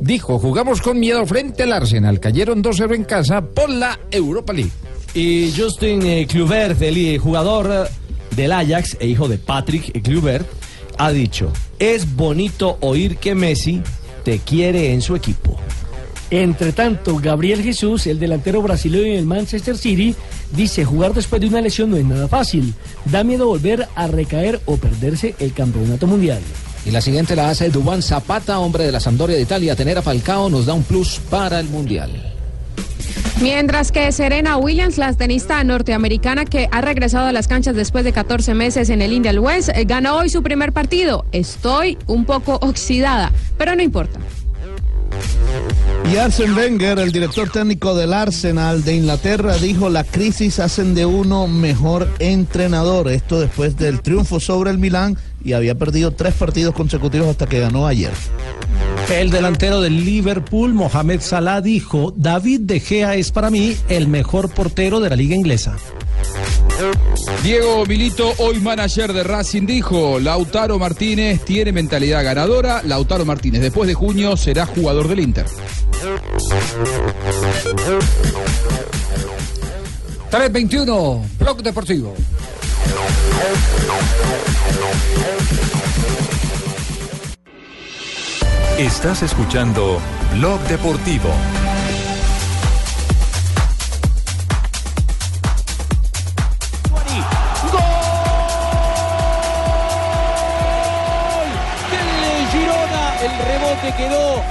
dijo, 0.00 0.38
jugamos 0.38 0.80
con 0.80 0.98
miedo 0.98 1.26
frente 1.26 1.64
al 1.64 1.72
Arsenal. 1.72 2.20
Cayeron 2.20 2.62
2-0 2.62 2.94
en 2.94 3.04
casa 3.04 3.42
por 3.42 3.68
la 3.68 3.98
Europa 4.10 4.52
League. 4.52 4.70
Y 5.16 5.50
Justin 5.56 6.04
eh, 6.04 6.26
Kluivert, 6.26 6.82
el 6.82 6.94
eh, 6.98 7.16
jugador 7.16 7.88
del 8.36 8.52
Ajax 8.52 8.98
e 9.00 9.06
hijo 9.06 9.28
de 9.28 9.38
Patrick 9.38 10.02
Kluivert, 10.02 10.46
ha 10.98 11.10
dicho, 11.10 11.50
es 11.78 12.16
bonito 12.16 12.76
oír 12.82 13.16
que 13.16 13.34
Messi 13.34 13.80
te 14.24 14.40
quiere 14.40 14.92
en 14.92 15.00
su 15.00 15.16
equipo. 15.16 15.58
Entre 16.30 16.72
tanto, 16.72 17.16
Gabriel 17.16 17.62
Jesús, 17.62 18.06
el 18.06 18.18
delantero 18.18 18.60
brasileño 18.60 19.14
del 19.14 19.24
Manchester 19.24 19.78
City, 19.78 20.14
dice 20.54 20.84
jugar 20.84 21.14
después 21.14 21.40
de 21.40 21.48
una 21.48 21.62
lesión 21.62 21.92
no 21.92 21.96
es 21.96 22.04
nada 22.04 22.28
fácil. 22.28 22.74
Da 23.06 23.24
miedo 23.24 23.46
volver 23.46 23.88
a 23.94 24.08
recaer 24.08 24.60
o 24.66 24.76
perderse 24.76 25.34
el 25.38 25.54
campeonato 25.54 26.06
mundial. 26.06 26.42
Y 26.84 26.90
la 26.90 27.00
siguiente 27.00 27.34
la 27.34 27.48
hace 27.48 27.70
Dubán 27.70 28.02
Zapata, 28.02 28.58
hombre 28.58 28.84
de 28.84 28.92
la 28.92 29.00
Sampdoria 29.00 29.36
de 29.36 29.42
Italia. 29.42 29.76
Tener 29.76 29.96
a 29.96 30.02
Falcao 30.02 30.50
nos 30.50 30.66
da 30.66 30.74
un 30.74 30.82
plus 30.82 31.18
para 31.30 31.58
el 31.58 31.70
Mundial. 31.70 32.35
Mientras 33.40 33.92
que 33.92 34.10
Serena 34.12 34.56
Williams, 34.56 34.96
la 34.96 35.12
tenista 35.12 35.62
norteamericana 35.62 36.46
que 36.46 36.68
ha 36.72 36.80
regresado 36.80 37.26
a 37.26 37.32
las 37.32 37.48
canchas 37.48 37.76
después 37.76 38.04
de 38.04 38.12
14 38.12 38.54
meses 38.54 38.88
en 38.88 39.02
el 39.02 39.12
Indian 39.12 39.38
Wells, 39.38 39.68
eh, 39.68 39.84
ganó 39.84 40.16
hoy 40.16 40.30
su 40.30 40.42
primer 40.42 40.72
partido. 40.72 41.26
Estoy 41.32 41.98
un 42.06 42.24
poco 42.24 42.54
oxidada, 42.62 43.30
pero 43.58 43.76
no 43.76 43.82
importa. 43.82 44.18
Y 46.10 46.16
Arsene 46.16 46.54
Wenger, 46.54 46.98
el 46.98 47.12
director 47.12 47.50
técnico 47.50 47.94
del 47.94 48.14
Arsenal 48.14 48.84
de 48.84 48.94
Inglaterra, 48.94 49.56
dijo 49.58 49.90
la 49.90 50.04
crisis 50.04 50.60
hacen 50.60 50.94
de 50.94 51.04
uno 51.04 51.48
mejor 51.48 52.08
entrenador. 52.20 53.08
Esto 53.08 53.40
después 53.40 53.76
del 53.76 54.00
triunfo 54.00 54.40
sobre 54.40 54.70
el 54.70 54.78
Milán 54.78 55.18
y 55.44 55.52
había 55.52 55.74
perdido 55.74 56.12
tres 56.12 56.34
partidos 56.34 56.74
consecutivos 56.74 57.28
hasta 57.28 57.46
que 57.46 57.58
ganó 57.58 57.86
ayer. 57.86 58.12
El 59.10 59.30
delantero 59.30 59.80
del 59.80 60.04
Liverpool, 60.04 60.74
Mohamed 60.74 61.20
Salah, 61.20 61.60
dijo, 61.60 62.12
David 62.16 62.62
De 62.62 62.80
Gea 62.80 63.14
es 63.14 63.30
para 63.30 63.50
mí 63.50 63.76
el 63.88 64.08
mejor 64.08 64.50
portero 64.50 64.98
de 65.00 65.10
la 65.10 65.16
liga 65.16 65.36
inglesa. 65.36 65.76
Diego 67.42 67.86
Milito, 67.86 68.32
hoy 68.38 68.58
manager 68.60 69.12
de 69.12 69.22
Racing, 69.22 69.64
dijo, 69.64 70.18
Lautaro 70.18 70.78
Martínez 70.78 71.44
tiene 71.44 71.70
mentalidad 71.72 72.24
ganadora. 72.24 72.82
Lautaro 72.84 73.24
Martínez, 73.24 73.62
después 73.62 73.86
de 73.86 73.94
junio, 73.94 74.36
será 74.36 74.66
jugador 74.66 75.06
del 75.08 75.20
Inter. 75.20 75.46
321, 80.30 81.24
Blog 81.38 81.62
Deportivo. 81.62 82.14
Estás 88.78 89.22
escuchando 89.22 89.98
Blog 90.34 90.60
Deportivo. 90.68 91.30
Girona. 102.52 103.14
El 103.22 103.38
rebote 103.46 103.94
quedó 103.96 104.42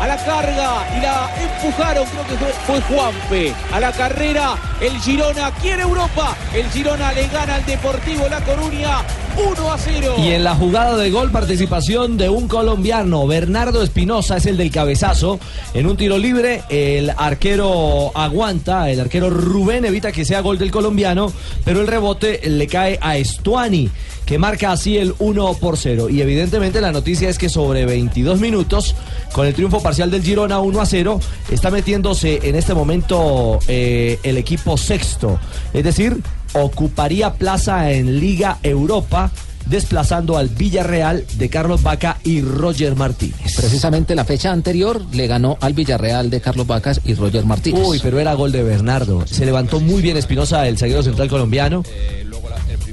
a 0.00 0.06
la 0.06 0.16
carga 0.18 0.86
y 0.96 1.00
la 1.00 1.28
empujaron, 1.42 2.06
creo 2.06 2.26
que 2.26 2.52
fue, 2.64 2.80
Juanfe. 2.82 3.54
A 3.72 3.80
la 3.80 3.90
carrera, 3.90 4.54
el 4.80 4.96
Girona 5.00 5.50
quiere 5.60 5.82
Europa. 5.82 6.36
El 6.54 6.70
Girona 6.70 7.12
le 7.12 7.26
gana 7.26 7.56
al 7.56 7.66
Deportivo 7.66 8.28
La 8.28 8.40
Coruña 8.42 8.98
1 9.36 9.72
a 9.72 9.78
0. 9.78 10.14
Y 10.18 10.30
en 10.30 10.44
la 10.44 10.54
jugada 10.54 10.96
de 10.96 11.10
gol, 11.10 11.30
participación 11.30 12.16
de 12.16 12.28
un 12.28 12.48
colombiano, 12.48 13.26
Bernardo 13.26 13.82
Espinosa 13.82 14.36
es 14.36 14.46
el 14.46 14.56
del 14.56 14.70
cabezazo. 14.70 15.40
En 15.74 15.86
un 15.86 15.96
tiro 15.96 16.18
libre, 16.18 16.62
el 16.68 17.10
arquero 17.10 18.10
aguanta, 18.14 18.90
el 18.90 19.00
arquero 19.00 19.30
Rubén 19.30 19.84
evita 19.84 20.12
que 20.12 20.24
sea 20.24 20.40
gol 20.40 20.58
del 20.58 20.70
colombiano, 20.70 21.32
pero 21.64 21.80
el 21.80 21.86
rebote 21.86 22.40
le 22.48 22.66
cae 22.66 22.98
a 23.00 23.16
Estuani, 23.16 23.90
que 24.26 24.38
marca 24.38 24.72
así 24.72 24.98
el 24.98 25.14
1 25.18 25.54
por 25.54 25.76
0. 25.76 26.08
Y 26.10 26.20
evidentemente 26.20 26.80
la 26.80 26.92
noticia 26.92 27.28
es 27.28 27.38
que 27.38 27.48
sobre 27.48 27.86
22 27.86 28.40
minutos, 28.40 28.94
con 29.32 29.46
el 29.46 29.54
triunfo 29.54 29.82
parcial 29.82 30.10
del 30.10 30.22
Girona 30.22 30.60
1 30.60 30.80
a 30.80 30.86
0, 30.86 31.20
está 31.50 31.70
metiéndose 31.70 32.40
en 32.42 32.54
este 32.54 32.74
momento 32.74 33.58
eh, 33.68 34.18
el 34.22 34.36
equipo 34.36 34.76
sexto. 34.76 35.38
Es 35.72 35.84
decir, 35.84 36.18
ocuparía 36.54 37.34
plaza 37.34 37.90
en 37.92 38.20
Liga 38.20 38.58
Europa 38.62 39.30
desplazando 39.66 40.36
al 40.36 40.48
Villarreal 40.48 41.24
de 41.34 41.48
Carlos 41.48 41.82
Vaca 41.82 42.18
y 42.24 42.40
Roger 42.40 42.96
Martínez. 42.96 43.56
Precisamente 43.56 44.14
la 44.14 44.24
fecha 44.24 44.52
anterior 44.52 45.02
le 45.12 45.26
ganó 45.26 45.56
al 45.60 45.72
Villarreal 45.72 46.30
de 46.30 46.40
Carlos 46.40 46.66
Vacas 46.66 47.00
y 47.04 47.14
Roger 47.14 47.44
Martínez. 47.44 47.82
Uy, 47.86 48.00
pero 48.02 48.18
era 48.18 48.34
gol 48.34 48.52
de 48.52 48.62
Bernardo. 48.62 49.26
Se 49.26 49.44
levantó 49.44 49.80
muy 49.80 50.02
bien 50.02 50.16
Espinosa, 50.16 50.66
el 50.68 50.78
zaguero 50.78 51.02
central 51.02 51.28
colombiano, 51.28 51.82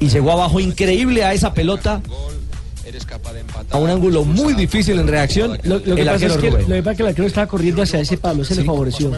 y 0.00 0.08
llegó 0.08 0.32
abajo 0.32 0.60
increíble 0.60 1.24
a 1.24 1.34
esa 1.34 1.52
pelota. 1.52 2.00
A 3.70 3.78
un 3.78 3.90
ángulo 3.90 4.24
muy 4.24 4.54
difícil 4.54 4.98
en 4.98 5.06
reacción. 5.06 5.58
Lo, 5.62 5.78
lo 5.78 5.94
que 5.94 6.02
el 6.02 6.08
pasa 6.08 6.26
es 6.26 6.36
que, 6.38 6.50
lo 6.50 6.58
que 6.58 6.82
pasa 6.82 6.90
es 6.90 6.96
que 6.96 7.02
el 7.02 7.08
arquero 7.08 7.28
estaba 7.28 7.46
corriendo 7.46 7.82
hacia 7.82 8.00
ese 8.00 8.16
palo, 8.16 8.44
se 8.44 8.54
le 8.56 8.64
favoreció. 8.64 9.12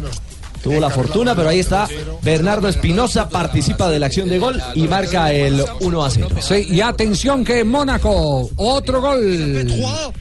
Tuvo 0.62 0.78
la 0.78 0.90
fortuna, 0.90 1.34
pero 1.34 1.48
ahí 1.48 1.60
está. 1.60 1.88
Bernardo 2.22 2.68
Espinosa 2.68 3.28
participa 3.28 3.90
de 3.90 3.98
la 3.98 4.06
acción 4.06 4.28
de 4.28 4.38
gol 4.38 4.62
y 4.74 4.86
marca 4.88 5.32
el 5.32 5.64
1 5.80 6.04
a 6.04 6.10
0. 6.10 6.28
Sí, 6.40 6.66
y 6.70 6.80
atención 6.80 7.44
que 7.44 7.64
Mónaco, 7.64 8.50
otro 8.56 9.00
gol. 9.00 9.22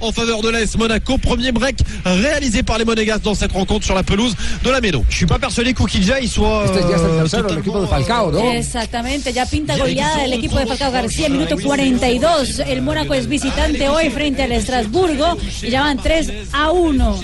en 0.02 0.14
faveur 0.14 0.42
de 0.42 0.52
l'AS 0.52 0.78
Monaco. 0.78 1.18
Premier 1.18 1.52
break 1.52 1.78
réalisé 2.04 2.64
par 2.64 2.78
les 2.78 2.86
Monégasques 2.86 3.24
dans 3.24 3.36
cette 3.36 3.52
rencontre 3.52 3.86
sur 3.86 3.96
la 3.96 4.04
pelouse 4.04 4.36
de 4.64 4.70
la 4.70 4.82
Méno. 4.82 5.04
Je 5.10 5.18
suis 5.18 5.26
pas 5.26 5.40
persuadé 5.40 5.74
qu'Oukidja 5.74 6.20
il 6.20 6.30
soit. 6.30 6.66
Este 6.66 6.82
ya 6.90 6.96
es 6.96 7.02
el 7.02 7.12
euh, 7.12 7.18
tercero 7.20 7.50
del 7.50 7.60
equipo 7.60 7.82
de 7.82 7.88
Falcao, 7.88 8.32
¿no? 8.32 8.52
Exactamente, 8.52 9.34
ya 9.34 9.46
pinta 9.46 9.78
goleada 9.78 10.26
el 10.26 10.34
equipo 10.34 10.58
de 10.58 10.66
Falcao 10.66 10.92
García, 10.92 11.30
minuto 11.30 11.56
42. 11.62 12.60
El 12.60 12.82
Mónaco 12.82 13.14
es 13.14 13.28
visitante 13.28 13.90
hoy 13.90 14.10
frente 14.10 14.44
al 14.44 14.52
Estrasburgo 14.52 15.38
y 15.62 15.70
ya 15.70 15.82
van 15.82 15.98
3 15.98 16.32
a 16.54 16.72
1. 16.72 17.20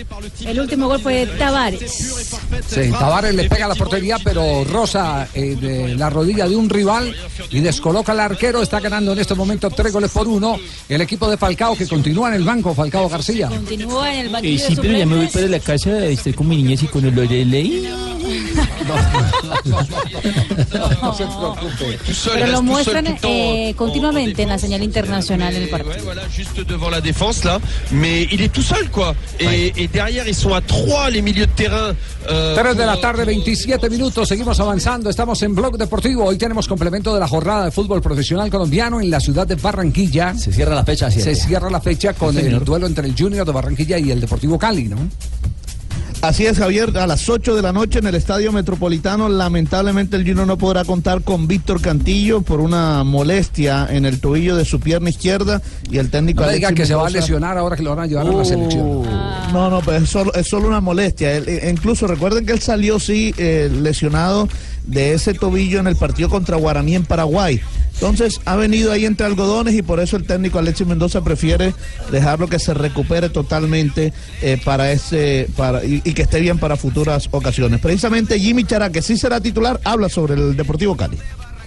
El 0.46 0.60
último 0.60 0.88
gol 0.88 1.00
fue 1.02 1.26
de 1.26 1.28
Tavares. 1.28 2.40
Sí, 2.68 2.92
Tavares 3.08 3.34
le 3.34 3.48
pega 3.48 3.64
a 3.64 3.70
la 3.70 3.76
portería, 3.76 4.18
pero 4.22 4.66
rosa 4.66 5.30
eh, 5.34 5.56
de 5.56 5.96
la 5.96 6.10
rodilla 6.10 6.46
de 6.46 6.58
un 6.58 6.70
rival 6.70 7.16
y 7.52 7.62
descoloca 7.62 8.12
al 8.12 8.20
arquero. 8.20 8.62
Está 8.62 8.82
ganando 8.82 9.14
en 9.14 9.20
este 9.20 9.34
momento 9.34 9.70
tres 9.70 9.94
goles 9.94 10.12
por 10.12 10.28
uno. 10.28 10.58
El 10.90 11.00
equipo 11.00 11.30
de 11.30 11.38
Falcao 11.38 11.78
que 11.78 11.88
continúa 11.88 12.28
en 12.28 12.34
el 12.34 12.44
banco, 12.44 12.76
Falcao 12.76 13.08
García. 13.08 13.48
Continúa 13.48 14.14
en 14.14 14.20
el 14.20 14.28
Eh, 14.28 14.30
banquillo 14.32 14.68
sí, 14.68 14.76
pero 14.76 14.98
ya 14.98 15.06
me 15.06 15.16
voy 15.16 15.28
para 15.28 15.48
la 15.48 15.60
casa, 15.62 16.06
estoy 16.06 16.34
con 16.34 16.50
mi 16.50 16.58
niñez 16.58 16.84
y 16.84 16.88
con 16.88 17.06
el 17.06 17.16
de 17.16 17.46
leí. 17.46 17.90
No 21.02 21.14
se 21.14 21.26
preocupe. 21.26 22.00
Pero 22.34 22.48
lo 22.48 22.62
muestran 22.62 23.18
eh, 23.24 23.74
continuamente 23.78 24.42
en 24.44 24.50
la 24.50 24.58
señal 24.60 24.84
internacional 24.84 25.56
en 25.56 25.64
el 25.64 25.70
partido. 25.70 25.96
Voilà, 26.04 26.24
juste 26.30 26.66
devant 26.68 26.90
la 26.90 27.00
défense 27.02 27.44
là, 27.46 27.60
mais 27.92 28.28
il 28.32 28.42
est 28.42 28.52
tout 28.52 28.62
seul 28.62 28.90
quoi. 28.90 29.16
Et, 29.40 29.88
derrière 29.88 30.28
ils 30.28 30.36
sont 30.36 30.54
à 30.54 30.62
3 30.62 31.10
les 31.10 31.22
milieux 31.22 31.46
de 31.46 31.52
terrain. 31.52 31.96
euh, 32.30 32.56
3 32.56 32.74
de 32.74 32.84
la 32.84 32.97
tarde, 33.00 33.26
27 33.26 33.90
minutos, 33.90 34.28
seguimos 34.28 34.60
avanzando, 34.60 35.10
estamos 35.10 35.42
en 35.44 35.54
Blog 35.54 35.78
Deportivo, 35.78 36.26
hoy 36.26 36.38
tenemos 36.38 36.68
complemento 36.68 37.14
de 37.14 37.20
la 37.20 37.28
jornada 37.28 37.66
de 37.66 37.72
fútbol 37.72 38.02
profesional 38.02 38.50
colombiano 38.50 39.00
en 39.02 39.10
la 39.10 39.20
ciudad 39.20 39.46
de 39.46 39.56
Barranquilla. 39.56 40.34
Se 40.36 40.52
cierra 40.52 40.74
la 40.76 40.84
fecha, 40.84 41.08
así 41.08 41.22
Se 41.22 41.36
cierra 41.36 41.70
la 41.70 41.82
fecha 41.82 42.14
con 42.14 42.36
Sí, 42.36 42.42
el 42.42 42.64
duelo 42.64 42.88
entre 42.88 43.08
el 43.08 43.16
Junior 43.18 43.46
de 43.46 43.52
Barranquilla 43.52 43.98
y 43.98 44.12
el 44.12 44.22
Deportivo 44.22 44.58
Cali, 44.58 44.88
¿no? 44.88 44.98
Así 46.22 46.46
es, 46.46 46.58
Javier, 46.58 46.98
a 46.98 47.06
las 47.06 47.30
8 47.30 47.56
de 47.56 47.62
la 47.62 47.72
noche 47.72 48.00
en 48.00 48.08
el 48.08 48.16
Estadio 48.16 48.52
Metropolitano, 48.52 49.30
lamentablemente 49.30 50.16
el 50.16 50.26
Junior 50.26 50.48
no 50.48 50.58
podrá 50.58 50.84
contar 50.84 51.22
con 51.22 51.48
Víctor 51.48 51.80
Cantillo 51.80 52.42
por 52.42 52.60
una 52.60 53.04
molestia 53.04 53.88
en 53.90 54.06
el 54.06 54.20
tobillo 54.20 54.56
de 54.56 54.66
su 54.66 54.80
pierna 54.80 55.10
izquierda 55.10 55.62
y 55.92 56.00
el 56.00 56.10
técnico 56.10 56.42
No 56.42 56.48
le 56.48 56.56
diga 56.56 56.72
que 56.74 56.86
se 56.86 56.96
va 56.96 57.08
a 57.08 57.10
lesionar 57.10 57.58
ahora 57.58 57.76
que 57.76 57.84
lo 57.84 57.92
van 57.92 58.00
a 58.00 58.08
llevar 58.08 58.28
a 58.28 58.32
la 58.32 58.46
selección. 58.46 59.04
No, 59.54 59.70
no, 59.70 59.82
pues 59.82 60.04
es 60.04 60.10
solo, 60.10 60.34
es 60.34 60.48
solo 60.48 60.68
una 60.68 60.82
molestia. 60.82 61.38
Eh, 61.38 61.70
incluso 61.72 62.08
recuerden 62.08 62.46
que 62.46 62.54
él 62.54 62.60
salió, 62.60 63.00
sí, 63.00 63.34
eh, 63.38 63.70
lesionado 63.72 64.48
de 64.86 65.14
ese 65.14 65.34
tobillo 65.34 65.80
en 65.80 65.88
el 65.88 65.96
partido 65.96 66.30
contra 66.30 66.58
Guaraní 66.58 66.96
en 66.96 67.06
Paraguay. 67.06 67.62
Entonces 67.94 68.40
ha 68.46 68.56
venido 68.56 68.92
ahí 68.92 69.06
entre 69.06 69.26
algodones 69.26 69.74
y 69.74 69.82
por 69.82 70.00
eso 70.00 70.18
el 70.18 70.26
técnico 70.26 70.60
Alexis 70.60 70.86
Mendoza 70.86 71.24
prefiere 71.24 71.74
dejarlo 72.12 72.48
que 72.48 72.60
se 72.60 72.74
recupere 72.74 73.30
totalmente 73.30 74.14
eh, 74.42 74.62
para 74.64 74.92
ese 74.92 75.50
para 75.58 75.84
y, 75.84 76.02
y 76.04 76.14
que 76.14 76.22
esté 76.22 76.40
bien 76.40 76.60
para 76.60 76.78
futuras 76.78 77.28
ocasiones. 77.32 77.82
Precisamente 77.82 78.40
Jimmy 78.40 78.66
Chará, 78.66 78.92
que 78.92 79.02
sí 79.02 79.18
será 79.18 79.42
titular, 79.42 79.80
habla 79.84 80.10
sobre 80.10 80.36
el 80.36 80.56
Deportivo 80.56 80.96
Cali. 80.96 81.18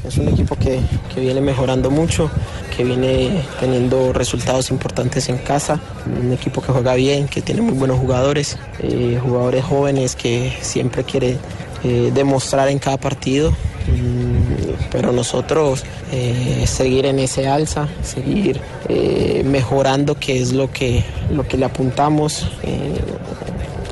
Es 0.05 0.17
un 0.17 0.29
equipo 0.29 0.57
que, 0.57 0.81
que 1.15 1.21
viene 1.21 1.41
mejorando 1.41 1.91
mucho, 1.91 2.31
que 2.77 2.85
viene 2.85 3.43
teniendo 3.61 4.13
resultados 4.13 4.71
importantes 4.71 5.29
en 5.29 5.39
casa, 5.39 5.81
un 6.07 6.33
equipo 6.33 6.63
que 6.63 6.73
juega 6.73 6.95
bien, 6.95 7.29
que 7.29 7.43
tiene 7.43 7.61
muy 7.61 7.75
buenos 7.75 7.99
jugadores, 7.99 8.59
eh, 8.81 9.19
jugadores 9.23 9.65
jóvenes 9.65 10.17
que 10.17 10.53
siempre 10.63 11.05
quiere 11.05 11.37
eh, 11.85 12.11
demostrar 12.15 12.69
en 12.69 12.79
cada 12.79 12.97
partido, 12.97 13.53
Mm, 13.91 14.75
pero 14.91 15.11
nosotros 15.11 15.85
eh, 16.13 16.65
seguir 16.67 17.07
en 17.07 17.19
ese 17.19 17.49
alza, 17.49 17.89
seguir 18.03 18.61
mejorando, 19.45 20.17
que 20.17 20.41
es 20.41 20.53
lo 20.53 20.71
que, 20.71 21.05
lo 21.33 21.47
que 21.47 21.57
le 21.57 21.65
apuntamos. 21.65 22.47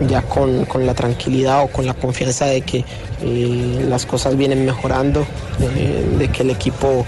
Ya 0.07 0.23
con, 0.23 0.65
con 0.67 0.87
la 0.87 0.95
tranquilidad 0.95 1.65
o 1.65 1.69
con 1.69 1.87
la 1.87 1.95
confianza 1.95 2.47
de 2.47 2.61
que 2.63 2.85
eh, 3.23 3.87
las 3.89 4.07
cosas 4.07 4.37
vienen 4.37 4.65
mejorando, 4.65 5.27
eh, 5.61 6.17
de 6.19 6.29
que 6.29 6.43
el 6.43 6.51
equipo 6.51 7.05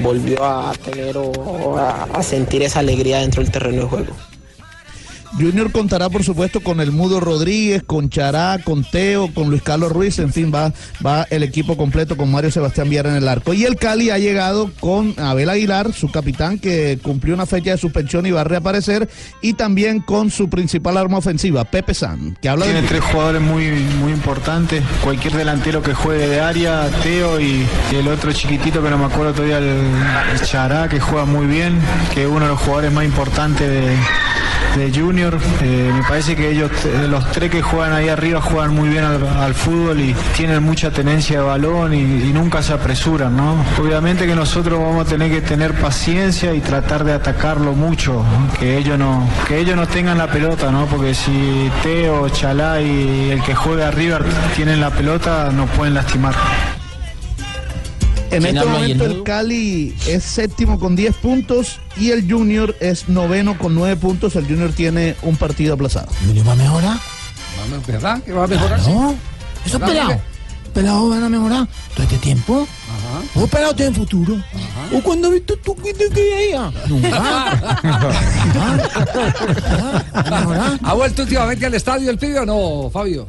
volvió 0.00 0.44
a 0.44 0.72
tener 0.84 1.16
o, 1.16 1.30
o 1.30 1.78
a, 1.78 2.04
a 2.04 2.22
sentir 2.22 2.62
esa 2.62 2.80
alegría 2.80 3.18
dentro 3.18 3.42
del 3.42 3.50
terreno 3.50 3.82
de 3.82 3.88
juego. 3.88 4.27
Junior 5.36 5.70
contará, 5.72 6.08
por 6.08 6.24
supuesto, 6.24 6.60
con 6.60 6.80
el 6.80 6.92
Mudo 6.92 7.20
Rodríguez, 7.20 7.82
con 7.84 8.08
Chará, 8.08 8.58
con 8.64 8.84
Teo, 8.84 9.32
con 9.34 9.50
Luis 9.50 9.62
Carlos 9.62 9.92
Ruiz, 9.92 10.18
en 10.18 10.32
fin, 10.32 10.52
va, 10.54 10.72
va 11.04 11.26
el 11.30 11.42
equipo 11.42 11.76
completo 11.76 12.16
con 12.16 12.30
Mario 12.30 12.50
Sebastián 12.50 12.88
Villar 12.88 13.06
en 13.06 13.16
el 13.16 13.28
arco. 13.28 13.52
Y 13.52 13.64
el 13.64 13.76
Cali 13.76 14.10
ha 14.10 14.18
llegado 14.18 14.70
con 14.80 15.14
Abel 15.18 15.50
Aguilar, 15.50 15.92
su 15.92 16.10
capitán, 16.10 16.58
que 16.58 16.98
cumplió 17.02 17.34
una 17.34 17.46
fecha 17.46 17.72
de 17.72 17.78
suspensión 17.78 18.26
y 18.26 18.30
va 18.30 18.40
a 18.40 18.44
reaparecer, 18.44 19.08
y 19.42 19.52
también 19.52 20.00
con 20.00 20.30
su 20.30 20.48
principal 20.48 20.96
arma 20.96 21.18
ofensiva, 21.18 21.64
Pepe 21.64 21.94
San, 21.94 22.36
que 22.40 22.48
habla 22.48 22.64
Tiene 22.64 22.82
de... 22.82 22.88
tres 22.88 23.04
jugadores 23.04 23.42
muy, 23.42 23.70
muy 24.00 24.12
importantes. 24.12 24.82
Cualquier 25.02 25.34
delantero 25.34 25.82
que 25.82 25.94
juegue 25.94 26.26
de 26.26 26.40
área, 26.40 26.88
Teo 27.02 27.40
y, 27.40 27.66
y 27.92 27.96
el 27.96 28.08
otro 28.08 28.32
chiquitito 28.32 28.82
que 28.82 28.90
no 28.90 28.98
me 28.98 29.04
acuerdo 29.04 29.32
todavía, 29.34 29.58
el, 29.58 29.66
el 30.32 30.40
Chará, 30.42 30.88
que 30.88 31.00
juega 31.00 31.26
muy 31.26 31.46
bien, 31.46 31.78
que 32.14 32.22
es 32.22 32.28
uno 32.28 32.40
de 32.40 32.48
los 32.48 32.60
jugadores 32.60 32.92
más 32.92 33.04
importantes 33.04 33.68
de, 33.68 33.96
de 34.78 34.92
Junior. 34.92 35.36
Eh, 35.62 35.90
me 35.92 36.02
parece 36.02 36.36
que 36.36 36.50
ellos, 36.50 36.70
eh, 36.84 37.06
los 37.08 37.30
tres 37.32 37.50
que 37.50 37.62
juegan 37.62 37.92
ahí 37.92 38.08
arriba, 38.08 38.40
juegan 38.40 38.74
muy 38.74 38.88
bien 38.88 39.04
al, 39.04 39.54
fútbol 39.54 40.00
y 40.00 40.14
tienen 40.36 40.62
mucha 40.62 40.90
tenencia 40.90 41.40
de 41.40 41.44
balón 41.44 41.94
y, 41.94 42.28
nunca 42.28 42.62
se 42.62 42.72
apresuran, 42.72 43.36
¿no? 43.36 43.56
Obviamente 43.78 44.26
que 44.26 44.34
nosotros 44.36 44.78
vamos 44.78 45.06
a 45.06 45.10
tener 45.10 45.30
que 45.30 45.40
tener 45.40 45.72
paciencia 45.74 46.54
y 46.54 46.60
tratar 46.60 47.02
de 47.02 47.12
atacarlo 47.12 47.72
mucho, 47.72 48.24
que 48.60 48.78
ellos 48.78 48.98
no, 48.98 49.28
que 49.48 49.58
ellos 49.58 49.74
no 49.74 49.86
tengan 49.88 50.18
la 50.18 50.28
pelota, 50.28 50.70
¿no? 50.70 50.86
Porque 50.86 51.14
si 51.14 51.70
Teo, 51.82 52.28
Chalá 52.28 52.80
y 52.80 53.30
el 53.30 53.42
que 53.42 53.54
juega 53.54 53.88
arriba 53.88 54.20
tienen 54.54 54.80
la 54.80 54.90
pelota, 54.90 55.50
nos 55.50 55.68
pueden 55.70 55.94
lastimar. 55.94 56.34
En 58.30 58.42
¿Quién 58.42 58.56
este 58.56 58.68
momento 58.68 59.04
el? 59.06 59.22
Cali 59.22 59.94
es 60.06 60.22
séptimo 60.22 60.78
con 60.78 60.94
10 60.96 61.16
puntos 61.16 61.80
y 61.96 62.10
el 62.10 62.30
Junior 62.30 62.76
es 62.80 63.08
noveno 63.08 63.56
con 63.58 63.74
9 63.74 63.96
puntos. 63.96 64.36
El 64.36 64.46
Junior 64.46 64.72
tiene 64.72 65.16
un 65.22 65.36
partido 65.36 65.74
aplazado. 65.74 66.08
¿Junior 66.26 66.48
va 66.48 66.52
a 66.52 66.56
mejorar? 66.56 66.98
¿Verdad? 67.86 68.22
¿Que 68.22 68.32
va 68.32 68.44
a 68.44 68.46
mejorar? 68.46 68.80
No, 68.80 69.14
eso 69.64 69.78
¿Verdad, 69.78 69.88
pelado. 69.88 70.20
Pelado 70.74 71.08
van 71.08 71.24
a 71.24 71.28
mejorar 71.28 71.66
todo 71.94 72.02
este 72.04 72.18
tiempo. 72.18 72.68
O 73.34 73.46
pelado 73.46 73.74
tiene 73.74 73.94
futuro. 73.96 74.36
O 74.94 75.02
cuando 75.02 75.30
viste 75.30 75.56
tú 75.56 75.74
que 75.76 75.94
te. 75.94 76.08
Nunca. 76.88 77.60
¿Ha 80.82 80.94
vuelto 80.94 81.22
últimamente 81.22 81.66
al 81.66 81.74
estadio 81.74 82.10
el 82.10 82.18
pibe 82.18 82.40
o 82.40 82.46
no, 82.46 82.90
Fabio? 82.90 83.26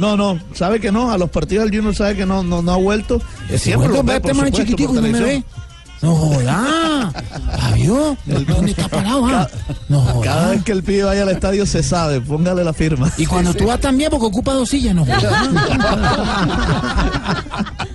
No, 0.00 0.16
no, 0.16 0.40
sabe 0.54 0.80
que 0.80 0.90
no, 0.90 1.12
a 1.12 1.18
los 1.18 1.28
partidos 1.28 1.66
del 1.66 1.76
Junior 1.76 1.94
sabe 1.94 2.16
que 2.16 2.24
no, 2.24 2.42
no, 2.42 2.62
no 2.62 2.72
ha 2.72 2.76
vuelto. 2.76 3.20
Siempre 3.54 3.88
lo 3.90 4.02
ve, 4.02 4.18
por 4.18 4.30
este 4.30 4.34
supuesto, 4.34 4.58
chiquitico 4.58 4.94
por 4.94 4.98
y 4.98 5.02
no 5.02 5.08
me 5.12 5.18
televisión. 5.18 5.44
ve. 5.44 5.60
No 6.00 6.16
joda. 6.16 7.12
Fabio, 7.58 8.16
¿dónde 8.24 8.70
está 8.70 8.88
parado? 8.88 9.26
ah? 9.26 9.46
No 9.90 10.00
joda. 10.00 10.24
Cada 10.24 10.50
vez 10.52 10.64
que 10.64 10.72
el 10.72 10.82
pibe 10.82 11.02
vaya 11.02 11.24
al 11.24 11.28
estadio 11.28 11.66
se 11.66 11.82
sabe, 11.82 12.22
póngale 12.22 12.64
la 12.64 12.72
firma. 12.72 13.12
Y 13.18 13.26
cuando 13.26 13.52
tú 13.52 13.66
vas 13.66 13.78
también, 13.80 14.10
porque 14.10 14.24
ocupa 14.24 14.54
dos 14.54 14.70
sillas, 14.70 14.94
no 14.94 15.04
joda. 15.04 15.50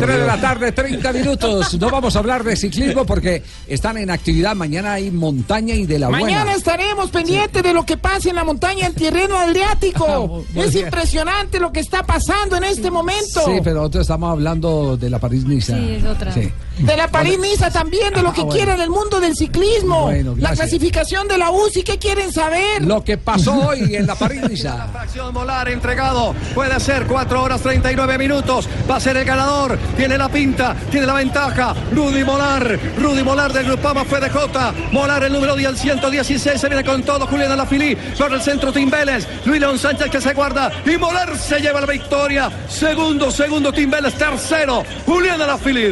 3 0.00 0.18
de 0.20 0.26
la 0.26 0.40
tarde, 0.40 0.72
30 0.72 1.12
minutos. 1.12 1.74
No 1.80 1.90
vamos 1.90 2.14
a 2.16 2.18
hablar 2.18 2.44
de 2.44 2.56
ciclismo 2.56 3.04
porque 3.06 3.42
están 3.66 3.96
en 3.98 4.10
actividad. 4.10 4.54
Mañana 4.54 4.94
hay 4.94 5.10
montaña 5.10 5.74
y 5.74 5.86
de 5.86 5.98
la 5.98 6.08
Mañana 6.10 6.42
buena. 6.44 6.54
estaremos 6.56 7.10
pendientes 7.10 7.62
de 7.62 7.72
lo 7.74 7.84
que 7.84 7.96
pase 7.96 8.30
en 8.30 8.36
la 8.36 8.44
montaña 8.44 8.86
en 8.86 8.94
terreno 8.94 9.36
adriático. 9.38 10.44
muy 10.52 10.66
es 10.66 10.72
bien. 10.72 10.86
impresionante 10.86 11.58
lo 11.60 11.72
que 11.72 11.80
está 11.80 12.02
pasando 12.04 12.56
en 12.56 12.64
este 12.64 12.90
momento. 12.90 13.42
Sí, 13.44 13.60
pero 13.62 13.76
nosotros 13.76 14.02
estamos 14.02 14.30
hablando 14.30 14.96
de 14.96 15.10
la 15.10 15.18
París-Niza. 15.18 15.76
Sí, 15.76 15.90
es 15.98 16.04
otra. 16.04 16.32
Sí. 16.32 16.50
De 16.78 16.96
la 16.96 17.08
París-Niza 17.08 17.70
también, 17.70 18.12
de 18.14 18.22
lo 18.22 18.32
que 18.32 18.40
Ah, 18.40 18.44
bueno. 18.44 18.56
quieren 18.64 18.80
el 18.80 18.90
mundo 18.90 19.20
del 19.20 19.36
ciclismo. 19.36 20.02
Bueno, 20.04 20.34
la 20.38 20.52
clasificación 20.52 21.28
de 21.28 21.38
la 21.38 21.50
UCI, 21.50 21.82
¿qué 21.82 21.98
quieren 21.98 22.32
saber? 22.32 22.82
Lo 22.84 23.04
que 23.04 23.18
pasó 23.18 23.68
hoy 23.68 23.94
en 23.94 24.06
la 24.06 24.14
París-Niza. 24.14 24.88
Fracción 24.92 25.32
molar 25.34 25.68
entregado. 25.68 26.34
Puede 26.54 26.78
ser 26.80 27.06
4 27.06 27.42
horas 27.42 27.60
39 27.60 28.18
minutos. 28.18 28.68
Va 28.90 28.96
a 28.96 29.00
ser 29.00 29.16
el 29.16 29.24
ganador. 29.24 29.78
Tiene 29.96 30.18
la 30.18 30.28
pinta, 30.28 30.74
tiene 30.90 31.06
la 31.06 31.14
ventaja. 31.14 31.74
Rudy 31.92 32.24
Molar, 32.24 32.78
Rudy 32.98 33.22
Molar 33.22 33.52
del 33.52 33.66
Grupama 33.66 34.04
FDJ. 34.04 34.92
Molar 34.92 35.24
el 35.24 35.32
número 35.32 35.56
10, 35.56 35.70
el 35.70 35.76
116, 35.76 36.60
se 36.60 36.68
viene 36.68 36.84
con 36.84 37.02
todo. 37.02 37.26
Julián 37.26 37.52
Alafili 37.52 37.96
por 38.18 38.32
el 38.32 38.40
centro 38.40 38.72
Tim 38.72 38.90
Vélez. 38.90 39.26
Luis 39.44 39.60
León 39.60 39.78
Sánchez 39.78 40.10
que 40.10 40.20
se 40.20 40.32
guarda 40.32 40.70
y 40.84 40.96
Molar 40.96 41.36
se 41.36 41.60
lleva 41.60 41.80
la 41.80 41.86
victoria. 41.86 42.50
Segundo, 42.68 43.30
segundo 43.30 43.72
Tim 43.72 43.90
Vélez, 43.90 44.14
tercero 44.14 44.84
Julián 45.06 45.40
Alafili. 45.40 45.82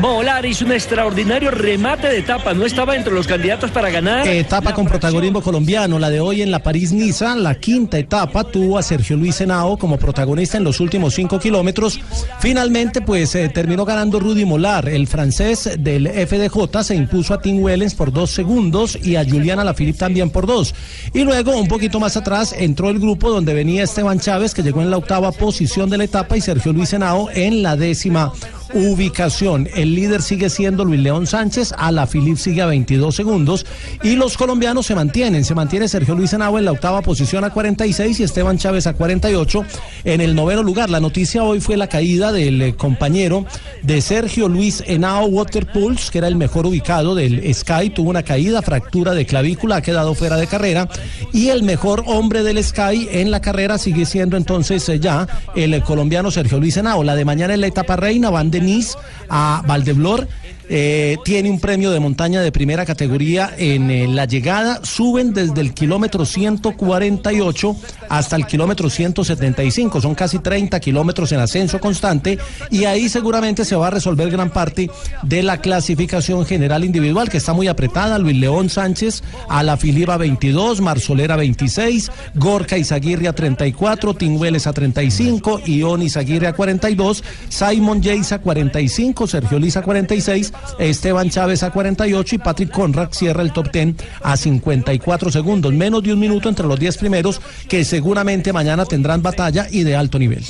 Molar 0.00 0.46
hizo 0.46 0.64
un 0.64 0.72
extraordinario 0.72 1.50
remate 1.50 2.08
de 2.08 2.18
etapa, 2.18 2.54
no 2.54 2.64
estaba 2.64 2.96
entre 2.96 3.12
los 3.12 3.26
candidatos 3.26 3.70
para 3.70 3.90
ganar. 3.90 4.26
Etapa 4.26 4.72
con 4.72 4.86
protagonismo 4.86 5.42
colombiano, 5.42 5.98
la 5.98 6.10
de 6.10 6.20
hoy 6.20 6.42
en 6.42 6.50
la 6.50 6.62
París-Niza, 6.62 7.36
la 7.36 7.54
quinta 7.54 7.98
etapa 7.98 8.44
tuvo 8.44 8.78
a 8.78 8.82
Sergio 8.82 9.16
Luis 9.16 9.40
Henao 9.40 9.76
como 9.76 9.98
protagonista 9.98 10.56
en 10.56 10.64
los 10.64 10.80
últimos 10.80 11.14
cinco 11.14 11.38
kilómetros. 11.38 12.00
Finalmente, 12.40 13.00
pues 13.00 13.17
eh, 13.18 13.48
terminó 13.48 13.84
ganando 13.84 14.20
Rudy 14.20 14.44
Molar, 14.44 14.88
el 14.88 15.08
francés 15.08 15.70
del 15.80 16.06
FDJ, 16.08 16.84
se 16.84 16.94
impuso 16.94 17.34
a 17.34 17.40
Tim 17.40 17.60
Wellens 17.60 17.94
por 17.94 18.12
dos 18.12 18.30
segundos 18.30 18.96
y 19.02 19.16
a 19.16 19.24
Juliana 19.24 19.64
Lafilippe 19.64 19.98
también 19.98 20.30
por 20.30 20.46
dos. 20.46 20.72
Y 21.12 21.24
luego, 21.24 21.56
un 21.56 21.66
poquito 21.66 21.98
más 21.98 22.16
atrás, 22.16 22.54
entró 22.56 22.90
el 22.90 23.00
grupo 23.00 23.30
donde 23.30 23.54
venía 23.54 23.82
Esteban 23.82 24.20
Chávez, 24.20 24.54
que 24.54 24.62
llegó 24.62 24.82
en 24.82 24.90
la 24.90 24.98
octava 24.98 25.32
posición 25.32 25.90
de 25.90 25.98
la 25.98 26.04
etapa, 26.04 26.36
y 26.36 26.40
Sergio 26.40 26.72
Luis 26.72 26.92
Henao 26.92 27.28
en 27.34 27.62
la 27.62 27.76
décima 27.76 28.32
ubicación. 28.74 29.68
El 29.74 29.94
líder 29.94 30.22
sigue 30.22 30.50
siendo 30.50 30.84
Luis 30.84 31.00
León 31.00 31.26
Sánchez, 31.26 31.72
a 31.76 31.92
la 31.92 32.06
Filip 32.06 32.36
sigue 32.36 32.62
a 32.62 32.66
22 32.66 33.14
segundos 33.14 33.66
y 34.02 34.16
los 34.16 34.36
colombianos 34.36 34.86
se 34.86 34.94
mantienen. 34.94 35.44
Se 35.44 35.54
mantiene 35.54 35.88
Sergio 35.88 36.14
Luis 36.14 36.32
Henao 36.32 36.58
en 36.58 36.64
la 36.64 36.72
octava 36.72 37.02
posición 37.02 37.44
a 37.44 37.50
46 37.50 38.20
y 38.20 38.22
Esteban 38.22 38.58
Chávez 38.58 38.86
a 38.86 38.94
48 38.94 39.64
en 40.04 40.20
el 40.20 40.34
noveno 40.34 40.62
lugar. 40.62 40.90
La 40.90 41.00
noticia 41.00 41.42
hoy 41.42 41.60
fue 41.60 41.76
la 41.76 41.88
caída 41.88 42.32
del 42.32 42.60
eh, 42.62 42.74
compañero 42.74 43.46
de 43.82 44.00
Sergio 44.00 44.48
Luis 44.48 44.82
Henao 44.86 45.26
Waterpools, 45.26 46.10
que 46.10 46.18
era 46.18 46.28
el 46.28 46.36
mejor 46.36 46.66
ubicado 46.66 47.14
del 47.14 47.54
Sky. 47.54 47.90
Tuvo 47.90 48.10
una 48.10 48.22
caída, 48.22 48.62
fractura 48.62 49.14
de 49.14 49.26
clavícula, 49.26 49.76
ha 49.76 49.82
quedado 49.82 50.14
fuera 50.14 50.36
de 50.36 50.46
carrera. 50.46 50.88
Y 51.32 51.48
el 51.48 51.62
mejor 51.62 52.04
hombre 52.06 52.42
del 52.42 52.62
Sky 52.62 53.08
en 53.10 53.30
la 53.30 53.40
carrera 53.40 53.78
sigue 53.78 54.06
siendo 54.06 54.36
entonces 54.36 54.88
eh, 54.88 55.00
ya 55.00 55.26
el 55.54 55.74
eh, 55.74 55.82
colombiano 55.82 56.30
Sergio 56.30 56.58
Luis 56.60 56.76
Henao. 56.76 57.02
La 57.02 57.14
de 57.14 57.24
mañana 57.24 57.54
en 57.54 57.60
la 57.60 57.66
etapa 57.66 57.96
reina 57.96 58.30
van 58.30 58.50
de 58.50 58.57
Nice 58.60 58.96
a 59.28 59.62
Valdeblor. 59.66 60.26
Eh, 60.70 61.16
tiene 61.24 61.50
un 61.50 61.60
premio 61.60 61.90
de 61.90 62.00
montaña 62.00 62.42
de 62.42 62.52
primera 62.52 62.84
categoría 62.84 63.52
en 63.56 63.90
eh, 63.90 64.06
la 64.06 64.26
llegada. 64.26 64.80
Suben 64.84 65.32
desde 65.32 65.60
el 65.60 65.72
kilómetro 65.72 66.26
148 66.26 67.76
hasta 68.08 68.36
el 68.36 68.46
kilómetro 68.46 68.90
175. 68.90 70.00
Son 70.00 70.14
casi 70.14 70.38
30 70.38 70.78
kilómetros 70.80 71.32
en 71.32 71.40
ascenso 71.40 71.80
constante. 71.80 72.38
Y 72.70 72.84
ahí 72.84 73.08
seguramente 73.08 73.64
se 73.64 73.76
va 73.76 73.88
a 73.88 73.90
resolver 73.90 74.30
gran 74.30 74.50
parte 74.50 74.90
de 75.22 75.42
la 75.42 75.60
clasificación 75.60 76.44
general 76.44 76.84
individual, 76.84 77.30
que 77.30 77.38
está 77.38 77.52
muy 77.52 77.68
apretada. 77.68 78.18
Luis 78.18 78.36
León 78.36 78.68
Sánchez 78.68 79.22
a 79.48 79.62
la 79.62 79.76
Filipa 79.76 80.16
22, 80.16 80.80
Marzolera 80.80 81.36
26, 81.36 82.10
Gorka 82.34 82.76
Izaguirre 82.76 83.28
a 83.28 83.32
34, 83.32 84.14
Tingüeles 84.14 84.66
a 84.66 84.72
35, 84.72 85.62
Ion 85.66 86.02
Izaguirre 86.02 86.48
a 86.48 86.52
42, 86.52 87.24
Simon 87.48 88.02
Jace 88.02 88.34
a 88.34 88.38
45, 88.40 89.26
Sergio 89.26 89.58
Liz 89.58 89.76
a 89.76 89.82
46. 89.82 90.52
Esteban 90.78 91.30
Chávez 91.30 91.62
a 91.62 91.70
48 91.70 92.34
y 92.34 92.38
Patrick 92.38 92.70
Conrad 92.70 93.08
cierra 93.12 93.42
el 93.42 93.52
top 93.52 93.70
10 93.72 93.94
a 94.22 94.36
54 94.36 95.30
segundos, 95.30 95.72
menos 95.72 96.02
de 96.02 96.12
un 96.12 96.20
minuto 96.20 96.48
entre 96.48 96.66
los 96.66 96.78
10 96.78 96.98
primeros 96.98 97.40
que 97.68 97.84
seguramente 97.84 98.52
mañana 98.52 98.84
tendrán 98.84 99.22
batalla 99.22 99.66
y 99.70 99.82
de 99.82 99.96
alto 99.96 100.18
nivel. 100.18 100.44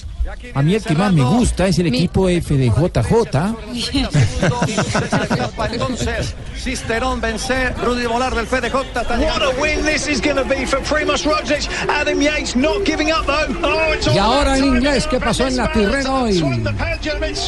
A 0.55 0.63
mí 0.63 0.75
el 0.75 0.83
que 0.83 0.95
más 0.95 1.13
me 1.13 1.23
gusta 1.23 1.67
es 1.67 1.79
el 1.79 1.87
equipo 1.87 2.29
FDJJ. 2.29 3.37
Entonces, 5.73 6.35
Cisterón 6.57 7.21
vence, 7.21 7.71
Rudy 7.85 8.07
Molar 8.07 8.35
del 8.35 8.47
FDJ. 8.47 8.75
What 8.75 9.43
a 9.43 9.61
win 9.61 9.85
this 9.85 10.09
is 10.09 10.21
going 10.21 10.37
to 10.37 10.45
be 10.45 10.67
for 10.67 10.81
Primoz 10.81 11.25
Roglic. 11.25 11.69
Adam 11.89 12.21
Yates 12.21 12.57
not 12.57 12.85
giving 12.85 13.11
up 13.11 13.27
though. 13.27 13.47
Oh, 13.63 13.95
it's 13.95 14.07
all 14.07 14.15
Y 14.15 14.19
ahora 14.19 14.59
en 14.59 14.65
inglés, 14.65 15.07
¿qué 15.07 15.19
pasó 15.19 15.47
en 15.47 15.57
la 15.57 15.73
Tirreno 15.73 16.23
hoy? 16.25 16.43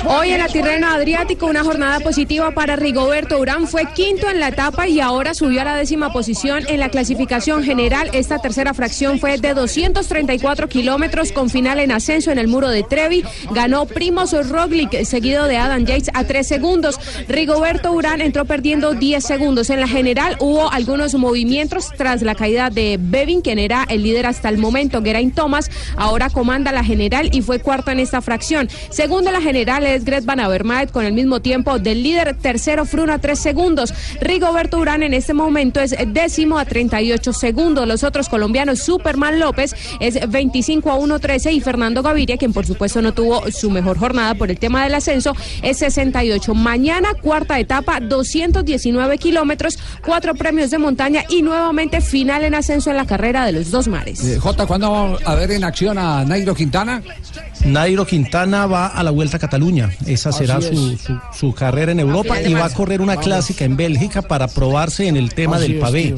Hoy 0.06 0.30
en 0.30 0.38
la 0.38 0.48
Tirreno 0.48 0.88
Adriático, 0.88 1.46
una 1.46 1.64
jornada 1.64 2.00
positiva 2.00 2.50
para 2.52 2.76
Rigoberto 2.76 3.38
Urán. 3.38 3.66
Fue 3.66 3.86
quinto 3.92 4.28
en 4.28 4.40
la 4.40 4.48
etapa 4.48 4.88
y 4.88 5.00
ahora 5.00 5.34
subió 5.34 5.60
a 5.62 5.64
la 5.64 5.76
décima 5.76 6.12
posición 6.12 6.64
en 6.68 6.80
la 6.80 6.88
clasificación 6.88 7.62
general. 7.62 8.10
Esta 8.12 8.38
tercera 8.38 8.74
fracción 8.74 9.18
fue 9.18 9.38
de 9.38 9.54
234 9.54 10.68
kilómetros 10.68 11.32
con 11.32 11.50
final 11.50 11.78
en 11.80 11.92
ascenso 11.92 12.30
en 12.30 12.38
el 12.38 12.48
muro 12.48 12.69
de 12.70 12.82
Trevi. 12.82 13.24
Ganó 13.50 13.86
Primoz 13.86 14.32
Roglic, 14.48 15.04
seguido 15.04 15.46
de 15.46 15.58
Adam 15.58 15.84
Yates 15.84 16.10
a 16.14 16.24
tres 16.24 16.46
segundos. 16.46 16.98
Rigoberto 17.28 17.92
Urán 17.92 18.20
entró 18.20 18.44
perdiendo 18.44 18.94
10 18.94 19.24
segundos. 19.24 19.70
En 19.70 19.80
la 19.80 19.88
general 19.88 20.36
hubo 20.40 20.70
algunos 20.70 21.14
movimientos 21.14 21.88
tras 21.96 22.22
la 22.22 22.34
caída 22.34 22.70
de 22.70 22.98
Bevin, 23.00 23.40
quien 23.40 23.58
era 23.58 23.84
el 23.88 24.02
líder 24.02 24.26
hasta 24.26 24.48
el 24.48 24.58
momento. 24.58 25.02
Geraint 25.02 25.34
Thomas 25.34 25.70
ahora 25.96 26.30
comanda 26.30 26.72
la 26.72 26.84
general 26.84 27.30
y 27.32 27.42
fue 27.42 27.60
cuarto 27.60 27.90
en 27.90 28.00
esta 28.00 28.20
fracción. 28.20 28.68
Segundo 28.90 29.30
la 29.30 29.40
general 29.40 29.84
es 29.84 30.04
Gret 30.04 30.24
Van 30.24 30.40
Avermaet 30.40 30.90
con 30.90 31.04
el 31.04 31.12
mismo 31.12 31.40
tiempo 31.40 31.78
del 31.78 32.02
líder. 32.02 32.36
Tercero 32.36 32.84
Fruna, 32.84 33.18
3 33.18 33.38
segundos. 33.38 33.94
Rigoberto 34.20 34.78
Urán 34.78 35.02
en 35.02 35.14
este 35.14 35.34
momento 35.34 35.80
es 35.80 35.94
décimo 36.08 36.58
a 36.58 36.64
38 36.64 37.32
segundos. 37.32 37.86
Los 37.86 38.04
otros 38.04 38.28
colombianos, 38.28 38.80
Superman 38.80 39.38
López 39.38 39.74
es 40.00 40.28
25 40.28 40.90
a 40.90 40.98
1.13 40.98 41.52
y 41.52 41.60
Fernando 41.60 42.02
Gaviria, 42.02 42.36
quien 42.50 42.52
por 42.52 42.66
supuesto 42.66 43.00
no 43.02 43.12
tuvo 43.12 43.42
su 43.52 43.70
mejor 43.70 43.98
jornada 43.98 44.34
por 44.34 44.50
el 44.50 44.58
tema 44.58 44.82
del 44.84 44.94
ascenso, 44.94 45.34
es 45.62 45.78
68. 45.78 46.54
Mañana, 46.54 47.14
cuarta 47.14 47.58
etapa, 47.58 48.00
219 48.00 49.18
kilómetros, 49.18 49.78
cuatro 50.04 50.34
premios 50.34 50.70
de 50.70 50.78
montaña 50.78 51.24
y 51.28 51.42
nuevamente 51.42 52.00
final 52.00 52.44
en 52.44 52.54
ascenso 52.54 52.90
en 52.90 52.96
la 52.96 53.06
carrera 53.06 53.44
de 53.46 53.52
los 53.52 53.70
dos 53.70 53.88
mares. 53.88 54.24
Eh, 54.24 54.38
Jota, 54.38 54.66
¿cuándo 54.66 54.90
vamos 54.90 55.20
a 55.24 55.34
ver 55.34 55.50
en 55.52 55.64
acción 55.64 55.98
a 55.98 56.24
Nairo 56.24 56.54
Quintana? 56.54 57.02
Nairo 57.64 58.06
Quintana 58.06 58.66
va 58.66 58.86
a 58.88 59.02
la 59.02 59.10
Vuelta 59.10 59.36
a 59.36 59.40
Cataluña. 59.40 59.90
Esa 60.06 60.32
será 60.32 60.56
Así 60.56 60.74
su, 60.74 60.90
es. 60.92 61.00
su- 61.02 61.18
su 61.32 61.54
carrera 61.54 61.92
en 61.92 62.00
Europa 62.00 62.40
y 62.40 62.54
va 62.54 62.64
a 62.66 62.70
correr 62.70 63.00
una 63.00 63.16
clásica 63.16 63.64
en 63.64 63.76
Bélgica 63.76 64.22
para 64.22 64.48
probarse 64.48 65.06
en 65.08 65.16
el 65.16 65.34
tema 65.34 65.56
Así 65.56 65.72
del 65.72 65.80
pavé. 65.80 66.14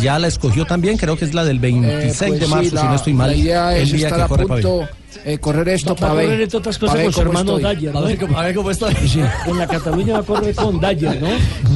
Ya 0.00 0.18
la 0.18 0.28
escogió 0.28 0.64
también, 0.64 0.96
creo 0.96 1.16
que 1.16 1.24
es 1.24 1.34
la 1.34 1.44
del 1.44 1.58
26 1.58 2.22
Eh, 2.22 2.24
pues 2.28 2.40
de 2.40 2.46
sí, 2.46 2.50
marzo, 2.52 2.74
la- 2.74 2.80
si 2.80 2.86
no 2.86 2.94
estoy 2.94 3.14
mal. 3.14 3.30
La 3.30 3.36
idea 3.36 3.76
es 3.76 3.90
el 3.90 3.96
día 3.98 4.06
estar 4.08 4.18
que 4.20 4.24
a 4.24 4.28
corre 4.28 4.46
pavé. 4.46 4.62
punto, 4.62 4.88
eh, 5.24 5.38
correr 5.38 5.68
esto 5.68 5.90
Va 5.90 5.92
a 5.92 5.96
para 5.96 6.12
correr, 6.14 6.28
ver. 6.30 6.40
entre 6.42 6.58
otras 6.58 6.78
cosas, 6.78 7.02
con 7.02 7.12
su 7.12 7.20
hermano. 7.20 7.58
Dyer. 7.58 7.92
¿no? 7.92 7.98
A 8.38 8.42
ver 8.42 8.54
cómo 8.54 8.70
está. 8.70 8.90
Sí, 9.06 9.20
En 9.46 9.58
la 9.58 9.66
Cataluña 9.66 10.14
va 10.14 10.18
a 10.20 10.22
correr 10.22 10.54
con 10.54 10.80
Dyer, 10.80 11.20
¿no? 11.20 11.28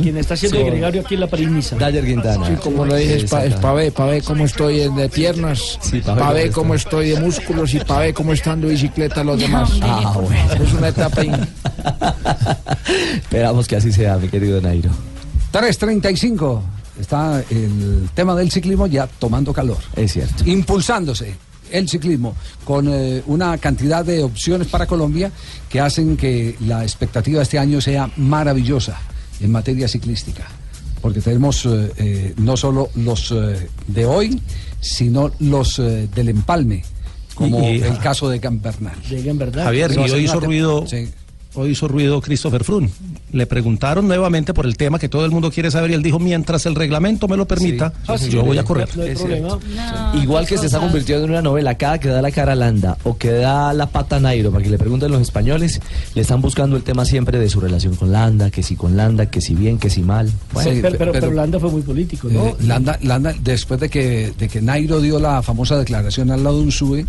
Quien 0.02 0.16
está 0.16 0.36
siendo 0.36 0.58
Sí. 0.58 0.64
el 0.64 0.70
gregario 0.70 1.00
aquí 1.02 1.14
en 1.14 1.20
la 1.20 1.26
París-Niza. 1.26 1.76
Dyer 1.76 2.04
Quintana. 2.06 2.46
Sí, 2.46 2.52
como 2.62 2.84
lo 2.86 2.94
dije, 2.96 3.16
es 3.16 3.24
para 3.30 3.74
ver, 3.74 3.92
pa 3.92 4.06
ver 4.06 4.22
cómo 4.22 4.44
estoy 4.44 4.80
en 4.80 4.96
de 4.96 5.08
piernas, 5.08 5.78
para 6.04 6.32
ver 6.32 6.50
cómo 6.50 6.74
estoy 6.74 7.10
de 7.10 7.20
músculos 7.20 7.74
y 7.74 7.80
para 7.80 8.00
ver 8.00 8.14
cómo 8.14 8.32
están 8.32 8.60
de 8.62 8.68
bicicleta 8.68 9.22
los 9.22 9.38
demás. 9.38 9.70
Ah, 9.82 10.12
bueno. 10.14 10.64
Es 10.64 10.72
una 10.72 10.88
etapa 10.88 11.22
in- 11.24 11.32
Esperamos 13.16 13.66
que 13.66 13.76
así 13.76 13.92
sea, 13.92 14.16
mi 14.16 14.28
querido 14.28 14.60
Nairo. 14.60 14.90
3.35. 15.52 16.60
Está 17.00 17.42
el 17.50 18.08
tema 18.14 18.34
del 18.34 18.50
ciclismo 18.50 18.86
ya 18.86 19.06
tomando 19.06 19.52
calor. 19.52 19.78
Es 19.94 20.12
cierto. 20.12 20.44
Impulsándose 20.48 21.34
el 21.70 21.88
ciclismo 21.88 22.34
con 22.64 22.86
eh, 22.88 23.22
una 23.26 23.58
cantidad 23.58 24.04
de 24.04 24.22
opciones 24.22 24.68
para 24.68 24.86
Colombia 24.86 25.30
que 25.68 25.80
hacen 25.80 26.16
que 26.16 26.56
la 26.60 26.82
expectativa 26.84 27.38
de 27.38 27.42
este 27.42 27.58
año 27.58 27.80
sea 27.80 28.10
maravillosa 28.16 28.98
en 29.40 29.50
materia 29.52 29.88
ciclística. 29.88 30.46
Porque 31.02 31.20
tenemos 31.20 31.66
eh, 31.66 31.92
eh, 31.98 32.34
no 32.38 32.56
solo 32.56 32.88
los 32.94 33.30
eh, 33.32 33.68
de 33.88 34.06
hoy, 34.06 34.40
sino 34.80 35.30
los 35.40 35.78
eh, 35.78 36.08
del 36.14 36.28
empalme, 36.30 36.84
como 37.34 37.60
Y- 37.60 37.76
y- 37.78 37.82
el 37.82 37.98
caso 37.98 38.28
de 38.28 38.38
Gambernal. 38.38 38.96
De 39.10 39.22
Gambernal. 39.22 39.64
Javier, 39.64 39.90
y 39.92 40.10
hoy 40.10 40.24
hizo 40.24 40.40
ruido, 40.40 40.86
Sí. 40.86 41.08
Hoy 41.56 41.70
hizo 41.70 41.88
ruido 41.88 42.20
Christopher 42.20 42.62
Froome. 42.64 42.88
Le 43.32 43.46
preguntaron 43.46 44.06
nuevamente 44.06 44.54
por 44.54 44.66
el 44.66 44.76
tema 44.76 44.98
que 44.98 45.08
todo 45.08 45.24
el 45.24 45.30
mundo 45.30 45.50
quiere 45.50 45.70
saber 45.70 45.90
y 45.90 45.94
él 45.94 46.02
dijo, 46.02 46.18
mientras 46.18 46.64
el 46.66 46.74
reglamento 46.74 47.26
me 47.28 47.36
lo 47.36 47.46
permita, 47.46 47.92
Ah, 48.06 48.16
sí, 48.16 48.30
yo 48.30 48.44
voy 48.44 48.56
a 48.58 48.62
no- 48.62 48.66
correr. 48.66 48.88
no 48.96 49.04
problema. 49.18 49.58
Igual 50.14 50.46
que 50.46 50.56
se 50.58 50.66
está 50.66 50.78
convirtiendo 50.80 51.24
en 51.24 51.30
una 51.30 51.42
novela, 51.42 51.74
cada 51.76 51.98
que 51.98 52.08
da 52.08 52.22
la 52.22 52.30
cara 52.30 52.52
a 52.52 52.54
Landa 52.54 52.96
o 53.04 53.16
que 53.18 53.30
da 53.30 53.72
la 53.72 53.86
pata 53.86 54.16
a 54.16 54.20
Nairo, 54.20 54.50
para 54.50 54.62
que 54.62 54.70
le 54.70 54.78
pregunten 54.78 55.10
los 55.10 55.20
españoles, 55.20 55.80
le 56.14 56.22
están 56.22 56.40
buscando 56.40 56.76
el 56.76 56.82
tema 56.82 57.04
siempre 57.04 57.38
de 57.38 57.48
su 57.48 57.60
relación 57.60 57.96
con 57.96 58.12
Landa, 58.12 58.50
que 58.50 58.62
si 58.62 58.76
con 58.76 58.96
Landa, 58.96 59.26
que 59.26 59.40
si 59.40 59.54
bien, 59.54 59.78
que 59.78 59.90
si 59.90 60.02
mal. 60.02 60.30
Bueno, 60.52 60.70
Sí, 60.70 60.78
pero, 60.82 60.96
pero, 60.98 61.12
pero- 61.12 61.26
pero 61.26 61.34
Landa 61.36 61.58
fue 61.60 61.70
muy 61.70 61.82
político, 61.82 62.28
¿no? 62.30 62.46
Eh, 62.46 62.54
Landa, 62.60 62.98
Landa, 63.02 63.34
después 63.42 63.80
de 63.80 63.88
que, 63.88 64.32
de 64.38 64.48
que 64.48 64.60
Nairo 64.62 65.00
dio 65.00 65.18
la 65.18 65.42
famosa 65.42 65.76
declaración 65.78 66.30
al 66.30 66.44
lado 66.44 66.58
de 66.58 66.62
un 66.64 66.72
SUE, 66.72 67.06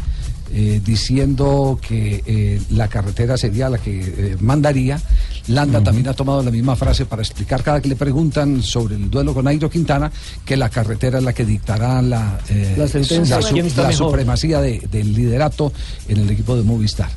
eh, 0.53 0.81
diciendo 0.83 1.79
que 1.81 2.23
eh, 2.25 2.61
la 2.71 2.87
carretera 2.87 3.37
sería 3.37 3.69
la 3.69 3.77
que 3.77 3.99
eh, 4.01 4.37
mandaría, 4.39 4.99
Landa 5.47 5.81
también 5.83 6.07
ha 6.09 6.13
tomado 6.13 6.43
la 6.43 6.51
misma 6.51 6.75
frase 6.75 7.05
para 7.05 7.21
explicar 7.21 7.63
cada 7.63 7.81
que 7.81 7.87
le 7.89 7.95
preguntan 7.95 8.61
sobre 8.61 8.95
el 8.95 9.09
duelo 9.09 9.33
con 9.33 9.45
Nairo 9.45 9.69
Quintana, 9.69 10.11
que 10.45 10.57
la 10.57 10.69
carretera 10.69 11.19
es 11.19 11.23
la 11.23 11.33
que 11.33 11.45
dictará 11.45 12.01
la, 12.01 12.39
eh, 12.49 12.75
La 12.77 12.87
sentencia, 12.87 13.39
la 13.77 13.91
supremacía 13.91 14.59
de- 14.61 14.87
del 14.91 15.13
liderato 15.13 15.71
en 16.07 16.17
el 16.19 16.29
equipo 16.29 16.55
de 16.55 16.63
Movistar. 16.63 17.09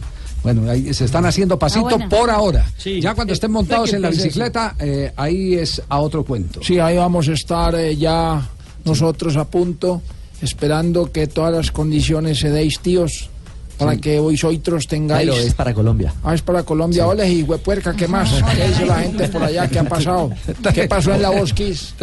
Bueno, 0.42 0.70
ahí 0.70 0.94
se 0.94 1.04
están 1.04 1.26
haciendo 1.26 1.58
pasito 1.58 1.82
buena. 1.90 2.08
por 2.08 2.30
ahora. 2.30 2.64
Sí. 2.78 3.00
ya 3.00 3.14
cuando 3.14 3.32
estén 3.34 3.50
montados 3.50 3.92
en 3.92 4.00
la 4.02 4.08
bicicleta, 4.10 4.74
eh, 4.78 5.12
ahí 5.16 5.54
es 5.54 5.82
a 5.88 5.98
otro 5.98 6.24
cuento. 6.24 6.60
Sí, 6.62 6.78
ahí 6.78 6.96
vamos 6.96 7.28
a 7.28 7.32
estar 7.32 7.74
eh, 7.74 7.94
ya 7.96 8.48
nosotros 8.84 9.36
a 9.36 9.44
punto, 9.44 10.00
esperando 10.42 11.10
que 11.12 11.26
todas 11.26 11.52
las 11.54 11.70
condiciones 11.70 12.38
se 12.40 12.50
deis, 12.50 12.80
tíos, 12.80 13.28
para 13.78 13.94
Sí. 13.94 14.00
que 14.00 14.20
vosotros 14.20 14.86
tengáis. 14.86 15.28
Pero 15.30 15.40
es 15.42 15.54
para 15.54 15.72
Colombia. 15.72 16.12
Ah, 16.22 16.34
es 16.34 16.42
para 16.42 16.62
Colombia. 16.62 17.06
Hola, 17.06 17.26
y 17.26 17.42
huepuerca, 17.42 17.94
¿qué 17.94 18.06
más? 18.06 18.30
¿Qué 18.54 18.68
dice 18.68 18.86
la 18.86 19.00
gente 19.00 19.28
por 19.28 19.42
allá? 19.42 19.68
¿Qué 19.68 19.78
ha 19.78 19.84
pasado? 19.84 20.30
¿Qué 20.74 20.86
pasó 20.86 21.14
en 21.14 21.22
la 21.22 21.30
Bosquis? 21.30 21.94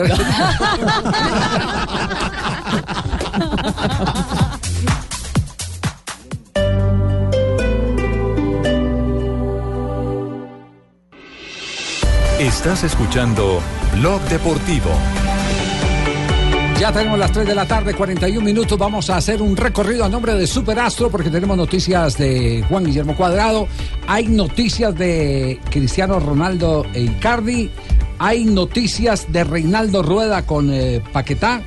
Estás 12.39 12.83
escuchando 12.83 13.59
Blog 13.95 14.21
Deportivo. 14.29 14.91
Ya 16.80 16.91
tenemos 16.91 17.17
las 17.17 17.32
3 17.32 17.47
de 17.47 17.55
la 17.55 17.65
tarde, 17.65 17.95
41 17.95 18.39
minutos. 18.45 18.78
Vamos 18.78 19.09
a 19.09 19.17
hacer 19.17 19.41
un 19.41 19.57
recorrido 19.57 20.05
a 20.05 20.09
nombre 20.09 20.36
de 20.36 20.45
Superastro 20.45 21.09
porque 21.09 21.32
tenemos 21.32 21.57
noticias 21.57 22.19
de 22.19 22.63
Juan 22.69 22.86
Guillermo 22.86 23.15
Cuadrado. 23.15 23.67
Hay 24.07 24.28
noticias 24.28 24.95
de 24.95 25.59
Cristiano 25.71 26.19
Ronaldo 26.19 26.86
e 26.93 27.01
Icardi. 27.01 27.71
Hay 28.19 28.45
noticias 28.45 29.32
de 29.32 29.43
Reinaldo 29.43 30.03
Rueda 30.03 30.45
con 30.45 30.71
eh, 30.71 31.01
Paquetá, 31.11 31.63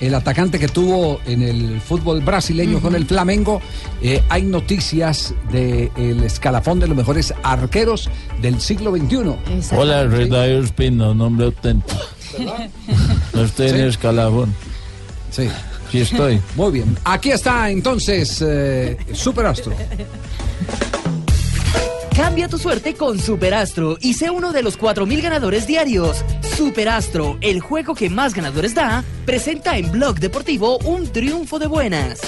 el 0.00 0.14
atacante 0.14 0.58
que 0.58 0.68
tuvo 0.68 1.20
en 1.26 1.42
el 1.42 1.82
fútbol 1.82 2.22
brasileño 2.22 2.80
con 2.80 2.94
el 2.94 3.04
Flamengo. 3.04 3.60
Eh, 4.00 4.22
hay 4.30 4.44
noticias 4.44 5.34
del 5.52 6.24
escalafón 6.24 6.80
de 6.80 6.88
los 6.88 6.96
mejores 6.96 7.34
arqueros 7.42 8.08
del 8.40 8.62
siglo 8.62 8.96
XXI. 8.96 9.76
Hola, 9.76 10.04
Redayo 10.04 10.60
Espino, 10.60 11.12
nombre 11.12 11.46
auténtico. 11.46 12.00
No 13.32 13.42
estoy 13.44 13.66
en 13.68 13.74
Sí. 13.74 13.80
el 13.80 13.88
escalafón. 13.88 14.54
Sí. 15.30 15.48
Sí 15.90 16.00
estoy. 16.00 16.40
Muy 16.56 16.72
bien. 16.72 16.96
Aquí 17.04 17.30
está 17.30 17.70
entonces 17.70 18.42
eh, 18.46 18.96
Superastro. 19.12 19.74
Cambia 22.16 22.48
tu 22.48 22.58
suerte 22.58 22.94
con 22.94 23.18
Superastro 23.18 23.96
y 24.00 24.14
sé 24.14 24.30
uno 24.30 24.52
de 24.52 24.62
los 24.62 24.78
4.000 24.78 25.20
ganadores 25.20 25.66
diarios. 25.66 26.24
Superastro, 26.56 27.36
el 27.40 27.60
juego 27.60 27.94
que 27.96 28.08
más 28.08 28.34
ganadores 28.34 28.72
da, 28.74 29.02
presenta 29.26 29.76
en 29.78 29.90
Blog 29.90 30.20
Deportivo 30.20 30.78
un 30.84 31.08
triunfo 31.08 31.58
de 31.58 31.66
buenas. 31.66 32.20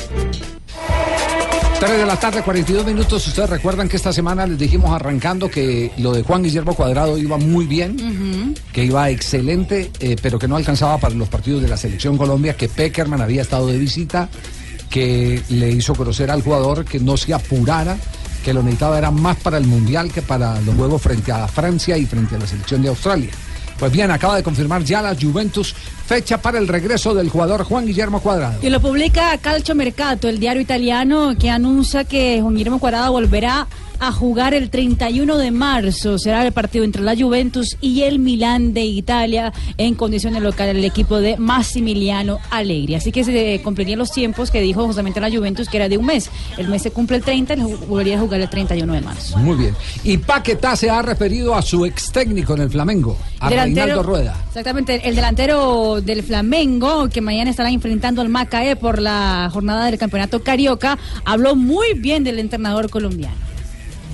3 1.79 1.99
de 1.99 2.07
la 2.07 2.17
tarde, 2.17 2.43
42 2.43 2.87
minutos. 2.87 3.27
Ustedes 3.27 3.51
recuerdan 3.51 3.87
que 3.87 3.97
esta 3.97 4.11
semana 4.11 4.47
les 4.47 4.59
dijimos 4.59 4.95
arrancando 4.95 5.51
que 5.51 5.93
lo 5.99 6.13
de 6.13 6.23
Juan 6.23 6.43
Guillermo 6.43 6.75
Cuadrado 6.75 7.19
iba 7.19 7.37
muy 7.37 7.67
bien, 7.67 8.55
que 8.73 8.85
iba 8.85 9.11
excelente, 9.11 9.91
eh, 10.01 10.17
pero 10.23 10.39
que 10.39 10.49
no 10.49 10.57
alcanzaba 10.57 10.97
para 10.97 11.15
los 11.15 11.29
partidos 11.29 11.61
de 11.61 11.69
la 11.69 11.77
Selección 11.77 12.17
Colombia, 12.17 12.57
que 12.57 12.71
Peckerman 12.71 13.21
había 13.21 13.43
estado 13.43 13.67
de 13.67 13.77
visita, 13.77 14.31
que 14.89 15.43
le 15.51 15.71
hizo 15.71 15.95
conocer 15.95 16.31
al 16.31 16.43
jugador 16.43 16.87
que 16.87 16.99
no 16.99 17.19
se 17.19 17.35
apurara, 17.35 17.99
que 18.43 18.55
lo 18.55 18.63
necesitaba 18.63 18.97
era 18.97 19.11
más 19.11 19.37
para 19.37 19.59
el 19.59 19.67
Mundial 19.67 20.11
que 20.11 20.23
para 20.23 20.59
los 20.63 20.75
juegos 20.75 21.03
frente 21.03 21.31
a 21.31 21.47
Francia 21.47 21.99
y 21.99 22.07
frente 22.07 22.37
a 22.37 22.39
la 22.39 22.47
Selección 22.47 22.81
de 22.81 22.89
Australia. 22.89 23.31
Pues 23.79 23.93
bien, 23.93 24.11
acaba 24.11 24.37
de 24.37 24.43
confirmar 24.43 24.83
ya 24.85 25.03
la 25.03 25.15
Juventus 25.15 25.75
fecha 26.07 26.41
para 26.41 26.59
el 26.59 26.69
regreso 26.69 27.15
del 27.15 27.29
jugador 27.29 27.65
Juan 27.65 27.87
Guillermo 27.87 28.21
Cuadrado. 28.21 28.59
Y 28.63 28.71
lo 28.71 28.81
publica 28.81 29.37
Calcio 29.39 29.75
Mercato, 29.75 30.29
el 30.29 30.39
diario 30.39 30.63
italiano, 30.63 31.35
que 31.39 31.51
anuncia 31.51 32.05
que 32.05 32.41
Juan 32.41 32.55
Guillermo 32.55 32.79
Cuadrado 32.79 33.13
volverá 33.13 33.67
a 33.99 34.13
jugar 34.13 34.55
el 34.55 34.71
31 34.71 35.37
de 35.39 35.51
marzo. 35.51 36.19
Será 36.19 36.45
el 36.45 36.53
partido 36.53 36.85
entre 36.85 37.03
la 37.03 37.17
Juventus 37.17 37.77
y 37.81 38.03
el 38.03 38.19
Milán 38.19 38.75
de 38.75 38.85
Italia 38.85 39.53
en 39.79 39.95
condiciones 39.95 40.43
locales 40.43 40.77
el 40.77 40.85
equipo 40.85 41.19
de 41.19 41.37
Massimiliano 41.37 42.39
Allegri. 42.51 42.95
Así 42.95 43.13
que 43.13 43.25
se 43.25 43.61
cumplirían 43.63 43.99
los 43.99 44.13
tiempos 44.13 44.51
que 44.51 44.61
dijo 44.61 44.85
justamente 44.85 45.21
la 45.21 45.31
Juventus, 45.31 45.69
que 45.69 45.77
era 45.79 45.89
de 45.89 45.97
un 45.97 46.07
mes. 46.07 46.31
El 46.59 46.69
mes 46.69 46.83
se 46.83 46.91
cumple 46.91 47.17
el 47.17 47.23
30 47.23 47.55
y 47.55 47.61
volvería 47.89 48.19
a 48.19 48.21
jugar 48.21 48.41
el 48.41 48.51
31 48.51 48.93
de 48.93 49.01
marzo. 49.01 49.39
Muy 49.39 49.57
bien. 49.57 49.75
Y 50.05 50.19
Paquetá 50.19 50.77
se 50.77 50.91
ha 50.91 51.03
referido 51.03 51.55
a 51.55 51.63
su 51.63 51.85
ex 51.87 52.13
técnico 52.13 52.55
en 52.55 52.63
el 52.63 52.71
Flamengo, 52.71 53.17
a 53.41 53.51
Reinaldo 53.75 54.03
Rueda. 54.03 54.37
Exactamente, 54.49 55.09
el 55.09 55.15
delantero 55.15 56.01
del 56.01 56.23
Flamengo, 56.23 57.09
que 57.09 57.21
mañana 57.21 57.51
estará 57.51 57.71
enfrentando 57.71 58.23
al 58.23 58.29
Macaé 58.29 58.77
por 58.77 59.01
la 59.01 59.49
jornada 59.53 59.87
del 59.87 59.99
campeonato 59.99 60.43
carioca, 60.43 60.99
habló 61.25 61.55
muy 61.55 61.95
bien 61.95 62.25
del 62.25 62.39
entrenador 62.39 62.91
colombiano. 62.91 63.47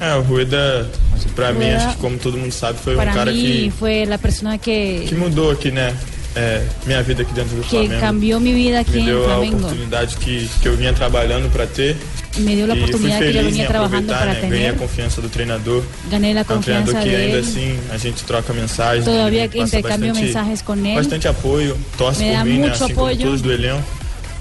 É, 0.00 0.16
o 0.16 0.22
Rueda, 0.22 0.90
pra 1.36 1.53
mim, 1.53 1.70
acho 1.70 1.94
que 1.94 2.00
como 2.00 2.18
todo 2.18 2.36
mundo 2.36 2.50
sabe, 2.53 2.76
foi 2.76 2.94
um 2.94 2.96
Para 2.96 3.12
cara 3.12 3.32
que, 3.32 3.70
fue 3.70 4.05
la 4.05 4.18
persona 4.18 4.59
que, 4.59 5.05
que 5.09 5.14
mudou 5.14 5.53
aqui, 5.53 5.70
né? 5.70 5.94
É, 6.35 6.62
minha 6.87 7.03
vida 7.03 7.22
aqui 7.22 7.33
dentro 7.35 7.55
do 7.57 7.62
que 7.62 7.68
Flamengo. 7.68 8.01
cambió 8.01 8.41
mi 8.41 8.55
vida 8.55 8.80
aquí 8.80 8.93
Me 8.93 9.05
deu 9.05 9.30
a 9.30 9.39
oportunidade 9.39 10.16
que, 10.16 10.49
que 10.62 10.66
eu 10.66 10.74
vinha 10.76 10.93
trabalhando 10.95 11.51
para 11.53 11.66
ter. 11.66 11.95
Me 12.39 12.57
dio 12.57 12.66
la 12.66 12.74
e 12.74 12.78
fui 12.80 12.87
oportunidad 12.89 13.18
que 13.18 13.24
em 13.26 13.66
trabajando 13.66 13.87
aproveitar, 13.87 14.18
para 14.18 14.33
né? 14.33 14.49
Ganhei 14.49 14.68
a 14.68 14.72
confiança 14.72 15.20
do 15.20 15.28
treinador. 15.28 15.83
Gané 16.11 16.33
la 16.33 16.41
É 16.41 16.43
um 16.43 16.61
treinador 16.61 16.95
confianza 16.95 17.01
que 17.07 17.14
ainda 17.14 17.39
assim 17.41 17.78
a 17.91 17.99
gente 17.99 18.24
troca 18.24 18.53
mensagens. 18.55 19.05
Todavía 19.05 19.41
ele 19.45 19.49
que 19.51 19.59
intercambio 19.61 20.09
bastante- 20.09 20.26
mensajes 20.26 20.62
con 20.62 20.87
él. 20.87 20.95
Bastante 20.95 21.28
apoio, 21.28 21.76
torce 21.99 22.24
Me 22.24 22.35
por 22.35 22.45
mim, 22.47 22.59
né? 22.61 22.68
assim 22.70 22.95
como 22.95 23.07
apoio. 23.09 23.18
todos 23.18 23.43
do 23.43 23.53
elenco. 23.53 23.83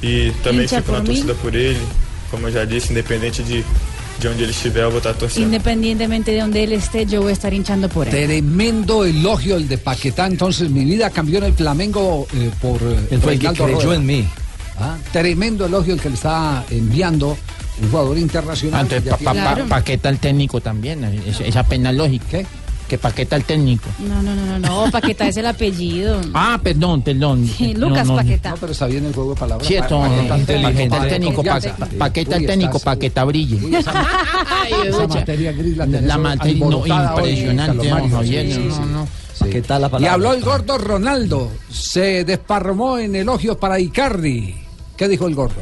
E 0.02 0.32
também 0.42 0.64
Hincha 0.64 0.78
fico 0.78 0.92
na 0.94 1.02
torcida 1.02 1.34
por 1.36 1.54
ele. 1.54 1.82
Como 2.32 2.48
eu 2.48 2.52
já 2.54 2.64
disse, 2.64 2.92
independente 2.94 3.44
de, 3.44 3.66
de 4.22 5.30
estar. 5.30 5.44
Independientemente 5.44 6.32
de 6.32 6.42
donde 6.42 6.64
él 6.64 6.74
esté, 6.74 7.06
yo 7.06 7.22
voy 7.22 7.32
a 7.32 7.34
estar 7.34 7.54
hinchando 7.54 7.90
por 7.90 8.08
él. 8.08 8.12
Tremendo 8.14 9.04
elogio 9.06 9.56
el 9.58 9.68
de 9.68 9.78
Paquetá. 9.78 10.28
Entonces, 10.28 10.70
mi 10.70 10.86
vida 10.86 11.10
cambió 11.10 11.40
en 11.40 11.46
el 11.46 11.54
Flamengo 11.54 12.28
eh, 12.34 12.50
por 12.62 12.82
eh, 12.84 12.98
el 13.12 13.20
que 13.20 13.26
Reinaldo 13.28 13.64
creyó 13.66 13.80
Rueda. 13.82 13.96
en 13.96 14.06
mí. 14.06 14.28
Ah, 14.80 14.98
Tremendo 15.12 15.66
elogio 15.66 15.94
el 15.94 16.00
que 16.02 16.10
le 16.10 16.16
está 16.16 16.64
enviando 16.70 17.38
un 17.82 17.90
jugador 17.90 18.18
internacional. 18.18 18.82
Antes, 18.82 19.04
que 19.04 19.10
ya 19.10 19.18
pa, 19.18 19.24
pa, 19.26 19.32
tiene- 19.34 19.70
pa- 19.70 19.76
Paqueta 19.78 20.10
el 20.10 20.20
técnico 20.20 20.62
también, 20.62 21.04
es- 21.04 21.40
esa 21.42 21.64
pena 21.66 21.92
lógica. 21.92 22.40
Que 22.92 22.98
Paqueta 22.98 23.38
el 23.38 23.46
técnico. 23.46 23.88
No, 24.00 24.22
no, 24.22 24.36
no, 24.36 24.46
no, 24.46 24.60
no, 24.60 24.92
Paquetá 24.92 25.26
es 25.30 25.38
el 25.38 25.46
apellido. 25.46 26.20
Ah, 26.34 26.60
perdón, 26.62 27.02
perdón. 27.02 27.48
Sí, 27.48 27.74
Lucas 27.78 28.06
No, 28.06 28.16
no, 28.16 28.20
Paquetá. 28.22 28.50
No, 28.50 28.58
pero 28.58 28.72
está 28.74 28.86
bien 28.88 29.06
el 29.06 29.14
juego 29.14 29.34
de 29.34 29.40
palabras. 29.40 29.66
Cierto, 29.66 30.02
Pa- 30.02 30.10
Paquetá, 30.10 30.38
inteligente. 30.38 30.90
Paquetá, 30.90 31.04
el 31.06 31.10
técnico, 31.10 31.42
ya- 31.44 31.54
pa- 31.54 31.72
pa- 31.78 31.88
Uy, 31.90 31.98
Paqueta 31.98 32.36
el 32.36 32.46
técnico, 32.48 32.78
estás- 32.78 32.84
Paqueta 32.96 33.24
brille. 33.24 33.78
Esa 33.80 35.08
materia 35.08 35.52
gris 35.54 35.78
la 35.78 35.86
tenés 35.86 36.04
La 36.04 36.18
materia 36.18 36.66
no, 36.66 36.86
impresionante, 36.86 37.90
Javier, 37.90 38.52
Sí, 38.52 38.60
no, 38.68 38.76
sí, 38.76 38.82
no. 38.92 39.50
¿Qué 39.50 39.62
tal 39.62 39.82
la 39.84 39.88
Y 39.88 39.92
palabra? 39.92 40.14
habló 40.14 40.34
el 40.34 40.42
gordo 40.44 40.78
Ronaldo. 40.78 41.50
Se 41.72 42.26
desparramó 42.26 42.98
en 42.98 43.16
elogios 43.16 43.56
para 43.56 43.80
Icardi. 43.80 44.54
¿Qué 44.98 45.08
dijo 45.08 45.28
el 45.28 45.36
gordo? 45.36 45.62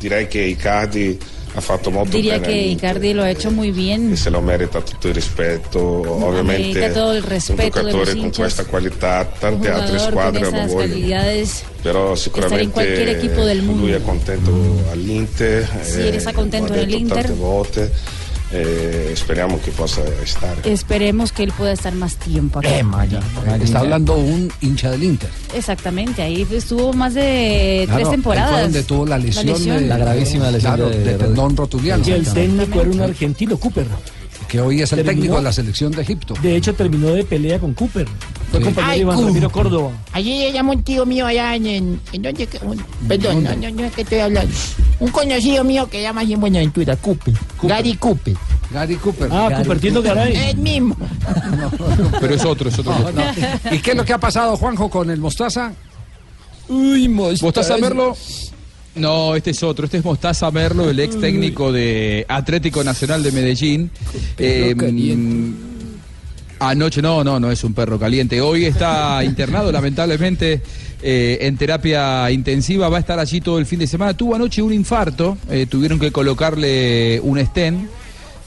Direi 0.00 0.28
che 0.28 0.46
Icardi 0.48 1.18
ha 1.54 1.60
fatto 1.60 1.90
molto 1.90 2.16
Diría 2.16 2.38
bene 2.38 2.46
que 2.46 2.58
Icardi 2.68 3.12
lo 3.12 3.22
ha 3.22 3.30
hecho 3.30 3.50
muy 3.50 3.72
bien. 3.72 4.16
se 4.16 4.30
lo 4.30 4.40
merita 4.40 4.80
tutto 4.80 5.08
il 5.08 5.14
rispetto. 5.14 5.80
Ovviamente 5.80 6.78
Merita 6.78 6.92
todo 6.92 7.12
un 7.12 7.28
rispetto 7.28 7.82
de 7.82 7.92
los 7.92 7.92
giocatore 7.92 8.16
con 8.16 8.32
questa 8.32 8.64
qualità, 8.64 9.24
tante 9.38 9.68
Un 9.68 9.74
altre 9.74 9.98
jugador 9.98 10.10
squadre 10.12 10.40
lo 10.40 10.50
vogliono. 10.50 10.76
equipo 13.08 13.44
del 13.44 13.62
mundo. 13.62 13.82
lui 13.82 13.92
è 13.92 14.02
contento 14.02 14.50
all'Inter. 14.90 15.68
Sì, 15.82 16.00
él 16.00 16.14
está 16.14 16.32
contento 16.32 16.72
tante 16.72 17.32
volte 17.32 17.92
e 18.52 19.12
speriamo 19.16 19.58
che 19.60 19.70
possa 19.70 20.02
stare. 20.24 20.60
Esperemos 20.70 21.32
que 21.32 21.42
él 21.42 21.52
pueda 21.56 21.72
estar 21.72 21.94
más 21.94 22.16
tiempo 22.16 22.58
acá. 22.58 22.68
Está 23.62 23.80
hablando 23.80 24.14
un 24.16 24.52
hincha 24.60 24.90
del 24.90 25.02
Inter. 25.04 25.30
Exactamente, 25.54 26.22
ahí 26.22 26.46
estuvo 26.50 26.92
más 26.92 27.14
de 27.14 27.82
Claro, 27.86 27.96
tres 27.98 28.06
ahí 28.08 28.10
temporadas. 28.12 28.50
fue 28.52 28.62
donde 28.62 28.82
tuvo 28.82 29.06
la 29.06 29.18
lesión, 29.18 29.46
de- 29.46 30.58
claro, 30.60 30.88
de, 30.90 31.14
tendón 31.14 31.56
rotuliano. 31.56 32.04
Y 32.06 32.10
el 32.12 32.26
técnico 32.26 32.80
era 32.80 32.90
un 32.90 33.00
argentino, 33.00 33.56
Cooper. 33.56 33.86
Que 34.52 34.60
hoy 34.60 34.82
es 34.82 34.92
el 34.92 34.98
Terminó- 34.98 35.12
técnico 35.14 35.36
de 35.36 35.42
la 35.44 35.52
selección 35.52 35.92
de 35.92 36.02
Egipto. 36.02 36.34
De 36.42 36.54
hecho, 36.54 36.74
terminó 36.74 37.08
de 37.08 37.24
pelea 37.24 37.58
con 37.58 37.72
Cooper. 37.72 38.06
Fue 38.50 38.58
Sí. 38.60 38.64
compañero 38.66 38.86
de 38.86 38.92
Ay, 38.92 39.00
Iván 39.00 39.16
Cooper. 39.16 39.28
Ramiro 39.32 39.50
Córdoba. 39.50 39.90
Allí 40.12 40.52
llamó 40.52 40.72
un 40.72 40.82
tío 40.82 41.06
mío 41.06 41.24
allá 41.26 41.56
en... 41.56 41.66
¿En, 41.66 42.00
en 42.12 42.20
dónde? 42.22 42.46
que- 42.46 42.58
un- 42.58 42.84
perdón, 43.08 43.44
no, 43.44 43.56
no, 43.56 43.70
no 43.70 43.84
es 43.84 43.92
que 43.94 44.02
estoy 44.02 44.18
hablando. 44.18 44.54
Un 45.00 45.10
conocido 45.10 45.64
mío 45.64 45.88
que 45.88 46.02
llama 46.02 46.20
allí 46.20 46.34
en 46.34 46.40
Buenaventura, 46.42 46.96
Cooper. 46.96 47.32
Gary 47.62 47.94
Cooper. 47.94 48.36
Gary 48.70 48.96
Cooper. 48.96 49.28
Ah, 49.32 49.50
Cupertino 49.56 50.02
Garay. 50.02 50.36
El 50.36 50.58
mismo. 50.58 50.96
Pero 52.20 52.34
es 52.34 52.44
otro, 52.44 52.68
es 52.68 52.78
otro. 52.78 52.92
No, 52.98 53.10
no. 53.10 53.22
¿Y 53.74 53.78
qué 53.78 53.92
es 53.92 53.96
lo 53.96 54.04
que 54.04 54.12
ha 54.12 54.18
pasado, 54.18 54.54
Juanjo, 54.58 54.90
con 54.90 55.08
el 55.10 55.18
Mostaza? 55.18 55.72
Uy, 56.68 57.08
Mostaza 57.08 57.78
Merlo. 57.78 58.14
No, 58.94 59.34
este 59.34 59.50
es 59.50 59.62
otro. 59.62 59.86
Este 59.86 59.98
es 59.98 60.04
Mostaza 60.04 60.50
Merlo, 60.50 60.90
el 60.90 61.00
ex 61.00 61.18
técnico 61.18 61.72
de 61.72 62.26
Atlético 62.28 62.84
Nacional 62.84 63.22
de 63.22 63.32
Medellín. 63.32 63.90
Eh, 64.36 64.74
anoche, 66.58 67.02
no, 67.02 67.24
no, 67.24 67.40
no 67.40 67.50
es 67.50 67.64
un 67.64 67.72
perro 67.74 67.98
caliente. 67.98 68.40
Hoy 68.40 68.66
está 68.66 69.24
internado, 69.24 69.72
lamentablemente, 69.72 70.60
eh, 71.02 71.38
en 71.40 71.56
terapia 71.56 72.30
intensiva. 72.30 72.88
Va 72.90 72.98
a 72.98 73.00
estar 73.00 73.18
allí 73.18 73.40
todo 73.40 73.58
el 73.58 73.66
fin 73.66 73.78
de 73.78 73.86
semana. 73.86 74.14
Tuvo 74.14 74.34
anoche 74.34 74.60
un 74.62 74.72
infarto. 74.72 75.38
eh, 75.50 75.66
tuvieron 75.68 75.98
que 75.98 76.12
colocarle 76.12 77.18
un 77.22 77.44
stent. 77.44 77.88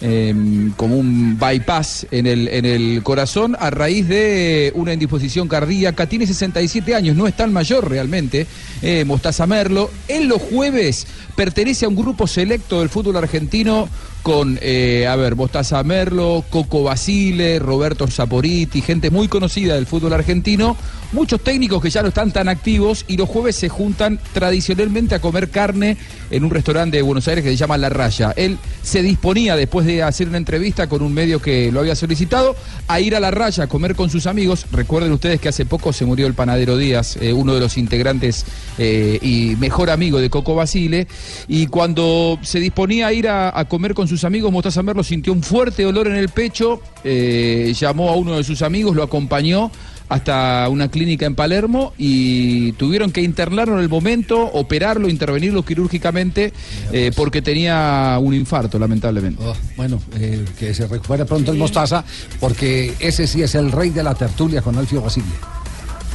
Eh, 0.01 0.33
como 0.77 0.97
un 0.97 1.37
bypass 1.39 2.07
en 2.11 2.27
el, 2.27 2.47
en 2.49 2.65
el 2.65 3.01
corazón 3.03 3.55
a 3.59 3.69
raíz 3.69 4.07
de 4.07 4.71
una 4.75 4.93
indisposición 4.93 5.47
cardíaca. 5.47 6.07
Tiene 6.07 6.27
67 6.27 6.93
años, 6.95 7.15
no 7.15 7.27
es 7.27 7.35
tan 7.35 7.53
mayor 7.53 7.89
realmente. 7.89 8.47
eh, 8.81 9.05
Mostaza 9.05 9.47
Merlo. 9.47 9.89
En 10.07 10.27
los 10.27 10.41
jueves 10.41 11.07
pertenece 11.35 11.85
a 11.85 11.89
un 11.89 11.95
grupo 11.95 12.27
selecto 12.27 12.79
del 12.79 12.89
fútbol 12.89 13.17
argentino 13.17 13.89
con, 14.25 14.57
eh, 14.63 15.05
a 15.05 15.15
ver, 15.15 15.35
Mostaza 15.35 15.83
Merlo, 15.83 16.43
Coco 16.49 16.81
Basile, 16.81 17.59
Roberto 17.59 18.07
Saporiti, 18.07 18.81
gente 18.81 19.11
muy 19.11 19.27
conocida 19.27 19.75
del 19.75 19.85
fútbol 19.85 20.13
argentino, 20.13 20.75
muchos 21.11 21.41
técnicos 21.41 21.79
que 21.79 21.91
ya 21.91 22.01
no 22.01 22.07
están 22.07 22.31
tan 22.31 22.49
activos 22.49 23.05
y 23.07 23.17
los 23.17 23.29
jueves 23.29 23.55
se 23.55 23.69
juntan 23.69 24.19
tradicionalmente 24.33 25.13
a 25.13 25.21
comer 25.21 25.51
carne 25.51 25.97
en 26.31 26.43
un 26.43 26.49
restaurante 26.49 26.97
de 26.97 27.03
Buenos 27.03 27.27
Aires 27.27 27.43
que 27.43 27.51
se 27.51 27.55
llama 27.55 27.77
La 27.77 27.89
Raya. 27.89 28.33
Él 28.35 28.57
se 28.81 29.03
disponía, 29.03 29.55
después 29.55 29.85
de 29.85 30.01
hacer 30.01 30.27
una 30.27 30.39
entrevista 30.39 30.89
con 30.89 31.03
un 31.03 31.13
medio 31.13 31.39
que 31.39 31.71
lo 31.71 31.81
había 31.81 31.95
solicitado, 31.95 32.55
a 32.87 32.99
ir 32.99 33.15
a 33.15 33.19
La 33.19 33.29
Raya 33.29 33.65
a 33.65 33.67
comer 33.67 33.93
con 33.93 34.09
sus 34.09 34.25
amigos. 34.25 34.65
Recuerden 34.71 35.11
ustedes 35.11 35.39
que 35.39 35.49
hace 35.49 35.67
poco 35.67 35.93
se 35.93 36.03
murió 36.03 36.25
el 36.25 36.33
panadero 36.33 36.77
Díaz, 36.77 37.17
eh, 37.21 37.31
uno 37.31 37.53
de 37.53 37.59
los 37.59 37.77
integrantes 37.77 38.43
eh, 38.79 39.19
y 39.21 39.55
mejor 39.57 39.91
amigo 39.91 40.19
de 40.19 40.31
Coco 40.31 40.55
Basile, 40.55 41.07
y 41.47 41.67
cuando 41.67 42.39
se 42.41 42.59
disponía 42.59 43.05
a 43.05 43.13
ir 43.13 43.27
a, 43.27 43.57
a 43.57 43.65
comer 43.65 43.93
con 43.93 44.07
sus 44.07 44.14
amigos, 44.23 44.51
Mostaza 44.51 44.81
Merlo 44.83 45.03
sintió 45.03 45.33
un 45.33 45.43
fuerte 45.43 45.83
dolor 45.83 46.07
en 46.07 46.15
el 46.15 46.29
pecho, 46.29 46.81
eh, 47.03 47.73
llamó 47.79 48.09
a 48.09 48.15
uno 48.15 48.37
de 48.37 48.43
sus 48.43 48.61
amigos, 48.61 48.95
lo 48.95 49.03
acompañó 49.03 49.71
hasta 50.07 50.67
una 50.69 50.89
clínica 50.91 51.25
en 51.25 51.33
Palermo 51.33 51.91
y 51.97 52.73
tuvieron 52.73 53.11
que 53.11 53.21
internarlo 53.21 53.73
en 53.75 53.79
el 53.81 53.89
momento, 53.89 54.39
operarlo, 54.53 55.09
intervenirlo 55.09 55.65
quirúrgicamente 55.65 56.53
eh, 56.91 57.11
porque 57.15 57.41
tenía 57.41 58.17
un 58.21 58.35
infarto, 58.35 58.77
lamentablemente. 58.77 59.41
Oh, 59.43 59.55
bueno, 59.75 59.99
eh, 60.19 60.45
que 60.59 60.75
se 60.75 60.85
recupere 60.87 61.25
pronto 61.25 61.51
el 61.51 61.57
Mostaza, 61.57 62.05
porque 62.39 62.93
ese 62.99 63.25
sí 63.25 63.41
es 63.41 63.55
el 63.55 63.71
rey 63.71 63.89
de 63.89 64.03
la 64.03 64.13
tertulia 64.13 64.61
con 64.61 64.77
Alfio 64.77 65.01
Basile. 65.01 65.25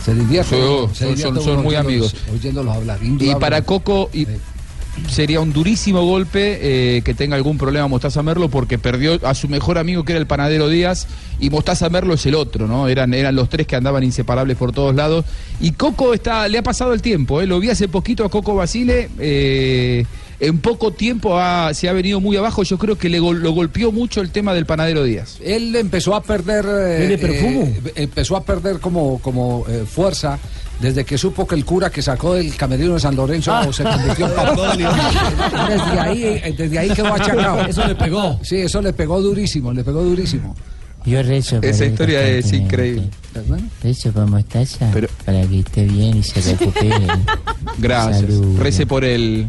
Se 0.05 0.14
divierte. 0.14 0.57
Se 0.57 0.62
son- 0.62 0.88
divierte 0.94 1.22
son- 1.22 1.32
uno 1.32 1.42
son 1.42 1.62
muy 1.64 1.74
amigos. 1.74 2.14
Oyéndolos 2.32 2.74
hablar. 2.76 2.98
Y 3.03 3.34
para 3.34 3.62
Coco 3.62 4.09
y- 4.14 4.26
sería 5.09 5.41
un 5.41 5.53
durísimo 5.53 6.05
golpe 6.05 6.59
eh, 6.97 7.03
que 7.03 7.14
tenga 7.14 7.36
algún 7.36 7.57
problema 7.59 7.88
Mostaza 7.88 8.22
Merlo 8.22 8.49
porque 8.49 8.78
perdió 8.78 9.18
a 9.26 9.34
su 9.34 9.49
mejor 9.49 9.78
amigo 9.78 10.05
que 10.05 10.12
era 10.12 10.20
el 10.20 10.26
panadero 10.26 10.68
Díaz 10.68 11.07
y 11.41 11.49
Mostaza 11.51 11.88
Merlo 11.88 12.14
es 12.14 12.26
el 12.26 12.34
otro, 12.34 12.66
¿no? 12.66 12.88
Eran, 12.88 13.14
eran 13.14 13.34
los 13.34 13.49
tres 13.49 13.66
que 13.66 13.76
andaban 13.76 14.03
inseparables 14.05 14.57
por 14.57 14.72
todos 14.72 14.95
lados. 14.95 15.24
Y 15.61 15.72
Coco 15.72 16.12
está, 16.14 16.47
le 16.49 16.59
ha 16.59 16.62
pasado 16.62 16.93
el 16.93 17.03
tiempo, 17.03 17.41
¿eh? 17.41 17.47
lo 17.47 17.59
vi 17.61 17.70
hace 17.70 17.88
poquito 17.88 18.24
a 18.24 18.28
Coco 18.30 18.55
Basile. 18.55 19.09
eh, 19.18 20.05
en 20.43 20.59
poco 20.59 20.91
tiempo 20.93 21.38
ha- 21.38 21.74
se 21.74 21.86
ha 21.86 21.93
venido 21.93 22.18
muy 22.18 22.34
abajo. 22.34 22.62
Yo 22.62 22.78
creo 22.78 22.97
que 22.97 23.11
le 23.11 23.18
lo 23.18 23.53
golpeó 23.53 23.93
mucho 23.93 24.22
el 24.22 24.30
tema 24.30 24.55
del 24.55 24.64
panadero 24.64 25.05
Díaz. 25.05 25.36
Él 25.45 25.76
empezó 25.76 26.14
a 26.14 26.22
perder. 26.22 26.64
eh, 26.66 26.97
¿Tiene 27.07 27.18
perfumo? 27.18 27.62
eh, 27.64 27.93
empezó 27.97 28.36
a 28.36 28.43
perder 28.43 28.80
como, 28.80 29.18
como 29.20 29.66
eh, 29.68 29.84
fuerza. 29.86 30.38
Desde 30.81 31.05
que 31.05 31.18
supo 31.18 31.47
que 31.47 31.55
el 31.55 31.64
cura 31.64 31.91
que 31.91 32.01
sacó 32.01 32.35
del 32.35 32.57
camerino 32.57 32.95
de 32.95 33.01
San 33.01 33.14
Lorenzo 33.14 33.53
Ah. 33.53 33.68
se 33.70 33.83
convirtió 33.85 34.26
en 34.26 34.78
desde 35.68 36.01
ahí, 36.01 36.22
eh, 36.24 36.55
desde 36.57 36.78
ahí 36.78 36.89
quedó 36.91 37.14
achacado. 37.14 37.66
Eso 37.66 37.87
le 37.87 37.95
pegó. 37.95 38.41
Sí, 38.43 38.57
eso 38.57 38.81
le 38.81 38.93
pegó 38.93 39.20
durísimo, 39.20 39.72
le 39.72 39.85
pegó 39.85 40.03
durísimo. 40.03 40.57
Yo 41.05 41.22
rezo 41.22 41.59
Esa 41.62 41.85
él 41.85 41.91
historia 41.93 42.26
es 42.28 42.53
increíble. 42.53 43.09
Rezo 43.83 44.12
por 44.12 44.26
Mostaza 44.26 44.91
para 45.24 45.43
que 45.47 45.61
esté 45.61 45.85
bien 45.85 46.18
y 46.18 46.22
se 46.22 46.41
recupere. 46.41 47.07
Gracias. 47.78 48.20
Salud. 48.20 48.59
Rece 48.61 48.87
por 48.87 49.05
el 49.05 49.47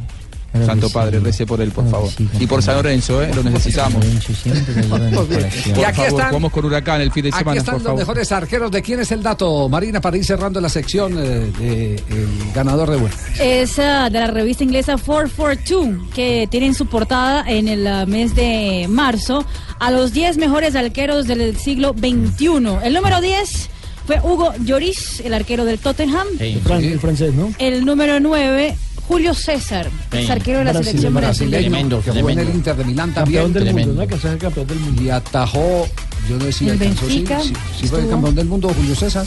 Claro 0.51 0.65
Santo 0.65 0.89
Padre, 0.89 1.19
sí. 1.19 1.23
rece 1.23 1.45
por 1.45 1.61
él, 1.61 1.71
por 1.71 1.85
Claro 1.85 2.07
favor. 2.07 2.11
sí, 2.17 2.29
y 2.39 2.45
por 2.47 2.61
San 2.61 2.75
Lorenzo, 2.75 3.21
¿eh? 3.23 3.31
Lo 3.33 3.41
necesitamos. 3.43 4.03
Y 4.05 5.83
aquí 5.83 5.95
favor, 5.95 6.07
están- 6.07 6.27
jugamos 6.29 6.51
con 6.51 6.65
Huracán 6.65 7.01
el 7.01 7.11
fin 7.11 7.23
de 7.23 7.29
Aquí 7.29 7.39
semana, 7.39 7.59
están 7.59 7.73
por 7.75 7.81
los 7.81 7.83
favor. 7.87 7.99
mejores 7.99 8.31
arqueros. 8.31 8.71
¿De 8.71 8.81
quién 8.81 8.99
es 8.99 9.11
el 9.11 9.23
dato, 9.23 9.69
Marina, 9.69 10.01
para 10.01 10.17
ir 10.17 10.25
cerrando 10.25 10.59
la 10.61 10.69
sección 10.69 11.13
eh, 11.17 11.51
de 11.57 11.95
el 11.95 12.27
ganador 12.53 12.89
de 12.91 12.97
vuelta? 12.97 13.17
Es 13.39 13.79
ah, 13.79 14.09
de 14.09 14.19
la 14.19 14.27
revista 14.27 14.63
inglesa 14.63 14.97
442, 14.97 16.09
que 16.13 16.47
tiene 16.49 16.67
en 16.67 16.75
su 16.75 16.85
portada 16.87 17.43
en 17.47 17.67
el 17.67 17.87
ah, 17.87 18.05
mes 18.05 18.35
de 18.35 18.87
marzo 18.89 19.45
a 19.79 19.91
los 19.91 20.11
10 20.13 20.37
mejores 20.37 20.75
arqueros 20.75 21.27
del 21.27 21.55
siglo 21.57 21.93
XXI. 21.97 22.47
El 22.83 22.93
número 22.93 23.21
10 23.21 23.69
fue 24.05 24.19
Hugo 24.21 24.53
Lloris, 24.63 25.21
el 25.21 25.33
arquero 25.33 25.63
del 25.65 25.79
Tottenham. 25.79 26.27
El, 26.39 26.61
fran- 26.63 26.83
el 26.83 26.99
francés, 26.99 27.33
¿no? 27.33 27.51
El 27.57 27.85
número 27.85 28.19
9, 28.19 28.75
Julio 29.11 29.33
César, 29.33 29.89
es 30.13 30.29
arquero 30.29 30.59
de 30.59 30.63
la 30.65 30.71
Brasil- 30.71 30.85
selección 30.87 31.13
brasileña. 31.13 31.69
brasileño, 31.69 32.01
que 32.01 32.11
jugó 32.11 32.29
en 32.29 32.39
el 32.39 32.49
Inter 32.49 32.75
de 32.77 32.85
Milán 32.85 33.13
también. 33.13 33.43
Campeón 33.43 33.53
del 33.53 33.63
mundo, 33.63 33.71
Tremendo. 33.73 33.93
¿no? 33.95 34.01
Alcanzó 34.01 34.27
a 34.27 34.31
ser 34.31 34.39
campeón 34.39 34.67
del 34.67 34.79
mundo. 34.79 35.01
Y 35.03 35.09
atajó, 35.09 35.87
yo 36.29 36.37
no 36.37 36.45
sé 36.45 36.51
si 36.53 36.65
El 36.65 36.71
alcanzó, 36.71 37.07
sí, 37.07 37.15
Benfica 37.17 37.41
sí, 37.41 37.53
sí 37.81 37.87
fue 37.87 37.99
el 37.99 38.09
campeón 38.09 38.35
del 38.35 38.45
mundo 38.47 38.69
Julio 38.73 38.95
César. 38.95 39.25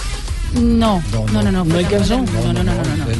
No, 0.55 1.03
no, 1.13 1.43
no, 1.43 1.43
no. 1.43 1.65
¿No 1.65 1.65
fue 1.67 1.85
alcanzó? 1.85 2.17
mundo. 2.17 2.33
No, 2.45 2.53
no, 2.55 2.65
no, 2.65 2.73
no, 2.75 2.97
no, 2.97 3.11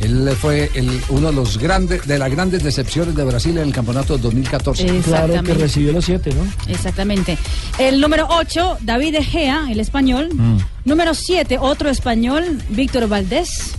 Él, 0.00 0.24
no. 0.24 0.30
él 0.30 0.36
fue 0.36 0.70
el- 0.74 1.00
uno 1.10 1.26
de 1.28 1.32
los 1.34 1.58
grandes, 1.58 2.06
de 2.06 2.18
las 2.18 2.30
grandes 2.30 2.62
decepciones 2.62 3.14
de 3.14 3.24
Brasil 3.24 3.58
en 3.58 3.64
el 3.68 3.72
campeonato 3.74 4.16
2014. 4.16 4.86
Claro, 5.00 5.42
que 5.42 5.52
recibió 5.54 5.92
los 5.92 6.04
siete, 6.06 6.30
¿no? 6.32 6.72
Exactamente. 6.72 7.36
El 7.78 8.00
número 8.00 8.26
8, 8.30 8.78
David 8.80 9.16
Egea, 9.16 9.66
el 9.70 9.80
español. 9.80 10.30
Mm. 10.32 10.58
Número 10.86 11.12
7, 11.14 11.58
otro 11.60 11.90
español, 11.90 12.58
Víctor 12.70 13.06
Valdés. 13.06 13.72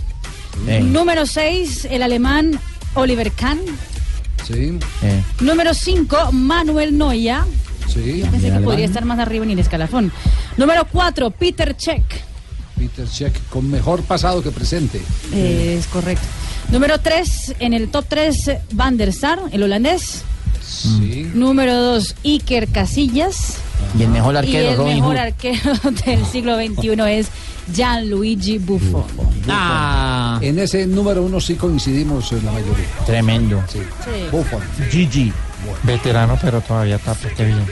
Número 0.82 1.26
6, 1.26 1.88
el 1.90 2.02
alemán 2.02 2.58
Oliver 2.94 3.32
Kahn. 3.32 3.60
Sí, 4.46 4.78
Número 5.40 5.74
5, 5.74 6.32
Manuel 6.32 6.96
Noya. 6.96 7.44
sí. 7.86 8.20
Yo 8.24 8.30
pensé 8.30 8.50
que 8.50 8.60
podría 8.60 8.86
estar 8.86 9.04
más 9.04 9.18
arriba 9.18 9.44
en 9.44 9.50
el 9.50 9.58
escalafón. 9.58 10.12
Número 10.56 10.86
4, 10.90 11.30
Peter 11.30 11.76
Check. 11.76 12.02
Peter 12.76 13.08
Cech, 13.08 13.34
con 13.48 13.68
mejor 13.70 14.02
pasado 14.02 14.42
que 14.42 14.50
presente. 14.50 15.00
Eh, 15.32 15.76
es 15.78 15.86
correcto. 15.88 16.26
Número 16.70 16.98
3, 17.00 17.56
en 17.58 17.74
el 17.74 17.88
top 17.90 18.04
3, 18.08 18.50
Van 18.72 18.96
der 18.96 19.12
Sar, 19.12 19.40
el 19.50 19.62
holandés. 19.64 20.22
Sí. 20.68 21.30
Número 21.34 21.74
2, 21.74 22.14
Iker 22.24 22.68
Casillas. 22.68 23.56
Y 23.98 24.02
el 24.02 24.08
mejor 24.10 24.36
arquero, 24.36 24.64
y 24.64 24.66
el 24.68 24.76
Robin 24.76 24.94
mejor 24.96 25.16
Hood. 25.16 25.24
arquero 25.24 25.72
del 26.06 26.26
siglo 26.26 26.56
XXI 26.56 27.00
es 27.18 27.28
Gianluigi 27.74 28.58
Buffon. 28.58 29.04
Ah, 29.48 30.38
En 30.42 30.58
ese 30.58 30.86
número 30.86 31.22
uno 31.22 31.40
sí 31.40 31.54
coincidimos 31.54 32.30
en 32.32 32.44
la 32.44 32.52
mayoría. 32.52 32.84
tremendo. 33.06 33.62
Sí. 33.72 33.78
Sí. 34.04 34.10
Buffon. 34.30 34.60
Gigi. 34.90 35.32
Veterano, 35.82 36.38
pero 36.40 36.60
todavía 36.60 36.96
está 36.96 37.16
qué 37.36 37.44
bien. 37.46 37.64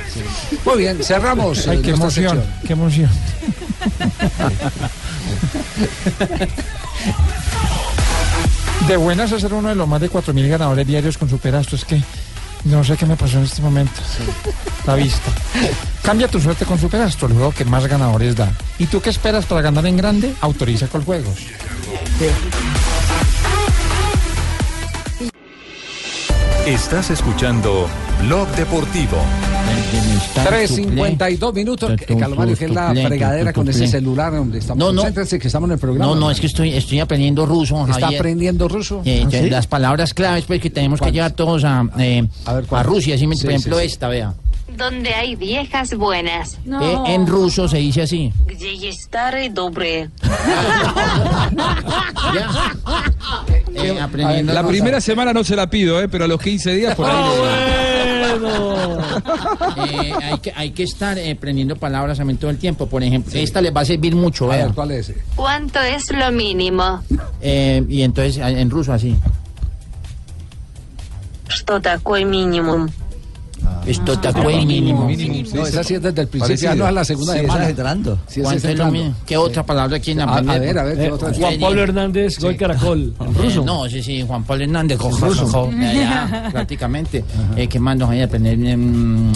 Muy 0.64 0.78
bien, 0.78 0.98
cerramos. 1.02 1.68
Ay, 1.68 1.78
eh, 1.78 1.82
qué 1.82 1.90
emoción, 1.90 2.36
sección. 2.36 2.44
qué 2.66 2.72
emoción. 2.72 3.10
De 8.88 8.96
buenas 8.96 9.32
a 9.32 9.40
ser 9.40 9.52
uno 9.52 9.68
de 9.68 9.74
los 9.74 9.88
más 9.88 10.00
de 10.00 10.08
4.000 10.10 10.48
ganadores 10.48 10.86
diarios 10.86 11.18
con 11.18 11.28
Superastro. 11.28 11.76
Es 11.76 11.84
que 11.84 12.00
no 12.66 12.84
sé 12.84 12.96
qué 12.96 13.06
me 13.06 13.16
pasó 13.16 13.38
en 13.38 13.44
este 13.44 13.62
momento. 13.62 14.00
La 14.86 14.94
vista. 14.94 15.30
Cambia 16.02 16.28
tu 16.28 16.40
suerte 16.40 16.64
con 16.64 16.78
Superastro, 16.78 17.28
el 17.28 17.34
juego 17.34 17.52
que 17.52 17.64
más 17.64 17.86
ganadores 17.86 18.36
da. 18.36 18.52
¿Y 18.78 18.86
tú 18.86 19.00
qué 19.00 19.10
esperas 19.10 19.46
para 19.46 19.62
ganar 19.62 19.86
en 19.86 19.96
grande? 19.96 20.34
Autoriza 20.40 20.86
con 20.88 21.02
juegos. 21.02 21.38
Estás 26.65 27.09
escuchando 27.09 27.87
Blog 28.21 28.47
Deportivo. 28.55 29.17
3.52 30.45 31.53
minutos. 31.53 31.91
Eh, 31.91 32.15
Calomario, 32.17 32.55
que 32.55 32.65
es 32.65 32.71
la 32.71 32.91
fregadera 32.93 33.51
con 33.53 33.67
ese 33.67 33.87
celular, 33.87 34.33
hombre. 34.35 34.59
Estamos, 34.59 34.77
No, 34.79 34.91
no. 34.91 35.01
concéntrense 35.01 35.39
que 35.39 35.47
estamos 35.47 35.67
en 35.69 35.73
el 35.73 35.79
programa. 35.79 36.05
No, 36.05 36.15
no, 36.19 36.31
es 36.31 36.39
que 36.39 36.47
estoy, 36.47 36.73
estoy 36.73 36.99
aprendiendo 36.99 37.45
ruso. 37.45 37.81
¿Está 37.87 38.01
Javier. 38.01 38.19
aprendiendo 38.21 38.67
ruso? 38.67 39.01
Eh, 39.05 39.23
¿Ah, 39.25 39.29
ya- 39.29 39.41
sí? 39.41 39.49
Las 39.49 39.67
palabras 39.67 40.13
claves 40.13 40.45
pues, 40.45 40.61
que 40.61 40.69
tenemos 40.69 40.99
que 41.01 41.11
llevar 41.11 41.31
todos 41.31 41.63
a, 41.63 41.83
eh, 41.99 42.27
a, 42.45 42.83
Rusia. 42.83 43.17
¿sí? 43.17 43.27
me- 43.27 43.35
Sí, 43.35 43.43
por 43.43 43.51
ejemplo, 43.51 43.77
sí, 43.77 43.81
sí. 43.87 43.91
esta, 43.93 44.07
vea. 44.07 44.33
Donde 44.77 45.13
hay 45.13 45.35
viejas 45.35 45.93
buenas. 45.95 46.57
Eh, 46.65 46.97
en 47.07 47.27
ruso 47.27 47.67
se 47.67 47.77
dice 47.77 48.03
así. 48.03 48.31
Где 48.47 48.77
есть 48.77 49.01
старые 49.11 49.49
добрые. 49.49 50.09
Eh, 53.85 53.99
aprendiendo 53.99 54.53
La 54.53 54.61
ruso. 54.61 54.71
primera 54.71 55.01
semana 55.01 55.33
no 55.33 55.43
se 55.43 55.55
la 55.55 55.69
pido, 55.69 56.01
¿eh? 56.01 56.07
pero 56.09 56.25
a 56.25 56.27
los 56.27 56.41
15 56.41 56.73
días 56.75 56.95
por 56.95 57.07
ahí. 57.09 57.15
Eh, 59.89 60.13
hay, 60.23 60.37
que, 60.39 60.53
hay 60.55 60.71
que 60.71 60.83
estar 60.83 61.17
eh, 61.17 61.31
aprendiendo 61.31 61.75
palabras 61.75 62.17
también 62.17 62.37
todo 62.37 62.51
el 62.51 62.57
tiempo. 62.57 62.87
Por 62.87 63.03
ejemplo, 63.03 63.31
esta 63.35 63.61
les 63.61 63.75
va 63.75 63.81
a 63.81 63.85
servir 63.85 64.15
mucho. 64.15 64.45
A 64.51 64.55
vea. 64.55 64.65
ver, 64.65 64.75
¿cuál 64.75 64.91
es? 64.91 65.11
¿Cuánto 65.35 65.79
es 65.79 66.11
lo 66.11 66.31
mínimo? 66.31 67.01
Eh, 67.41 67.83
y 67.89 68.01
entonces 68.03 68.37
eh, 68.37 68.59
en 68.61 68.69
ruso 68.69 68.93
así. 68.93 69.15
Что 71.49 71.81
такое 71.81 72.25
минимум? 72.25 72.89
Esto 73.86 74.14
está 74.14 74.30
Ah, 74.30 74.42
buen 74.42 74.66
mínimo. 74.66 75.06
mínimo. 75.06 75.48
No, 75.54 75.64
esa 75.64 75.84
sí 75.84 75.94
es 75.94 76.02
desde 76.02 76.22
el 76.22 76.26
principio, 76.28 76.74
no 76.74 76.88
es 76.88 76.94
la 76.94 77.04
segunda 77.04 77.34
Sí, 77.34 77.40
semana. 77.40 77.68
entrando. 77.68 78.18
Sí, 78.26 78.40
esa 78.40 78.42
¿Cuánto 78.42 78.58
es 78.58 78.64
entrando. 78.72 78.92
mismo? 78.92 79.14
¿Qué 79.24 79.36
otra 79.36 79.64
palabra 79.64 80.00
quieren 80.00 80.22
A- 80.28 80.32
aprender? 80.32 80.56
a 80.56 80.58
ver, 80.58 80.78
a 80.78 80.82
ver, 80.84 80.96
¿qué 80.96 81.04
Eh, 81.06 81.12
otra? 81.12 81.32
Juan 81.32 81.60
Pablo 81.60 81.82
Hernández, 81.82 82.38
gol 82.40 82.56
Caracol, 82.56 83.14
en 83.20 83.34
ruso. 83.34 83.60
Eh, 83.60 83.64
no, 83.64 83.88
sí, 83.88 84.02
sí, 84.02 84.24
Juan 84.26 84.42
Pablo 84.42 84.64
Hernández, 84.64 84.98
jo, 84.98 85.10
ruso. 85.16 85.70
prácticamente. 86.52 87.24
Eh, 87.56 87.68
¿Qué 87.68 87.78
más 87.80 87.96
nos 87.96 88.10
hay 88.10 88.22
a 88.22 88.24
aprender? 88.24 88.58
Mm, 88.58 89.32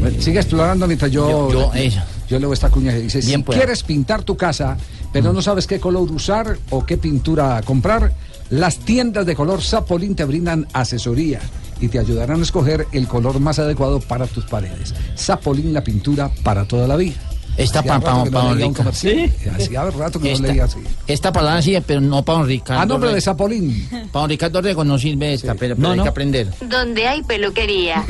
Bueno, 0.00 0.20
sigue 0.20 0.38
explorando 0.40 0.86
mientras 0.86 1.10
yo, 1.10 1.50
Yo- 1.50 1.52
yo, 1.52 1.74
eso. 1.74 2.00
yo 2.28 2.38
leo 2.38 2.52
esta 2.52 2.68
cuña 2.70 2.92
que 2.92 3.00
dice, 3.00 3.22
si 3.22 3.38
pueda. 3.38 3.58
quieres 3.60 3.82
pintar 3.82 4.22
tu 4.22 4.36
casa, 4.36 4.76
pero 5.12 5.32
no 5.32 5.40
sabes 5.42 5.66
qué 5.66 5.80
color 5.80 6.10
usar 6.10 6.58
o 6.70 6.84
qué 6.84 6.96
pintura 6.98 7.60
comprar, 7.64 8.12
las 8.50 8.76
tiendas 8.78 9.24
de 9.24 9.34
color 9.34 9.62
Zapolín 9.62 10.14
te 10.14 10.24
brindan 10.24 10.66
asesoría 10.74 11.40
y 11.80 11.88
te 11.88 11.98
ayudarán 11.98 12.40
a 12.40 12.42
escoger 12.42 12.86
el 12.92 13.06
color 13.06 13.40
más 13.40 13.58
adecuado 13.58 14.00
para 14.00 14.26
tus 14.26 14.44
paredes. 14.44 14.94
Sapolín, 15.14 15.72
la 15.72 15.84
pintura 15.84 16.30
para 16.42 16.64
toda 16.64 16.86
la 16.86 16.96
vida. 16.96 17.14
Esta 17.56 17.82
para 17.82 18.00
pa, 18.00 18.24
pa, 18.24 18.54
no 18.54 18.92
¿Sí? 18.92 19.32
Hacía 19.54 19.84
rato 19.84 20.20
que 20.20 20.32
esta, 20.32 20.42
no 20.42 20.48
leía 20.48 20.64
así. 20.64 20.78
Esta 21.06 21.32
palabra 21.32 21.62
sí, 21.62 21.76
pero 21.86 22.00
no 22.00 22.24
para 22.24 22.38
don 22.40 22.48
Ricardo. 22.48 22.82
Ah, 22.82 22.86
no, 22.86 22.98
pero 22.98 23.12
de 23.12 23.20
Sapolín. 23.20 23.88
Para 24.10 24.22
don 24.22 24.30
Ricardo 24.30 24.60
Rego 24.60 24.84
no 24.84 24.98
sirve 24.98 25.34
esta, 25.34 25.52
sí. 25.52 25.58
pero, 25.60 25.76
pero 25.76 25.88
no, 25.88 25.92
hay 25.92 25.98
no. 25.98 26.02
que 26.02 26.08
aprender. 26.08 26.48
Donde 26.68 27.06
hay 27.06 27.22
peluquería. 27.22 28.04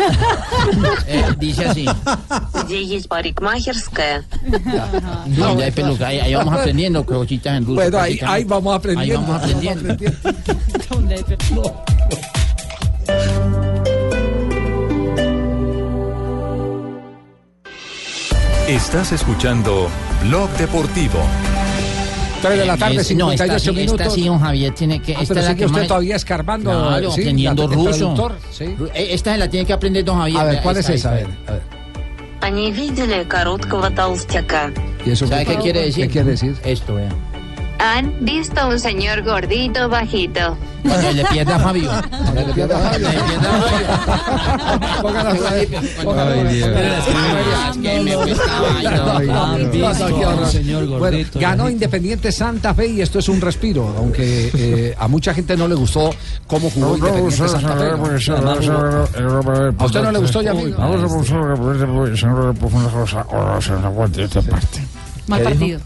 eh, 1.06 1.24
dice 1.38 1.66
así. 1.66 1.84
No, 5.26 5.48
donde 5.48 5.64
hay 5.64 5.72
peluquería. 5.72 6.24
Ahí 6.24 6.34
vamos 6.34 6.54
aprendiendo 6.54 7.04
cositas 7.04 7.58
en 7.58 7.64
ruso. 7.66 7.74
Bueno, 7.74 7.98
ahí, 7.98 8.18
ahí, 8.24 8.44
vamos 8.44 8.74
aprendiendo. 8.74 9.20
Ahí 9.20 9.26
vamos 9.26 9.42
aprendiendo. 9.42 9.94
Donde 10.90 11.14
hay 11.16 11.22
peluquería. 11.22 12.33
Estás 18.68 19.12
escuchando 19.12 19.88
Blog 20.22 20.50
Deportivo. 20.56 21.18
3 22.40 22.58
de 22.58 22.64
la 22.66 22.74
eh, 22.74 22.78
tarde, 22.78 22.96
es, 22.96 23.14
no, 23.14 23.30
esta, 23.30 23.72
minutos. 23.72 24.14
Sí, 24.14 24.24
don 24.24 24.38
Javier, 24.38 24.74
tiene 24.74 25.00
que... 25.00 25.14
Ah, 25.14 25.20
esta 25.22 25.40
es 25.40 25.46
la 25.46 25.54
que 25.54 25.66
usted 25.66 25.86
todavía 25.86 26.16
escarbando. 26.16 26.70
Claro, 26.70 27.10
ruso. 27.66 28.38
Eh, 28.60 29.08
esta 29.10 29.36
la 29.36 29.48
tiene 29.48 29.66
que 29.66 29.72
aprender 29.72 30.04
don 30.04 30.18
Javier. 30.18 30.40
A 30.40 30.44
ver, 30.44 30.62
¿cuál 30.62 30.76
es 30.78 30.88
esa? 30.88 31.10
A 31.10 31.14
ver, 31.14 31.26
¿Sabe 35.14 35.44
qué 35.44 35.56
quiere 35.56 35.80
decir? 35.80 36.06
¿Qué 36.06 36.12
quiere 36.12 36.30
decir? 36.30 36.56
Esto, 36.64 36.94
vean. 36.94 37.33
Han 37.84 38.24
visto 38.24 38.58
a 38.58 38.66
un 38.68 38.80
señor 38.80 39.22
gordito 39.22 39.90
bajito. 39.90 40.56
Cuando 40.82 41.12
le 41.12 41.22
pierda 41.26 41.56
a 41.56 41.58
Fabio. 41.58 41.90
Cuando 42.10 42.40
le 42.46 42.52
pierda 42.54 42.78
a 42.78 42.80
Fabio. 42.80 43.08
Visto 49.70 49.86
a 49.86 50.08
Bueno, 50.08 50.98
gordito. 50.98 51.38
ganó 51.38 51.68
Independiente 51.68 52.32
Santa 52.32 52.72
Fe 52.72 52.86
y 52.86 53.02
esto 53.02 53.18
es 53.18 53.28
un 53.28 53.42
respiro, 53.42 53.94
aunque 53.98 54.50
eh, 54.54 54.94
a 54.98 55.06
mucha 55.06 55.34
gente 55.34 55.54
no 55.54 55.68
le 55.68 55.74
gustó 55.74 56.08
cómo 56.46 56.70
jugó 56.70 56.96
Independiente 56.96 57.48
Santa 57.48 57.76
Fe. 57.76 57.90
¿no? 57.90 59.74
¿A 59.78 59.84
usted 59.84 60.02
no 60.02 60.10
le 60.10 60.18
gustó, 60.20 60.40
Yamil? 60.40 60.74
Mal 65.26 65.42
partido. 65.42 65.80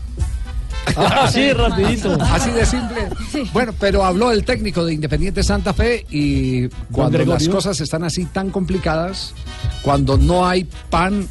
Ah, 0.99 1.29
sí, 1.31 1.53
rapidito. 1.53 2.17
Así 2.21 2.51
de 2.51 2.67
simple. 2.67 3.09
Bueno, 3.53 3.73
pero 3.79 4.05
habló 4.05 4.33
el 4.33 4.45
técnico 4.45 4.85
de 4.85 4.95
Independiente 4.95 5.43
Santa 5.43 5.73
Fe 5.73 6.05
y 6.11 6.69
cuando 6.93 7.19
las 7.25 7.49
cosas 7.49 7.81
están 7.81 8.05
así 8.05 8.25
tan 8.27 8.51
complicadas, 8.51 9.35
cuando 9.83 10.17
no 10.19 10.47
hay 10.47 10.65
pan, 10.91 11.27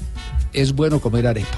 es 0.53 0.73
bueno 0.73 0.99
comer 0.99 1.27
arepa. 1.27 1.57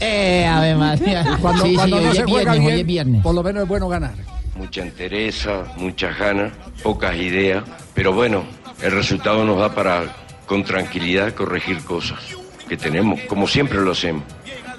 Eh, 0.00 0.44
Ave 0.46 0.74
María. 0.74 1.38
Cuando, 1.40 1.62
Sí, 1.64 1.70
sí, 1.70 1.76
cuando 1.76 2.00
no 2.00 2.10
es 2.10 2.16
se 2.16 2.24
juega 2.24 2.52
viernes, 2.52 2.66
hoy 2.74 2.80
es 2.80 2.86
bien, 2.86 2.86
viernes. 2.86 3.22
por 3.22 3.34
lo 3.34 3.42
menos 3.42 3.62
es 3.62 3.68
bueno 3.68 3.88
ganar. 3.88 4.14
Mucha 4.56 4.82
entereza, 4.82 5.64
muchas 5.76 6.18
ganas, 6.18 6.52
pocas 6.82 7.16
ideas, 7.16 7.64
pero 7.94 8.12
bueno, 8.12 8.44
el 8.82 8.92
resultado 8.92 9.44
nos 9.44 9.58
da 9.58 9.74
para 9.74 10.04
con 10.46 10.64
tranquilidad 10.64 11.32
corregir 11.34 11.82
cosas 11.84 12.18
que 12.68 12.76
tenemos, 12.76 13.20
como 13.28 13.46
siempre 13.48 13.80
lo 13.80 13.92
hacemos. 13.92 14.24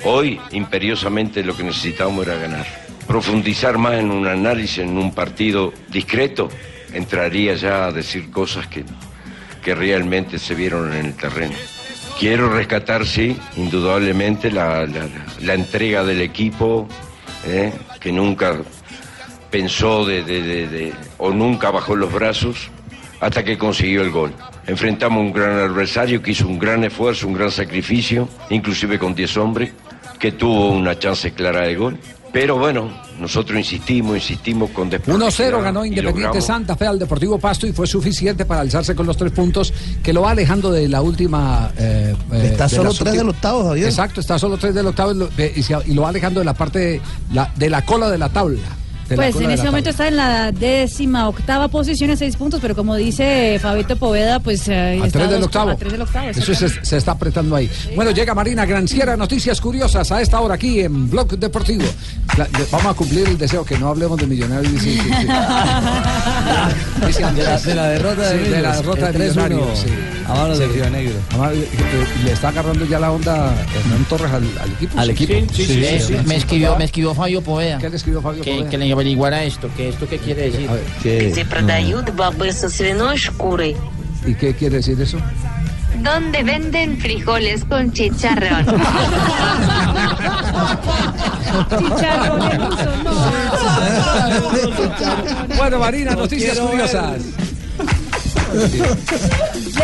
Hoy, 0.03 0.39
imperiosamente, 0.51 1.43
lo 1.43 1.55
que 1.55 1.63
necesitamos 1.63 2.25
era 2.27 2.35
ganar. 2.37 2.65
Profundizar 3.07 3.77
más 3.77 3.95
en 3.95 4.11
un 4.11 4.27
análisis, 4.27 4.79
en 4.79 4.97
un 4.97 5.13
partido 5.13 5.73
discreto, 5.89 6.49
entraría 6.93 7.53
ya 7.55 7.85
a 7.87 7.91
decir 7.91 8.29
cosas 8.31 8.67
que, 8.67 8.83
que 9.63 9.75
realmente 9.75 10.39
se 10.39 10.55
vieron 10.55 10.93
en 10.93 11.07
el 11.07 11.13
terreno. 11.15 11.55
Quiero 12.19 12.49
rescatar, 12.49 13.05
sí, 13.05 13.37
indudablemente, 13.57 14.49
la, 14.51 14.85
la- 14.85 15.53
entrega 15.53 16.03
del 16.03 16.21
equipo, 16.21 16.87
¿eh? 17.45 17.73
que 17.99 18.11
nunca 18.11 18.55
pensó 19.51 20.05
de- 20.05 20.23
de- 20.23 20.41
de- 20.67 20.93
o 21.17 21.31
nunca 21.31 21.71
bajó 21.71 21.95
los 21.95 22.11
brazos 22.13 22.69
hasta 23.19 23.43
que 23.43 23.57
consiguió 23.57 24.01
el 24.01 24.11
gol. 24.11 24.33
Enfrentamos 24.67 25.21
un 25.21 25.31
gran 25.31 25.57
adversario 25.59 26.21
que 26.21 26.31
hizo 26.31 26.47
un 26.47 26.57
gran 26.59 26.83
esfuerzo, 26.83 27.27
un 27.27 27.33
gran 27.33 27.51
sacrificio, 27.51 28.27
inclusive 28.49 28.97
con 28.97 29.13
10 29.13 29.37
hombres, 29.37 29.71
que 30.19 30.31
tuvo 30.31 30.71
una 30.71 30.97
chance 30.97 31.31
clara 31.33 31.61
de 31.61 31.75
gol. 31.75 31.99
Pero 32.33 32.57
bueno, 32.57 32.89
nosotros 33.17 33.57
insistimos, 33.57 34.15
insistimos 34.17 34.69
con 34.71 34.89
1-0 34.91 35.61
ganó 35.63 35.85
Independiente 35.85 36.39
Santa 36.41 36.75
Fe 36.75 36.85
al 36.85 36.99
Deportivo 36.99 37.37
Pasto 37.37 37.65
y 37.65 37.71
fue 37.71 37.87
suficiente 37.87 38.43
para 38.43 38.59
alzarse 38.59 38.93
con 38.93 39.05
los 39.05 39.15
tres 39.15 39.31
puntos 39.31 39.71
que 40.03 40.11
lo 40.11 40.23
va 40.23 40.31
alejando 40.31 40.69
de 40.71 40.89
la 40.89 41.01
última. 41.01 41.71
eh, 41.77 42.13
eh, 42.33 42.49
Está 42.51 42.67
solo 42.67 42.89
tres 42.93 43.13
ulti- 43.13 43.17
del 43.17 43.29
octavo, 43.29 43.63
Javier. 43.69 43.87
Exacto, 43.87 44.19
está 44.19 44.37
solo 44.37 44.57
tres 44.57 44.75
del 44.75 44.87
octavo 44.87 45.11
y 45.13 45.15
lo, 45.17 45.27
de- 45.27 45.53
y 45.55 45.63
se- 45.63 45.77
y 45.85 45.93
lo 45.93 46.01
va 46.01 46.09
alejando 46.09 46.41
de 46.41 46.45
la 46.45 46.53
parte 46.53 46.79
de 46.79 47.01
la, 47.31 47.49
de 47.55 47.69
la 47.69 47.85
cola 47.85 48.09
de 48.09 48.17
la 48.17 48.27
tabla. 48.27 48.59
Pues 49.07 49.35
en 49.35 49.51
ese 49.51 49.65
momento 49.65 49.91
está 49.91 50.07
en 50.07 50.15
la 50.17 50.51
décima 50.51 51.27
octava 51.29 51.67
posición 51.67 52.09
en 52.09 52.17
seis 52.17 52.35
puntos, 52.35 52.59
pero 52.59 52.75
como 52.75 52.95
dice 52.95 53.59
Fabito 53.61 53.95
Poveda, 53.97 54.39
pues 54.39 54.67
eh, 54.67 54.99
A 55.03 55.07
tres 55.09 55.29
del 55.29 55.39
dos- 55.41 55.45
octavo. 55.47 55.69
A 55.71 55.75
tres 55.75 55.91
del 55.91 56.01
octavo. 56.01 56.29
Eso 56.29 56.53
se, 56.55 56.97
está 56.97 57.11
apretando 57.11 57.55
ahí. 57.55 57.69
Bueno, 57.95 58.11
llega 58.11 58.33
Marina 58.33 58.65
Granciera, 58.65 59.15
noticias 59.15 59.61
curiosas 59.61 60.11
a 60.11 60.21
esta 60.21 60.39
hora 60.39 60.55
aquí 60.55 60.79
en 60.79 61.09
Blog 61.09 61.37
Deportivo. 61.37 61.83
La- 62.37 62.45
de- 62.45 62.65
vamos 62.71 62.87
a 62.87 62.93
cumplir 62.95 63.27
el 63.27 63.37
deseo 63.37 63.63
que 63.63 63.77
no 63.77 63.89
hablemos 63.89 64.17
de 64.17 64.25
millonarios. 64.27 64.73
dice- 64.73 64.89
dice- 64.89 65.03
dice- 65.11 65.25
dice 67.07 67.25
De 67.25 67.43
la, 67.43 67.59
de 67.59 67.75
la 67.75 67.87
derrota 67.89 68.29
de, 68.29 68.45
Sí, 68.45 68.51
de 68.51 68.61
la 68.61 68.75
derrota 68.75 69.11
de 69.11 69.19
3-1 69.19 69.49
Millonarios. 69.49 69.79
sí. 69.79 69.87
A 70.28 70.34
manos 70.34 70.58
de 70.58 70.66
Sí. 70.66 70.72
Río 70.74 70.90
Negro. 70.90 71.14
Además, 71.30 71.52
eh, 71.54 71.68
eh, 71.72 72.06
le 72.24 72.32
está 72.32 72.48
agarrando 72.48 72.84
ya 72.84 72.98
la 72.98 73.10
onda 73.10 73.54
Hernán 73.74 74.04
Torres 74.08 74.32
al, 74.32 74.44
al 74.60 74.70
equipo. 74.72 74.98
Al 75.00 75.10
equipo. 75.10 75.32
Sí, 75.32 75.46
sí, 75.52 75.64
sí, 75.66 75.84
Eh, 75.84 75.98
sí, 76.00 76.06
sí, 76.06 76.12
me, 76.14 76.24
sí. 76.28 76.34
escribió, 76.34 76.76
me 76.76 76.84
escribió 76.84 77.14
Fabio 77.14 77.42
Poveda. 77.42 77.78
¿Qué 77.78 77.88
le 77.90 77.96
escribió 77.96 78.20
Fabio 78.22 78.42
que, 78.42 78.52
Poveda? 78.52 78.70
que 78.70 78.78
le 78.78 78.92
averiguara 78.92 79.42
esto, 79.44 79.68
que 79.76 79.88
esto 79.88 80.08
qué 80.08 80.18
quiere 80.18 80.50
decir. 80.50 80.68
Где 81.02 81.44
продают 81.44 82.10
бобы 82.14 82.52
со 82.52 82.68
свиной 82.68 83.16
шкурой. 83.16 83.76
¿Y 84.26 84.34
qué 84.34 84.54
quiere 84.54 84.76
decir 84.76 85.00
eso? 85.00 85.18
Donde 86.02 86.42
venden 86.44 86.98
frijoles 86.98 87.64
con 87.64 87.92
chicharrón. 87.92 88.64
Bueno, 95.56 95.78
Marina, 95.78 96.12
noticias 96.12 96.58
curiosas. 96.58 97.20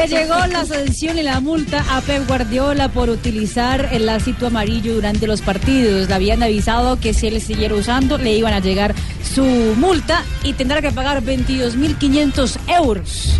Le 0.01 0.07
llegó 0.07 0.35
la 0.47 0.65
sanción 0.65 1.19
y 1.19 1.23
la 1.23 1.39
multa 1.41 1.85
a 1.95 2.01
Pep 2.01 2.27
Guardiola 2.27 2.89
por 2.89 3.09
utilizar 3.11 3.89
el 3.91 4.07
lacito 4.07 4.47
amarillo 4.47 4.95
durante 4.95 5.27
los 5.27 5.41
partidos. 5.41 6.07
Le 6.09 6.15
habían 6.15 6.41
avisado 6.41 6.99
que 6.99 7.13
si 7.13 7.27
él 7.27 7.39
siguiera 7.39 7.75
usando 7.75 8.17
le 8.17 8.35
iban 8.35 8.53
a 8.53 8.59
llegar 8.59 8.95
su 9.35 9.43
multa 9.77 10.23
y 10.43 10.53
tendrá 10.53 10.81
que 10.81 10.91
pagar 10.91 11.21
22.500 11.23 12.57
euros 12.83 13.33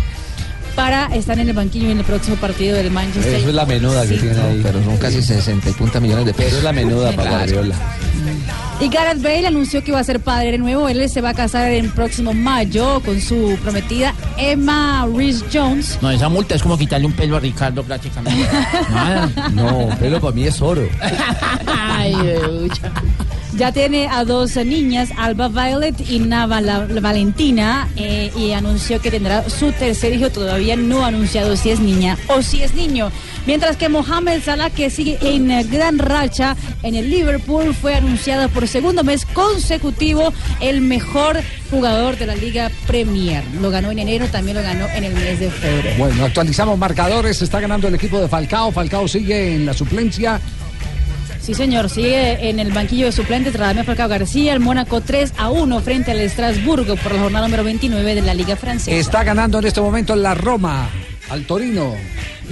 para 0.76 1.06
estar 1.14 1.38
en 1.38 1.48
el 1.48 1.54
banquillo 1.54 1.90
en 1.90 1.98
el 1.98 2.04
próximo 2.04 2.36
partido 2.36 2.76
del 2.76 2.90
Manchester. 2.92 3.34
Eso 3.34 3.48
es 3.48 3.54
la 3.54 3.66
menuda 3.66 4.02
que 4.06 4.14
Sí. 4.14 4.20
tiene 4.20 4.40
ahí. 4.40 4.60
Pero 4.62 4.82
son 4.84 4.96
casi 4.98 5.20
60 5.20 5.68
y 5.68 5.72
punta 5.72 5.98
millones 6.00 6.26
de 6.26 6.32
pesos. 6.32 6.48
Eso 6.52 6.58
es 6.58 6.64
la 6.64 6.72
menuda 6.72 7.10
para 7.12 7.22
Claro. 7.30 7.36
Guardiola. 7.38 7.76
Y 8.82 8.88
Gareth 8.88 9.22
Bale 9.22 9.46
anunció 9.46 9.84
que 9.84 9.92
va 9.92 10.00
a 10.00 10.04
ser 10.04 10.18
padre 10.18 10.50
de 10.50 10.58
nuevo. 10.58 10.88
Él 10.88 11.08
se 11.08 11.20
va 11.20 11.28
a 11.28 11.34
casar 11.34 11.70
en 11.70 11.88
próximo 11.92 12.34
mayo 12.34 13.00
con 13.04 13.20
su 13.20 13.56
prometida 13.62 14.12
Emma 14.36 15.06
Reese 15.14 15.44
Jones. 15.52 15.98
No, 16.02 16.10
esa 16.10 16.28
multa 16.28 16.56
es 16.56 16.62
como 16.64 16.76
quitarle 16.76 17.06
un 17.06 17.12
pelo 17.12 17.36
a 17.36 17.40
Ricardo 17.40 17.84
prácticamente. 17.84 18.44
Nada. 18.90 19.30
No, 19.52 19.88
pelo 20.00 20.20
para 20.20 20.34
mí 20.34 20.48
es 20.48 20.60
oro. 20.60 20.82
Ay. 21.68 22.12
Ya 23.56 23.70
tiene 23.70 24.08
a 24.08 24.24
dos 24.24 24.56
niñas, 24.56 25.10
Alba 25.18 25.48
Violet 25.48 25.94
y 26.08 26.20
Nava 26.20 26.60
Valentina, 27.00 27.88
eh, 27.96 28.32
y 28.36 28.52
anunció 28.52 29.00
que 29.00 29.10
tendrá 29.10 29.48
su 29.50 29.72
tercer 29.72 30.14
hijo. 30.14 30.30
Todavía 30.30 30.74
no 30.76 31.04
ha 31.04 31.08
anunciado 31.08 31.54
si 31.56 31.70
es 31.70 31.80
niña 31.80 32.16
o 32.28 32.40
si 32.42 32.62
es 32.62 32.74
niño. 32.74 33.12
Mientras 33.46 33.76
que 33.76 33.88
Mohamed 33.88 34.42
Salah, 34.42 34.70
que 34.70 34.88
sigue 34.88 35.18
en 35.20 35.48
gran 35.70 35.98
racha 35.98 36.56
en 36.82 36.94
el 36.94 37.10
Liverpool, 37.10 37.74
fue 37.74 37.94
anunciado 37.94 38.48
por 38.48 38.68
segundo 38.68 39.04
mes 39.04 39.26
consecutivo 39.26 40.32
el 40.60 40.80
mejor 40.80 41.40
jugador 41.70 42.16
de 42.16 42.26
la 42.26 42.36
Liga 42.36 42.70
Premier. 42.86 43.42
Lo 43.60 43.70
ganó 43.70 43.90
en 43.90 43.98
enero, 43.98 44.26
también 44.28 44.56
lo 44.56 44.62
ganó 44.62 44.86
en 44.94 45.04
el 45.04 45.14
mes 45.14 45.40
de 45.40 45.50
febrero. 45.50 45.96
Bueno, 45.98 46.24
actualizamos 46.24 46.78
marcadores. 46.78 47.42
Está 47.42 47.60
ganando 47.60 47.88
el 47.88 47.94
equipo 47.94 48.20
de 48.20 48.28
Falcao. 48.28 48.70
Falcao 48.72 49.08
sigue 49.08 49.56
en 49.56 49.66
la 49.66 49.74
suplencia. 49.74 50.40
Sí, 51.42 51.54
señor, 51.54 51.90
sigue 51.90 52.50
en 52.50 52.60
el 52.60 52.70
banquillo 52.70 53.06
de 53.06 53.12
suplentes 53.12 53.54
Radamel 53.54 53.84
Falcao 53.84 54.08
García, 54.08 54.52
el 54.52 54.60
Mónaco 54.60 55.00
3 55.00 55.32
a 55.36 55.50
1 55.50 55.80
frente 55.80 56.12
al 56.12 56.20
Estrasburgo 56.20 56.94
por 56.94 57.12
la 57.12 57.20
jornada 57.20 57.48
número 57.48 57.64
29 57.64 58.14
de 58.14 58.22
la 58.22 58.32
Liga 58.32 58.54
Francesa. 58.54 58.96
Está 58.96 59.24
ganando 59.24 59.58
en 59.58 59.66
este 59.66 59.80
momento 59.80 60.14
la 60.14 60.34
Roma 60.34 60.88
al 61.30 61.44
Torino. 61.44 61.96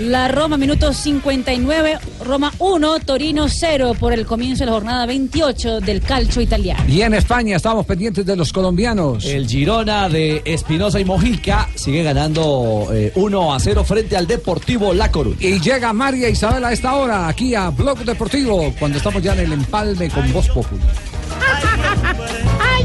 La 0.00 0.28
Roma, 0.28 0.56
minuto 0.56 0.94
59, 0.94 1.98
Roma 2.24 2.50
1, 2.58 3.00
Torino 3.00 3.48
0 3.50 3.94
por 4.00 4.14
el 4.14 4.24
comienzo 4.24 4.60
de 4.60 4.66
la 4.66 4.72
jornada 4.72 5.04
28 5.04 5.80
del 5.80 6.00
calcio 6.00 6.40
italiano. 6.40 6.82
Y 6.88 7.02
en 7.02 7.12
España 7.12 7.56
estamos 7.56 7.84
pendientes 7.84 8.24
de 8.24 8.34
los 8.34 8.50
colombianos. 8.50 9.26
El 9.26 9.46
Girona 9.46 10.08
de 10.08 10.40
Espinosa 10.46 10.98
y 11.00 11.04
Mojica 11.04 11.68
sigue 11.74 12.02
ganando 12.02 12.88
eh, 12.90 13.12
1 13.14 13.52
a 13.52 13.60
0 13.60 13.84
frente 13.84 14.16
al 14.16 14.26
Deportivo 14.26 14.94
La 14.94 15.12
Coruña. 15.12 15.36
Y 15.38 15.60
llega 15.60 15.92
María 15.92 16.30
Isabel 16.30 16.64
a 16.64 16.72
esta 16.72 16.94
hora 16.94 17.28
aquí 17.28 17.54
a 17.54 17.68
Blog 17.68 17.98
Deportivo 17.98 18.74
cuando 18.78 18.96
estamos 18.96 19.22
ya 19.22 19.34
en 19.34 19.40
el 19.40 19.52
empalme 19.52 20.08
con 20.08 20.32
Voz 20.32 20.48
Populi. 20.48 20.80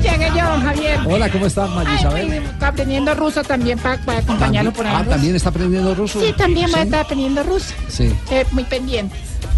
Ay, 0.10 0.18
llegué 0.18 0.30
yo, 0.38 0.44
Javier. 0.46 1.00
Hola, 1.06 1.30
¿cómo 1.32 1.46
estás, 1.46 1.70
María 1.72 1.96
Isabel? 1.96 2.34
está 2.34 2.68
aprendiendo 2.70 3.16
ruso 3.16 3.44
también 3.44 3.78
para, 3.80 3.96
acompañarlo 4.20 4.72
por 4.74 4.86
ahí. 4.86 4.96
Ah, 4.98 5.06
¿también 5.08 5.36
está 5.36 5.50
aprendiendo 5.50 5.96
ruso? 5.96 6.22
Sí, 6.22 6.34
también 6.38 6.70
voy 6.72 6.80
a 6.80 6.84
estar 6.84 7.02
aprendiendo 7.02 7.44
ruso. 7.44 7.74
Sí. 7.88 8.12
Eh, 8.32 8.46
muy 8.52 8.64
pendiente. 8.64 9.16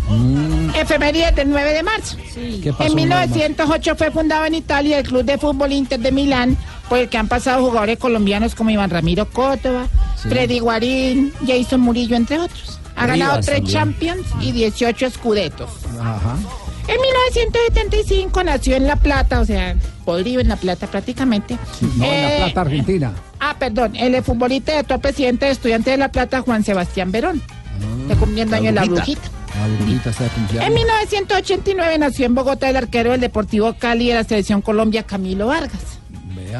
Mm, 0.10 0.70
Efeméride 0.76 1.32
del 1.34 1.50
9 1.50 1.74
de 1.74 1.84
marzo. 1.84 2.18
¿Qué 2.64 2.72
pasó 2.72 2.84
En 2.94 3.00
el 3.00 3.10
9 3.10 3.28
de 3.28 3.28
marzo? 3.28 3.36
1908 3.36 3.96
fue 3.98 4.12
fundado 4.12 4.46
en 4.46 4.56
Italia 4.56 5.00
el 5.00 5.08
Club 5.08 5.24
de 5.26 5.38
Fútbol 5.38 5.74
Inter 5.74 6.00
de 6.00 6.12
Milán, 6.12 6.58
por 6.88 7.00
el 7.00 7.10
que 7.10 7.18
han 7.18 7.28
pasado 7.28 7.66
jugadores 7.66 7.98
colombianos 8.00 8.56
como 8.56 8.70
Iván 8.70 8.90
Ramiro 8.90 9.30
Córdoba, 9.30 9.88
Sí. 10.16 10.30
Freddy 10.30 10.60
Guarín, 10.60 11.34
Jason 11.46 11.82
Murillo, 11.82 12.16
entre 12.16 12.40
otros. 12.40 12.80
Ha 12.96 13.04
Rivas 13.06 13.20
ganado 13.20 13.40
tres 13.42 13.58
también. 13.58 13.74
Champions 13.74 14.28
y 14.42 14.52
18 14.54 15.06
escudetos. 15.06 15.70
Ajá. 16.00 16.36
En 17.28 17.34
1975 17.34 18.44
nació 18.44 18.76
en 18.76 18.88
La 18.88 18.96
Plata, 18.96 19.42
o 19.42 19.46
sea, 19.46 19.76
podrido 20.06 20.40
en 20.42 20.48
La 20.48 20.56
Plata 20.56 20.88
prácticamente. 20.88 21.58
No, 21.98 22.06
en 22.06 22.12
Eh, 22.14 22.38
La 22.40 22.46
Plata, 22.46 22.62
Argentina. 22.62 23.12
Ah, 23.40 23.56
perdón, 23.60 23.96
el 23.96 24.24
futbolista 24.24 24.72
de 24.72 24.78
actual 24.80 25.02
presidente 25.02 25.46
de 25.46 25.52
Estudiantes 25.52 25.94
de 25.94 25.98
La 25.98 26.12
Plata, 26.12 26.42
Juan 26.42 26.64
Sebastián 26.64 27.12
Verón. 27.12 27.42
Está 28.04 28.16
cumpliendo 28.16 28.56
años 28.56 28.74
la 28.74 28.86
brujita. 28.86 29.22
La 29.60 29.68
brujita 29.78 30.10
está. 30.10 30.66
En 30.66 30.74
1989 30.74 31.98
nació 31.98 32.26
en 32.26 32.36
Bogotá 32.36 32.70
el 32.70 32.78
arquero 32.78 33.12
del 33.12 33.22
Deportivo 33.22 33.76
Cali 33.78 34.08
de 34.08 34.16
la 34.16 34.24
Selección 34.24 34.62
Colombia, 34.62 35.04
Camilo 35.04 35.48
Vargas. 35.48 36.00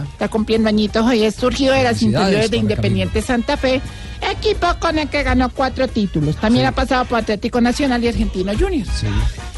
Está 0.04 0.30
cumpliendo 0.30 0.70
añitos 0.70 1.06
hoy. 1.06 1.24
Es 1.24 1.36
surgido 1.36 1.74
de 1.74 1.84
las 1.84 2.02
inferiores 2.02 2.52
de 2.52 2.58
Independiente 2.58 3.22
Santa 3.22 3.58
Fe, 3.58 3.82
equipo 4.22 4.68
con 4.80 5.00
el 5.00 5.10
que 5.10 5.24
ganó 5.24 5.50
cuatro 5.50 5.88
títulos. 5.88 6.36
También 6.38 6.66
ha 6.66 6.72
pasado 6.72 7.06
por 7.06 7.20
Atlético 7.20 7.62
Nacional 7.62 8.04
y 8.04 8.08
Argentino 8.08 8.54
Juniors. 8.58 8.90
Sí. 8.90 9.08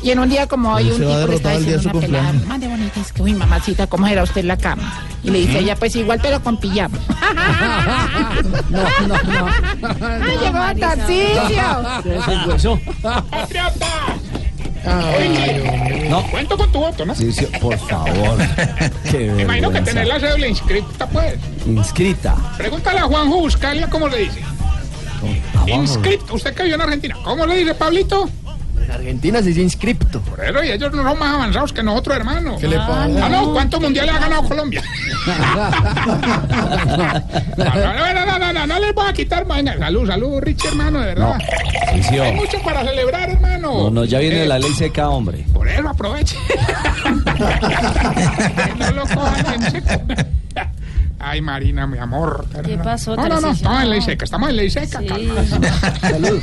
Y 0.02 0.12
en 0.12 0.20
un 0.20 0.30
día 0.30 0.48
como 0.48 0.74
hoy, 0.74 0.88
Él 0.88 0.94
un 0.94 1.00
se 1.00 1.06
tipo 1.06 1.28
le 1.28 1.36
está 1.36 1.58
diciendo 1.58 1.90
una 1.92 2.00
pelada, 2.00 2.34
más 2.48 2.62
de 2.62 2.68
bonita, 2.68 3.02
es 3.02 3.12
que, 3.12 3.22
uy, 3.22 3.34
mamacita, 3.34 3.88
¿cómo 3.88 4.08
era 4.08 4.24
usted 4.24 4.42
en 4.42 4.48
la 4.48 4.58
cama? 4.58 5.04
Y 5.24 5.30
le 5.30 5.40
dice 5.40 5.60
ella, 5.60 5.76
pues 5.76 5.96
igual, 5.96 6.20
pero 6.22 6.42
con 6.42 6.58
pijama. 6.58 6.98
No, 8.70 8.84
no, 9.08 9.16
no. 9.24 9.48
¡Ay, 10.02 10.38
llegó 10.38 10.60
No. 16.10 16.24
Cuento 16.32 16.58
con 16.58 16.72
tu 16.72 16.80
voto, 16.80 17.06
¿no? 17.06 17.16
Sí, 17.16 17.32
sí, 17.32 17.46
por 17.62 17.78
favor. 17.78 18.38
Me 19.14 19.42
imagino 19.44 19.72
que 19.72 19.82
tener 19.82 20.08
la 20.08 20.20
cédula 20.20 20.48
inscrita, 20.48 21.08
pues. 21.08 21.36
Inscrita. 21.66 22.36
Pregúntale 22.58 23.00
a 23.00 23.04
Juanjo 23.04 23.40
Buscalia 23.40 23.90
cómo 23.90 24.08
le 24.08 24.18
dice. 24.20 24.42
Inscripto. 25.68 26.36
¿Usted 26.36 26.54
que 26.54 26.64
vive 26.64 26.76
en 26.76 26.82
Argentina? 26.82 27.16
¿Cómo 27.24 27.46
le 27.46 27.58
dice, 27.58 27.76
Pablito? 27.76 28.30
En 28.90 28.96
Argentina 28.96 29.38
se 29.40 29.50
dice 29.50 29.62
inscripto. 29.62 30.20
Por 30.22 30.44
eso, 30.44 30.64
y 30.64 30.72
ellos 30.72 30.92
no 30.92 31.04
son 31.04 31.20
más 31.20 31.36
avanzados 31.36 31.72
que 31.74 31.84
nosotros, 31.84 32.18
hermano. 32.18 32.58
¿Qué 32.60 32.68
le 32.68 32.78
pasa? 32.78 33.04
Ah, 33.24 33.30
no, 33.30 33.54
¿cuántos 33.54 33.80
mundiales 33.80 34.16
ha 34.16 34.20
ganado 34.20 34.44
Colombia? 34.50 34.82
No, 37.56 37.66
no, 38.14 38.26
no, 38.40 38.54
no, 38.54 38.66
no, 38.66 38.80
les 38.80 38.96
voy 38.96 39.08
a 39.08 39.14
quitar 39.14 39.46
mañana. 39.46 39.78
Salud, 39.86 40.08
salud, 40.08 40.40
Richie, 40.42 40.70
hermano, 40.70 41.02
de 41.02 41.06
verdad. 41.06 41.38
Tarcisio. 41.86 42.24
Hay 42.24 42.34
mucho 42.34 42.58
para 42.64 42.84
celebrar, 42.84 43.30
hermano. 43.30 43.74
No, 43.74 43.90
no, 43.92 44.06
ya 44.06 44.18
viene 44.18 44.42
Eh, 44.44 44.48
la 44.48 44.58
ley 44.58 44.74
seca, 44.74 45.10
hombre. 45.10 45.46
Por 45.54 45.68
eso 45.68 45.88
aproveche. 45.88 46.36
no 48.80 48.92
lo 48.92 49.02
cojan 49.04 49.54
en 49.54 49.72
seco. 49.72 50.02
Ay, 51.20 51.42
Marina, 51.42 51.86
mi 51.86 51.98
amor. 51.98 52.46
¿Qué 52.64 52.78
pasó, 52.78 53.16
No, 53.16 53.28
no, 53.28 53.42
no, 53.42 53.52
estamos 53.52 53.84
en 53.84 53.90
ley 53.90 54.02
seca, 54.02 54.24
estamos 54.24 54.50
en 54.50 54.56
ley 54.56 54.70
seca. 54.70 55.00
Sí. 55.00 55.30
Salud. 56.00 56.42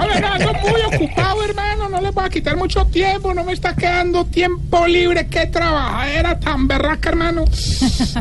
Hola, 0.00 0.20
no, 0.20 0.26
ando 0.28 0.52
muy 0.54 0.80
ocupado, 0.94 1.44
hermano. 1.44 1.88
No 1.90 2.00
les 2.00 2.14
voy 2.14 2.24
a 2.24 2.28
quitar 2.30 2.56
mucho 2.56 2.86
tiempo. 2.86 3.34
No 3.34 3.44
me 3.44 3.52
está 3.52 3.76
quedando 3.76 4.24
tiempo 4.24 4.86
libre. 4.86 5.26
Qué 5.26 5.46
trabajadera 5.46 6.40
tan 6.40 6.66
berraca, 6.66 7.10
hermano. 7.10 7.44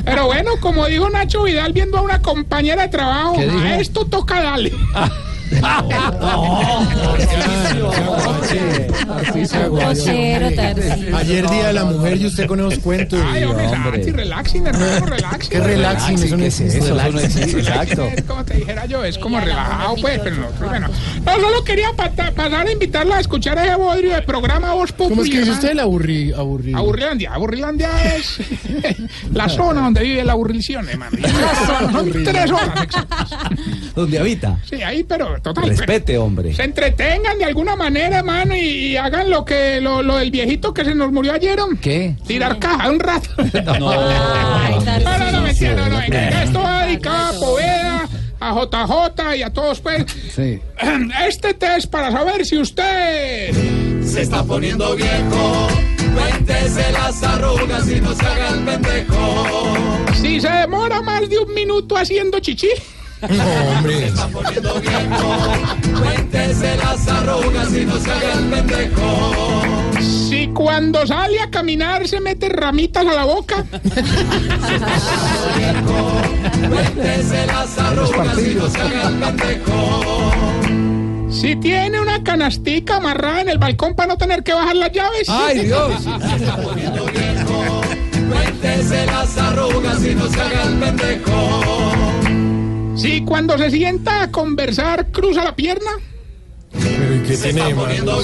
Pero 0.03 0.25
bueno, 0.25 0.51
como 0.59 0.85
dijo 0.87 1.09
Nacho 1.09 1.43
Vidal 1.43 1.71
viendo 1.71 1.97
a 1.97 2.01
una 2.01 2.19
compañera 2.21 2.83
de 2.83 2.89
trabajo, 2.89 3.37
a 3.39 3.77
esto 3.77 4.05
toca 4.05 4.41
darle. 4.41 4.73
Ayer 11.13 11.49
día 11.49 11.67
de 11.67 11.73
la 11.73 11.85
mujer 11.85 12.17
y 12.17 12.25
usted 12.25 12.47
con 12.47 12.59
esos 12.59 12.79
cuentos. 12.79 13.19
Ay, 13.25 13.43
hombre, 13.43 14.11
relaxing, 14.11 14.67
hermano, 14.67 15.05
relaxing. 15.05 15.49
Qué 15.49 15.59
relaxing, 15.59 16.23
eso 16.23 16.37
no 16.37 16.45
existe. 16.45 16.77
Eso 16.79 17.57
exacto. 17.57 18.05
Es 18.05 18.23
como 18.23 18.45
te 18.45 18.55
dijera 18.55 18.85
yo, 18.85 19.03
es 19.03 19.17
como 19.17 19.39
relajado, 19.39 19.95
pues, 20.01 20.19
pero 20.23 20.35
no, 20.37 20.67
bueno. 20.67 20.87
No, 21.25 21.39
solo 21.39 21.63
quería 21.63 21.91
pasar 21.93 22.67
a 22.67 22.71
invitarla 22.71 23.17
a 23.17 23.19
escuchar 23.19 23.57
ese 23.57 23.75
bodrio 23.75 24.15
de 24.15 24.21
programa 24.21 24.73
Voz 24.73 24.91
Populi. 24.91 25.09
¿Cómo 25.09 25.23
es 25.23 25.29
que 25.29 25.39
dice 25.39 25.51
usted 25.51 25.71
el 25.71 25.79
aburri, 25.79 26.33
aburrido? 26.33 26.77
Aburrilandia, 26.77 27.33
Aburrilandia 27.33 27.89
es 28.15 28.39
la 29.31 29.49
zona 29.49 29.81
donde 29.81 30.03
vive 30.03 30.23
la 30.23 30.33
aburrición, 30.33 30.87
hermano. 30.89 31.17
Son 31.91 32.11
tres 32.11 32.51
horas 32.51 32.83
exactas. 32.83 33.29
¿Dónde 33.95 34.19
habita? 34.19 34.57
Sí, 34.69 34.81
ahí, 34.81 35.03
pero 35.03 35.39
total. 35.43 35.69
Respete, 35.69 36.17
hombre. 36.17 36.53
Se 36.55 36.63
entretengan 36.63 37.37
de 37.37 37.45
alguna 37.45 37.75
manera, 37.75 38.19
hermano, 38.19 38.55
y, 38.55 38.59
y 38.59 38.97
hagan 38.97 39.29
lo 39.29 39.45
que 39.45 39.79
lo, 39.81 40.01
lo 40.01 40.17
del 40.17 40.31
viejito 40.31 40.73
que 40.73 40.83
se 40.83 40.95
nos 40.95 41.11
murió 41.11 41.33
ayer. 41.33 41.59
¿Qué? 41.81 42.15
Tirar 42.25 42.57
caja 42.57 42.89
un 42.89 42.99
rato. 42.99 43.29
No. 43.79 43.91
No, 43.91 45.19
no, 45.19 45.31
no, 45.31 45.41
mentira, 45.41 45.75
no, 45.75 45.89
no. 45.89 45.97
venga, 45.99 46.43
Esto 46.43 46.59
va 46.61 46.85
dedicado 46.85 47.37
a 47.37 47.39
Poveda, 47.39 48.09
a 48.39 48.53
JJ 48.53 49.35
y 49.37 49.43
a 49.43 49.49
todos, 49.51 49.79
pues. 49.81 50.05
Sí. 50.35 50.59
Este 51.27 51.53
test 51.53 51.89
para 51.91 52.11
saber 52.11 52.45
si 52.45 52.57
usted... 52.57 53.51
Se 54.03 54.21
está 54.23 54.43
poniendo 54.43 54.95
viejo. 54.95 55.67
Cuéntese 56.13 56.91
las 56.91 57.23
arrugas 57.23 57.87
y 57.89 57.99
no 58.01 58.13
se 58.13 58.25
haga 58.25 58.49
el 58.49 58.59
pendejo. 58.65 59.45
Si 60.21 60.39
se 60.41 60.49
demora 60.49 61.01
más 61.01 61.27
de 61.29 61.39
un 61.39 61.53
minuto 61.53 61.97
haciendo 61.97 62.39
chichi. 62.39 62.69
No, 63.29 63.43
hombre. 63.77 63.99
Se 63.99 64.05
está 64.07 64.27
poniendo 64.27 64.81
viejo. 64.81 65.53
Cuéntese 65.99 66.77
las 66.77 67.07
arrugas 67.07 67.73
y 67.73 67.85
no 67.85 67.97
se 67.97 68.11
haga 68.11 68.33
el 68.33 68.45
pendejo. 68.49 69.61
Si 70.01 70.47
cuando 70.47 71.07
sale 71.07 71.39
a 71.39 71.49
caminar 71.49 72.07
se 72.07 72.19
mete 72.19 72.49
ramitas 72.49 73.05
a 73.05 73.13
la 73.13 73.25
boca. 73.25 73.63
Cuéntese 76.69 77.45
las 77.47 77.77
arrugas 77.77 78.37
y 78.39 78.55
no 78.55 78.67
se 78.67 78.81
haga 78.81 79.07
el 79.07 79.15
pendejo. 79.15 80.31
Si 81.29 81.55
tiene 81.55 81.99
una 81.99 82.23
canastica 82.23 82.97
amarrada 82.97 83.41
en 83.41 83.49
el 83.49 83.57
balcón 83.57 83.95
para 83.95 84.07
no 84.07 84.17
tener 84.17 84.43
que 84.43 84.53
bajar 84.53 84.75
las 84.75 84.91
llaves. 84.91 85.29
¡Ay, 85.29 85.65
Dios! 85.65 86.03
Se 86.03 86.35
está 86.35 86.57
poniendo 86.57 87.05
viejo. 87.05 87.81
Cuéntese 88.29 89.05
las 89.05 89.37
arrugas 89.37 90.03
y 90.03 90.15
no 90.15 90.27
se 90.27 90.41
haga 90.41 90.63
el 90.63 90.73
pendejo. 90.79 91.72
Si 92.95 93.21
cuando 93.25 93.57
se 93.57 93.71
sienta 93.71 94.23
a 94.23 94.31
conversar 94.31 95.11
cruza 95.11 95.43
la 95.43 95.55
pierna. 95.55 95.91
Pero 96.71 97.15
¿y 97.15 97.19
qué 97.21 97.35
Se 97.35 97.51
tiene 97.51 97.69
está 97.69 97.85
viejo. 97.85 98.21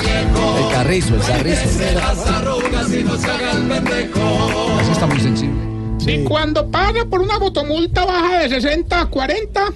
El 0.58 0.72
carrizo, 0.72 1.16
el 1.16 1.22
carrizo. 1.22 1.62
Cuéntese 1.64 1.96
las 1.96 2.28
arrugas 2.28 2.94
y 2.94 3.04
no 3.04 3.18
se 3.18 3.32
haga 3.32 3.52
el 3.52 3.68
pendejo. 3.68 4.78
Así 4.80 4.92
está 4.92 5.08
muy 5.08 5.20
sensible. 5.20 5.70
Si 6.00 6.24
cuando 6.24 6.70
paga 6.70 7.06
por 7.06 7.22
una 7.22 7.40
motomulta 7.40 8.06
baja 8.06 8.40
de 8.40 8.50
60 8.50 9.02
a 9.02 9.06
40. 9.06 9.74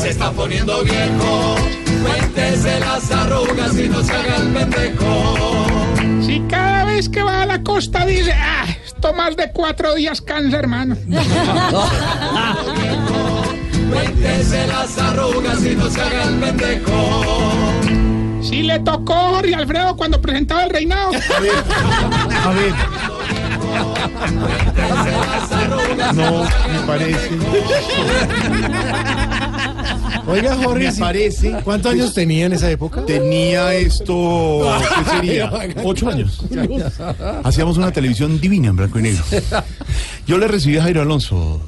Se 0.00 0.08
está 0.10 0.32
poniendo 0.32 0.82
viejo. 0.82 1.56
Cuéntese 2.02 2.80
las 2.80 3.10
arrugas 3.10 3.78
y 3.78 3.88
no 3.88 4.02
se 4.02 4.12
haga 4.12 4.36
el 4.36 4.48
pendejo. 4.48 5.66
Si 6.26 6.40
cada 6.48 6.84
vez 6.86 7.08
que 7.08 7.22
va 7.22 7.42
a 7.42 7.46
la 7.46 7.62
costa 7.62 8.06
dice, 8.06 8.32
ah, 8.32 8.66
esto 8.84 9.12
más 9.12 9.36
de 9.36 9.50
cuatro 9.52 9.94
días 9.94 10.20
cansa, 10.22 10.58
hermano. 10.58 10.96
Cuéntese 13.94 14.66
las 14.66 14.98
arrugas 14.98 15.64
y 15.64 15.74
no 15.76 15.88
se 15.88 16.00
haga 16.02 16.24
el 16.24 16.34
pendejo. 16.36 17.32
Si 18.42 18.48
Si 18.48 18.62
le 18.62 18.78
tocó 18.80 19.14
Jorge 19.14 19.54
Alfredo 19.54 19.96
cuando 19.96 20.20
presentaba 20.20 20.64
el 20.64 20.70
reinado. 20.70 21.12
A 21.12 22.50
ver. 22.50 22.74
No, 26.14 26.44
me 26.44 26.78
parece. 26.86 27.30
Oiga, 30.26 30.56
Jorge, 30.56 30.84
Me 30.86 30.92
sí. 30.92 31.00
parece. 31.00 31.52
¿cuántos 31.64 31.92
años 31.92 32.14
tenía 32.14 32.46
en 32.46 32.52
esa 32.54 32.70
época? 32.70 33.04
Tenía 33.04 33.74
esto. 33.74 34.66
¿Qué 35.04 35.10
sería? 35.16 35.50
Ocho 35.82 36.08
años. 36.08 36.40
Hacíamos 37.44 37.76
una 37.76 37.92
televisión 37.92 38.40
divina 38.40 38.68
en 38.68 38.76
blanco 38.76 38.98
y 38.98 39.02
negro. 39.02 39.24
Yo 40.26 40.38
le 40.38 40.48
recibí 40.48 40.78
a 40.78 40.82
Jairo 40.82 41.02
Alonso. 41.02 41.60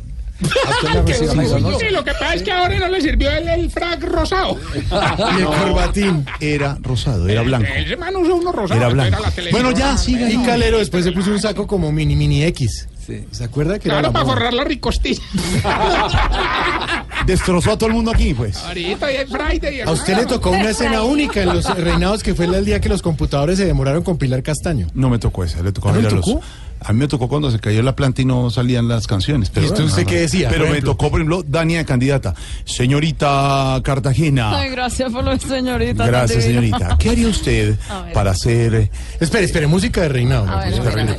Que 1.06 1.14
sí, 1.14 1.24
sí, 1.26 1.88
lo 1.90 2.04
que 2.04 2.12
pasa 2.12 2.34
es 2.34 2.42
que 2.42 2.52
ahora 2.52 2.78
no 2.78 2.88
le 2.88 3.00
sirvió 3.00 3.30
el, 3.30 3.48
el 3.48 3.70
frac 3.70 4.02
rosado. 4.04 4.58
Y 5.36 5.40
el 5.40 5.46
corbatín 5.46 6.26
era 6.40 6.76
rosado, 6.82 7.28
era 7.28 7.42
blanco. 7.42 7.66
El 7.74 7.92
hermano 7.92 8.20
usó 8.20 8.36
uno 8.36 8.52
rosado. 8.52 8.78
Era 8.78 8.88
blanco. 8.90 9.22
Bueno, 9.50 9.70
ya, 9.72 9.96
siga. 9.96 10.28
Y 10.30 10.36
Calero 10.44 10.78
después 10.78 11.04
se 11.04 11.12
puso 11.12 11.30
un 11.30 11.40
saco 11.40 11.66
como 11.66 11.90
mini 11.90 12.16
mini 12.16 12.44
X. 12.44 12.88
¿Se 13.30 13.44
acuerda 13.44 13.78
que 13.78 13.88
era 13.88 13.98
Claro, 14.00 14.08
la 14.08 14.12
para 14.12 14.24
moda? 14.24 14.34
forrar 14.34 14.52
la 14.52 14.64
ricostilla. 14.64 15.22
Destrozó 17.26 17.72
a 17.72 17.78
todo 17.78 17.88
el 17.88 17.94
mundo 17.94 18.10
aquí, 18.10 18.34
pues. 18.34 18.56
Ahorita 18.58 19.12
ya 19.12 19.20
es 19.22 19.30
Friday. 19.30 19.80
A 19.82 19.90
usted 19.92 20.16
le 20.16 20.26
tocó 20.26 20.50
una 20.50 20.70
escena 20.70 21.02
única 21.02 21.42
en 21.42 21.48
los 21.54 21.64
reinados 21.78 22.22
que 22.22 22.34
fue 22.34 22.46
el 22.46 22.64
día 22.64 22.80
que 22.80 22.88
los 22.88 23.02
computadores 23.02 23.58
se 23.58 23.64
demoraron 23.66 24.02
con 24.02 24.18
Pilar 24.18 24.42
Castaño. 24.42 24.88
No 24.94 25.08
me 25.08 25.18
tocó 25.18 25.44
esa, 25.44 25.62
le 25.62 25.72
tocó 25.72 25.88
a 25.88 25.92
¿Ah, 25.92 25.94
no 25.96 26.08
tocó? 26.08 26.30
Alonso. 26.30 26.40
A 26.80 26.92
mí 26.92 26.98
me 27.00 27.08
tocó 27.08 27.26
cuando 27.28 27.50
se 27.50 27.58
cayó 27.58 27.82
la 27.82 27.96
planta 27.96 28.22
y 28.22 28.24
no 28.24 28.50
salían 28.50 28.86
las 28.86 29.06
canciones. 29.06 29.50
Pero 29.50 29.66
¿Y 29.66 29.70
usted- 29.70 29.84
usted 29.84 30.06
qué 30.06 30.20
decía, 30.20 30.48
Pero 30.50 30.68
me 30.68 30.80
tocó, 30.82 31.10
por 31.10 31.20
ejemplo, 31.20 31.42
Dania 31.46 31.84
candidata. 31.84 32.34
Señorita 32.64 33.80
Cartagena. 33.82 34.58
Ay, 34.58 34.70
gracias 34.70 35.10
por 35.12 35.24
lo 35.24 35.36
señorita. 35.38 36.06
Gracias, 36.06 36.44
señorita. 36.44 36.96
¿Qué 36.98 37.10
haría 37.10 37.28
usted 37.28 37.76
para 38.14 38.32
hacer... 38.32 38.90
Espere, 39.18 39.44
espere, 39.44 39.66
música 39.66 40.02
de 40.02 40.08
reinado. 40.10 40.48
A 40.48 40.58
ver, 40.60 40.66
música 40.70 40.84
de 40.84 40.90
a 40.90 40.94
reinado. 40.94 41.18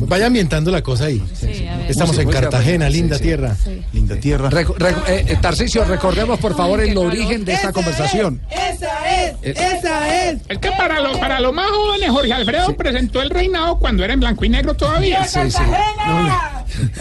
Vaya 0.00 0.26
ambientando 0.26 0.70
la 0.70 0.82
cosa 0.82 1.06
ahí. 1.06 1.22
Sí. 1.34 1.66
Estamos 1.88 2.16
en 2.18 2.28
Cartagena, 2.30 2.88
linda 2.88 3.16
sí. 3.16 3.24
tierra. 3.24 3.56
Linda 3.92 4.16
tierra. 4.16 4.48
Reco- 4.50 4.76
reco- 4.76 5.02
eh, 5.08 5.24
eh, 5.28 5.36
Tarcisio, 5.40 5.84
recordemos 5.84 6.38
por 6.38 6.56
favor 6.56 6.80
el 6.80 6.96
origen 6.96 7.44
de 7.44 7.52
esta 7.54 7.72
conversación. 7.72 8.40
Esa 8.50 8.88
es, 9.42 9.56
esa 9.58 10.24
es. 10.30 10.40
Es 10.48 10.58
que 10.58 10.70
para 10.72 11.00
los 11.00 11.18
para 11.18 11.40
los 11.40 11.52
más 11.52 11.66
jóvenes, 11.70 12.10
Jorge 12.10 12.32
Alfredo 12.32 12.76
presentó 12.76 13.20
el 13.20 13.30
reinado 13.30 13.78
cuando 13.78 14.04
era 14.04 14.12
en 14.14 14.20
blanco 14.20 14.44
y 14.44 14.48
negro 14.48 14.74
todavía. 14.74 15.24
Sí, 15.24 15.38
sí. 15.50 15.58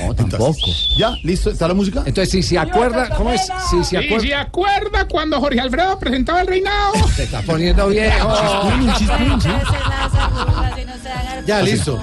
No, 0.02 0.16
tampoco. 0.16 0.58
¿Ya? 0.98 1.12
¿Listo? 1.24 1.52
¿Está 1.52 1.68
la 1.68 1.76
música? 1.76 2.00
Entonces, 2.06 2.32
si 2.32 2.42
se 2.42 2.58
acuerda, 2.58 3.10
¿cómo 3.16 3.32
es? 3.32 3.42
Si 3.70 3.84
se 3.84 3.96
¿Y 4.02 4.06
acuerda. 4.06 4.28
se 4.28 4.34
acuerda 4.36 5.08
cuando 5.08 5.40
Jorge 5.40 5.60
Alfredo 5.60 6.00
presentaba 6.00 6.42
el 6.42 6.48
reinado? 6.48 6.94
Se 7.16 7.24
está 7.24 7.42
poniendo 7.44 7.88
viejo. 7.88 8.30
Ya, 11.46 11.62
listo. 11.62 12.00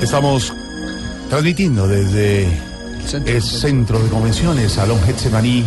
Estamos 0.00 0.52
transmitiendo 1.28 1.88
desde 1.88 2.48
el 3.26 3.42
centro 3.42 3.98
de 3.98 4.08
convenciones, 4.08 4.72
Salón 4.72 5.00
Getsemaní 5.02 5.66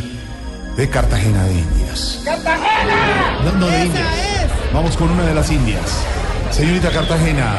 de 0.78 0.90
Cartagena 0.90 1.44
de 1.44 1.54
Indias. 1.54 2.22
No, 3.44 3.52
no 3.60 3.68
de 3.68 3.86
Indias. 3.86 4.08
Vamos 4.74 4.96
con 4.96 5.12
una 5.12 5.24
de 5.24 5.36
las 5.36 5.52
Indias. 5.52 6.06
Señorita 6.50 6.90
Cartagena, 6.92 7.56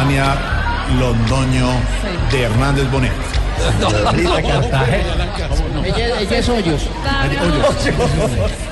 Ania 0.00 0.86
Londoño 0.98 1.68
de 2.30 2.42
Hernández 2.42 2.90
Bonet. 2.90 3.12
Ella, 5.84 6.20
ella 6.20 6.38
es 6.38 6.48
hoyos. 6.48 6.88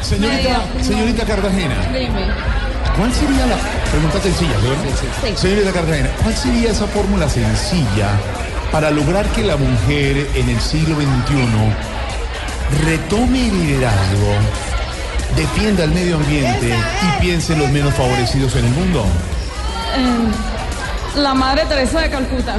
Señorita, 0.03 0.63
señorita 0.83 1.25
Cartagena, 1.25 1.77
Dime. 1.93 2.64
¿Cuál 2.97 3.13
sería 3.13 3.47
la 3.47 3.57
pregunta 3.91 4.21
sencilla, 4.21 4.57
¿verdad? 4.59 4.77
Sí. 5.23 5.37
Señorita 5.37 5.73
Cartagena, 5.73 6.11
¿cuál 6.23 6.37
sería 6.37 6.71
esa 6.71 6.87
fórmula 6.87 7.29
sencilla 7.29 8.09
para 8.73 8.91
lograr 8.91 9.27
que 9.29 9.43
la 9.43 9.57
mujer 9.57 10.29
en 10.35 10.49
el 10.49 10.61
siglo 10.61 10.97
XXI 10.97 12.75
retome 12.85 13.49
el 13.49 13.67
liderazgo, 13.67 14.33
defienda 15.37 15.85
el 15.85 15.93
medio 15.93 16.17
ambiente 16.17 16.75
y 16.75 17.21
piense 17.21 17.53
en 17.53 17.61
los 17.61 17.71
menos 17.71 17.95
favorecidos 17.95 18.55
en 18.57 18.65
el 18.65 18.71
mundo? 18.73 19.05
Eh, 19.97 21.21
la 21.21 21.35
madre 21.35 21.65
Teresa 21.67 22.01
de 22.01 22.11
Calcuta. 22.11 22.57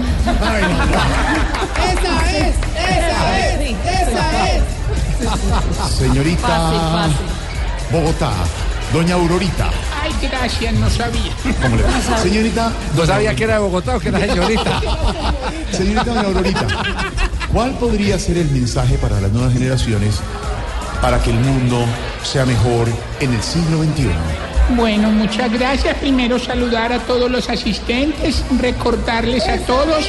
Esa 1.91 2.37
es, 2.37 2.55
esa 2.75 3.39
es, 3.39 3.75
esa 4.01 4.49
es. 4.51 4.63
Señorita 5.97 6.47
Fácil, 6.47 6.79
fácil. 6.91 7.25
Bogotá, 7.91 8.31
doña 8.93 9.15
Aurorita. 9.15 9.69
Ay, 10.05 10.29
gracias, 10.29 10.73
no 10.75 10.89
sabía. 10.89 11.31
¿Cómo 11.61 11.75
le 11.75 11.83
va? 11.83 12.17
Señorita, 12.21 12.71
No 12.95 13.05
sabía 13.05 13.35
que 13.35 13.43
era 13.43 13.53
de 13.55 13.59
Bogotá 13.59 13.95
o 13.95 13.99
que 13.99 14.09
era 14.09 14.19
señorita. 14.19 14.81
Señorita 15.71 16.03
doña 16.03 16.21
Aurorita, 16.21 16.67
¿cuál 17.51 17.71
podría 17.71 18.19
ser 18.19 18.37
el 18.37 18.51
mensaje 18.51 18.97
para 18.99 19.19
las 19.19 19.31
nuevas 19.31 19.53
generaciones 19.53 20.19
para 21.01 21.21
que 21.21 21.31
el 21.31 21.39
mundo 21.39 21.83
sea 22.23 22.45
mejor 22.45 22.87
en 23.19 23.33
el 23.33 23.41
siglo 23.41 23.83
XXI? 23.83 24.09
Bueno, 24.75 25.09
muchas 25.09 25.51
gracias. 25.51 25.97
Primero 25.97 26.37
saludar 26.37 26.93
a 26.93 26.99
todos 26.99 27.29
los 27.31 27.49
asistentes, 27.49 28.43
recordarles 28.59 29.47
a 29.47 29.57
todos 29.59 30.07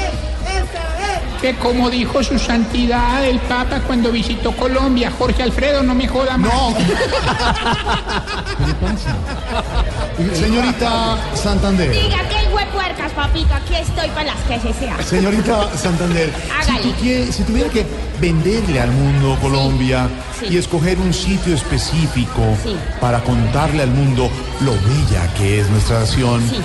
que 1.40 1.54
como 1.56 1.90
dijo 1.90 2.22
su 2.22 2.38
santidad 2.38 3.24
el 3.24 3.38
Papa 3.40 3.80
cuando 3.86 4.10
visitó 4.10 4.52
Colombia, 4.56 5.12
Jorge 5.18 5.42
Alfredo, 5.42 5.82
no 5.82 5.94
me 5.94 6.08
joda 6.08 6.36
más. 6.36 6.52
No. 6.52 6.74
Señorita 10.34 11.18
Santander. 11.34 11.90
Diga 11.90 12.18
que 12.28 12.38
el 12.46 12.52
huepuercas, 12.52 13.12
papito, 13.12 13.54
aquí 13.54 13.74
estoy 13.74 14.08
para 14.10 14.24
las 14.24 14.36
que 14.48 14.60
se 14.60 14.72
sean. 14.78 15.02
Señorita 15.04 15.68
Santander, 15.76 16.32
si, 16.64 16.70
Hágale. 16.70 16.94
quie- 16.96 17.30
si 17.30 17.42
tuviera 17.42 17.68
que 17.70 17.86
venderle 18.20 18.80
al 18.80 18.90
mundo 18.92 19.36
Colombia 19.40 20.08
sí. 20.40 20.46
y 20.50 20.56
escoger 20.56 20.98
un 20.98 21.12
sitio 21.12 21.54
específico 21.54 22.42
Sí. 22.62 22.74
para 23.00 23.22
contarle 23.22 23.82
al 23.82 23.90
mundo 23.90 24.30
lo 24.60 24.72
bella 24.72 25.32
que 25.36 25.60
es 25.60 25.68
nuestra 25.70 26.00
nación, 26.00 26.42
Sí. 26.48 26.56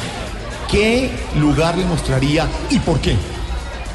¿qué 0.70 1.12
lugar 1.38 1.78
le 1.78 1.86
mostraría 1.86 2.48
y 2.70 2.80
por 2.80 3.00
qué? 3.02 3.18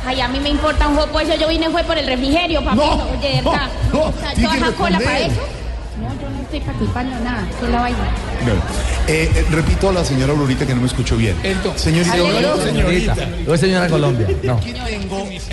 Ay, 0.07 0.21
a 0.21 0.29
mí 0.29 0.39
me 0.39 0.51
importa 0.51 0.87
un 0.87 0.95
jopo 0.97 1.19
eso. 1.19 1.35
Yo 1.35 1.49
vine 1.49 1.69
fue 1.69 1.83
por 1.83 1.99
el 1.99 2.07
refrigerio, 2.07 2.63
papito. 2.63 2.97
No, 2.97 3.07
de 3.21 3.43
verdad. 3.43 3.69
no, 3.93 3.99
no, 3.99 4.05
O 4.05 4.13
sea, 4.21 4.33
tiene 4.35 4.49
¿Toda 4.49 4.57
esa 4.69 4.77
cola 4.77 4.99
para 5.01 5.19
eso? 5.19 5.41
No, 6.01 6.09
yo 6.21 6.31
no 6.31 6.43
estoy 6.43 6.61
participando 6.61 7.19
nada. 7.21 7.45
¿Qué 7.59 7.69
la 7.69 7.81
vaina? 7.81 7.99
Bueno, 8.45 8.61
eh, 9.09 9.31
eh, 9.35 9.47
repito 9.51 9.89
a 9.89 9.93
la 9.93 10.05
señora 10.05 10.33
Aurorita 10.33 10.65
que 10.67 10.75
no 10.75 10.81
me 10.83 10.87
escuchó 10.87 11.17
bien. 11.17 11.35
Señorita 11.75 12.15
señorita. 12.63 13.17
No 13.47 13.55
es 13.55 13.61
señora 13.61 13.89
Colombia. 13.89 14.29
No. 14.45 14.61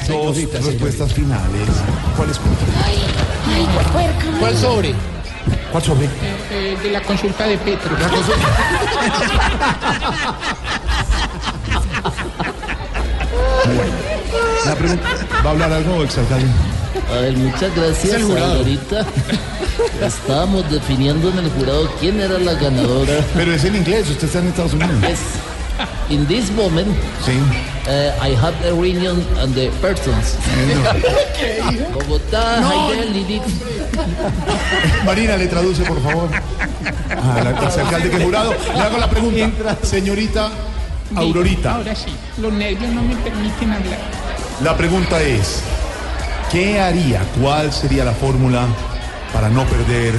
dos 0.07 0.35
respuestas 0.35 1.13
finales. 1.13 1.67
¿Cuál 2.15 2.29
es? 2.29 2.39
Ay, 2.85 2.99
huepuerca. 3.75 4.39
¿Cuál 4.39 4.55
sobre? 4.57 4.93
¿Cuál 5.71 5.83
sobre? 5.83 6.05
Eh, 6.51 6.77
de 6.83 6.91
la 6.91 7.01
consulta 7.01 7.47
de 7.47 7.57
Petro. 7.57 7.97
La 7.97 8.07
pregunta, 14.75 15.07
¿Va 15.45 15.49
a 15.49 15.53
hablar 15.53 15.73
algo, 15.73 16.03
exalcalde? 16.03 16.47
A 17.11 17.21
ver, 17.21 17.37
muchas 17.37 17.75
gracias. 17.75 18.21
Ahorita 18.21 19.05
estábamos 20.05 20.69
definiendo 20.71 21.29
en 21.29 21.39
el 21.39 21.49
jurado 21.51 21.89
quién 21.99 22.19
era 22.21 22.37
la 22.39 22.53
ganadora. 22.53 23.13
Pero 23.33 23.53
es 23.53 23.63
en 23.63 23.75
inglés, 23.75 24.09
usted 24.09 24.27
está 24.27 24.39
en 24.39 24.47
Estados 24.47 24.73
Unidos. 24.73 24.95
Yes. 25.01 25.19
In 26.09 26.27
this 26.27 26.51
moment, 26.51 26.87
Sí. 27.25 27.31
uh, 27.87 28.23
I 28.23 28.35
have 28.35 28.53
a 28.67 28.71
reunion 28.73 29.25
and 29.41 29.55
the 29.55 29.69
persons. 29.81 30.37
Bogotá, 31.93 32.59
No. 32.61 32.89
Marina, 35.05 35.37
le 35.37 35.47
traduce, 35.47 35.83
por 35.83 36.01
favor. 36.03 36.29
A 37.09 37.43
la 37.43 37.51
exalcalde 37.51 38.09
que 38.09 38.23
jurado. 38.23 38.53
Le 38.75 38.79
hago 38.81 38.97
la 38.97 39.09
pregunta. 39.09 39.77
Señorita 39.81 40.51
Aurorita, 41.15 41.75
Ahora 41.75 41.95
sí, 41.95 42.11
los 42.39 42.51
nervios 42.53 42.91
no 42.91 43.03
me 43.03 43.15
permiten 43.17 43.71
hablar. 43.71 43.99
La 44.63 44.77
pregunta 44.77 45.21
es, 45.21 45.61
¿qué 46.49 46.79
haría? 46.79 47.19
¿Cuál 47.41 47.73
sería 47.73 48.05
la 48.05 48.13
fórmula 48.13 48.65
para 49.33 49.49
no 49.49 49.65
perder 49.65 50.13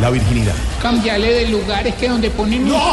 la 0.00 0.10
virginidad? 0.10 0.54
Cambiarle 0.80 1.32
de 1.32 1.48
lugar, 1.48 1.84
es 1.84 1.96
que 1.96 2.08
donde 2.08 2.30
ponen... 2.30 2.68
¡No! 2.68 2.92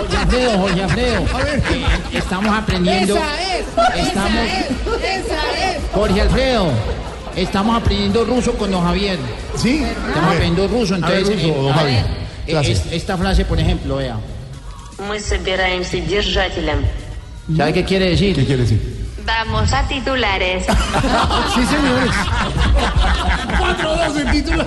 Ollafreo, 0.00 0.62
Ollafreo. 0.62 1.26
A 1.34 1.44
ver. 1.44 1.58
Eh, 1.58 1.84
estamos 2.12 2.56
aprendiendo... 2.56 3.16
¡Esa 3.16 4.46
es! 4.46 4.66
Jorge 5.92 6.22
Alfredo. 6.22 6.70
Estamos 7.36 7.76
aprendiendo 7.76 8.24
ruso 8.24 8.52
con 8.54 8.70
don 8.70 8.82
Javier. 8.82 9.18
Sí. 9.56 9.84
Estamos 9.84 10.32
aprendiendo 10.32 10.68
ruso, 10.68 10.94
entonces. 10.94 11.28
Eh, 11.28 11.52
a 11.52 11.62
don 11.62 11.72
Javier. 11.74 12.06
Eh, 12.46 12.80
esta 12.92 13.18
frase, 13.18 13.44
por 13.44 13.60
ejemplo, 13.60 13.96
vea. 13.96 14.16
¿Sabe 17.54 17.72
qué 17.74 17.84
quiere 17.84 18.08
decir? 18.08 18.34
¿Qué 18.34 18.46
quiere 18.46 18.62
decir? 18.62 18.97
Vamos 19.28 19.70
a 19.74 19.86
titulares. 19.86 20.64
Sí, 21.54 21.66
señores. 21.66 22.10
4-2 23.58 24.20
en 24.20 24.30
título. 24.32 24.64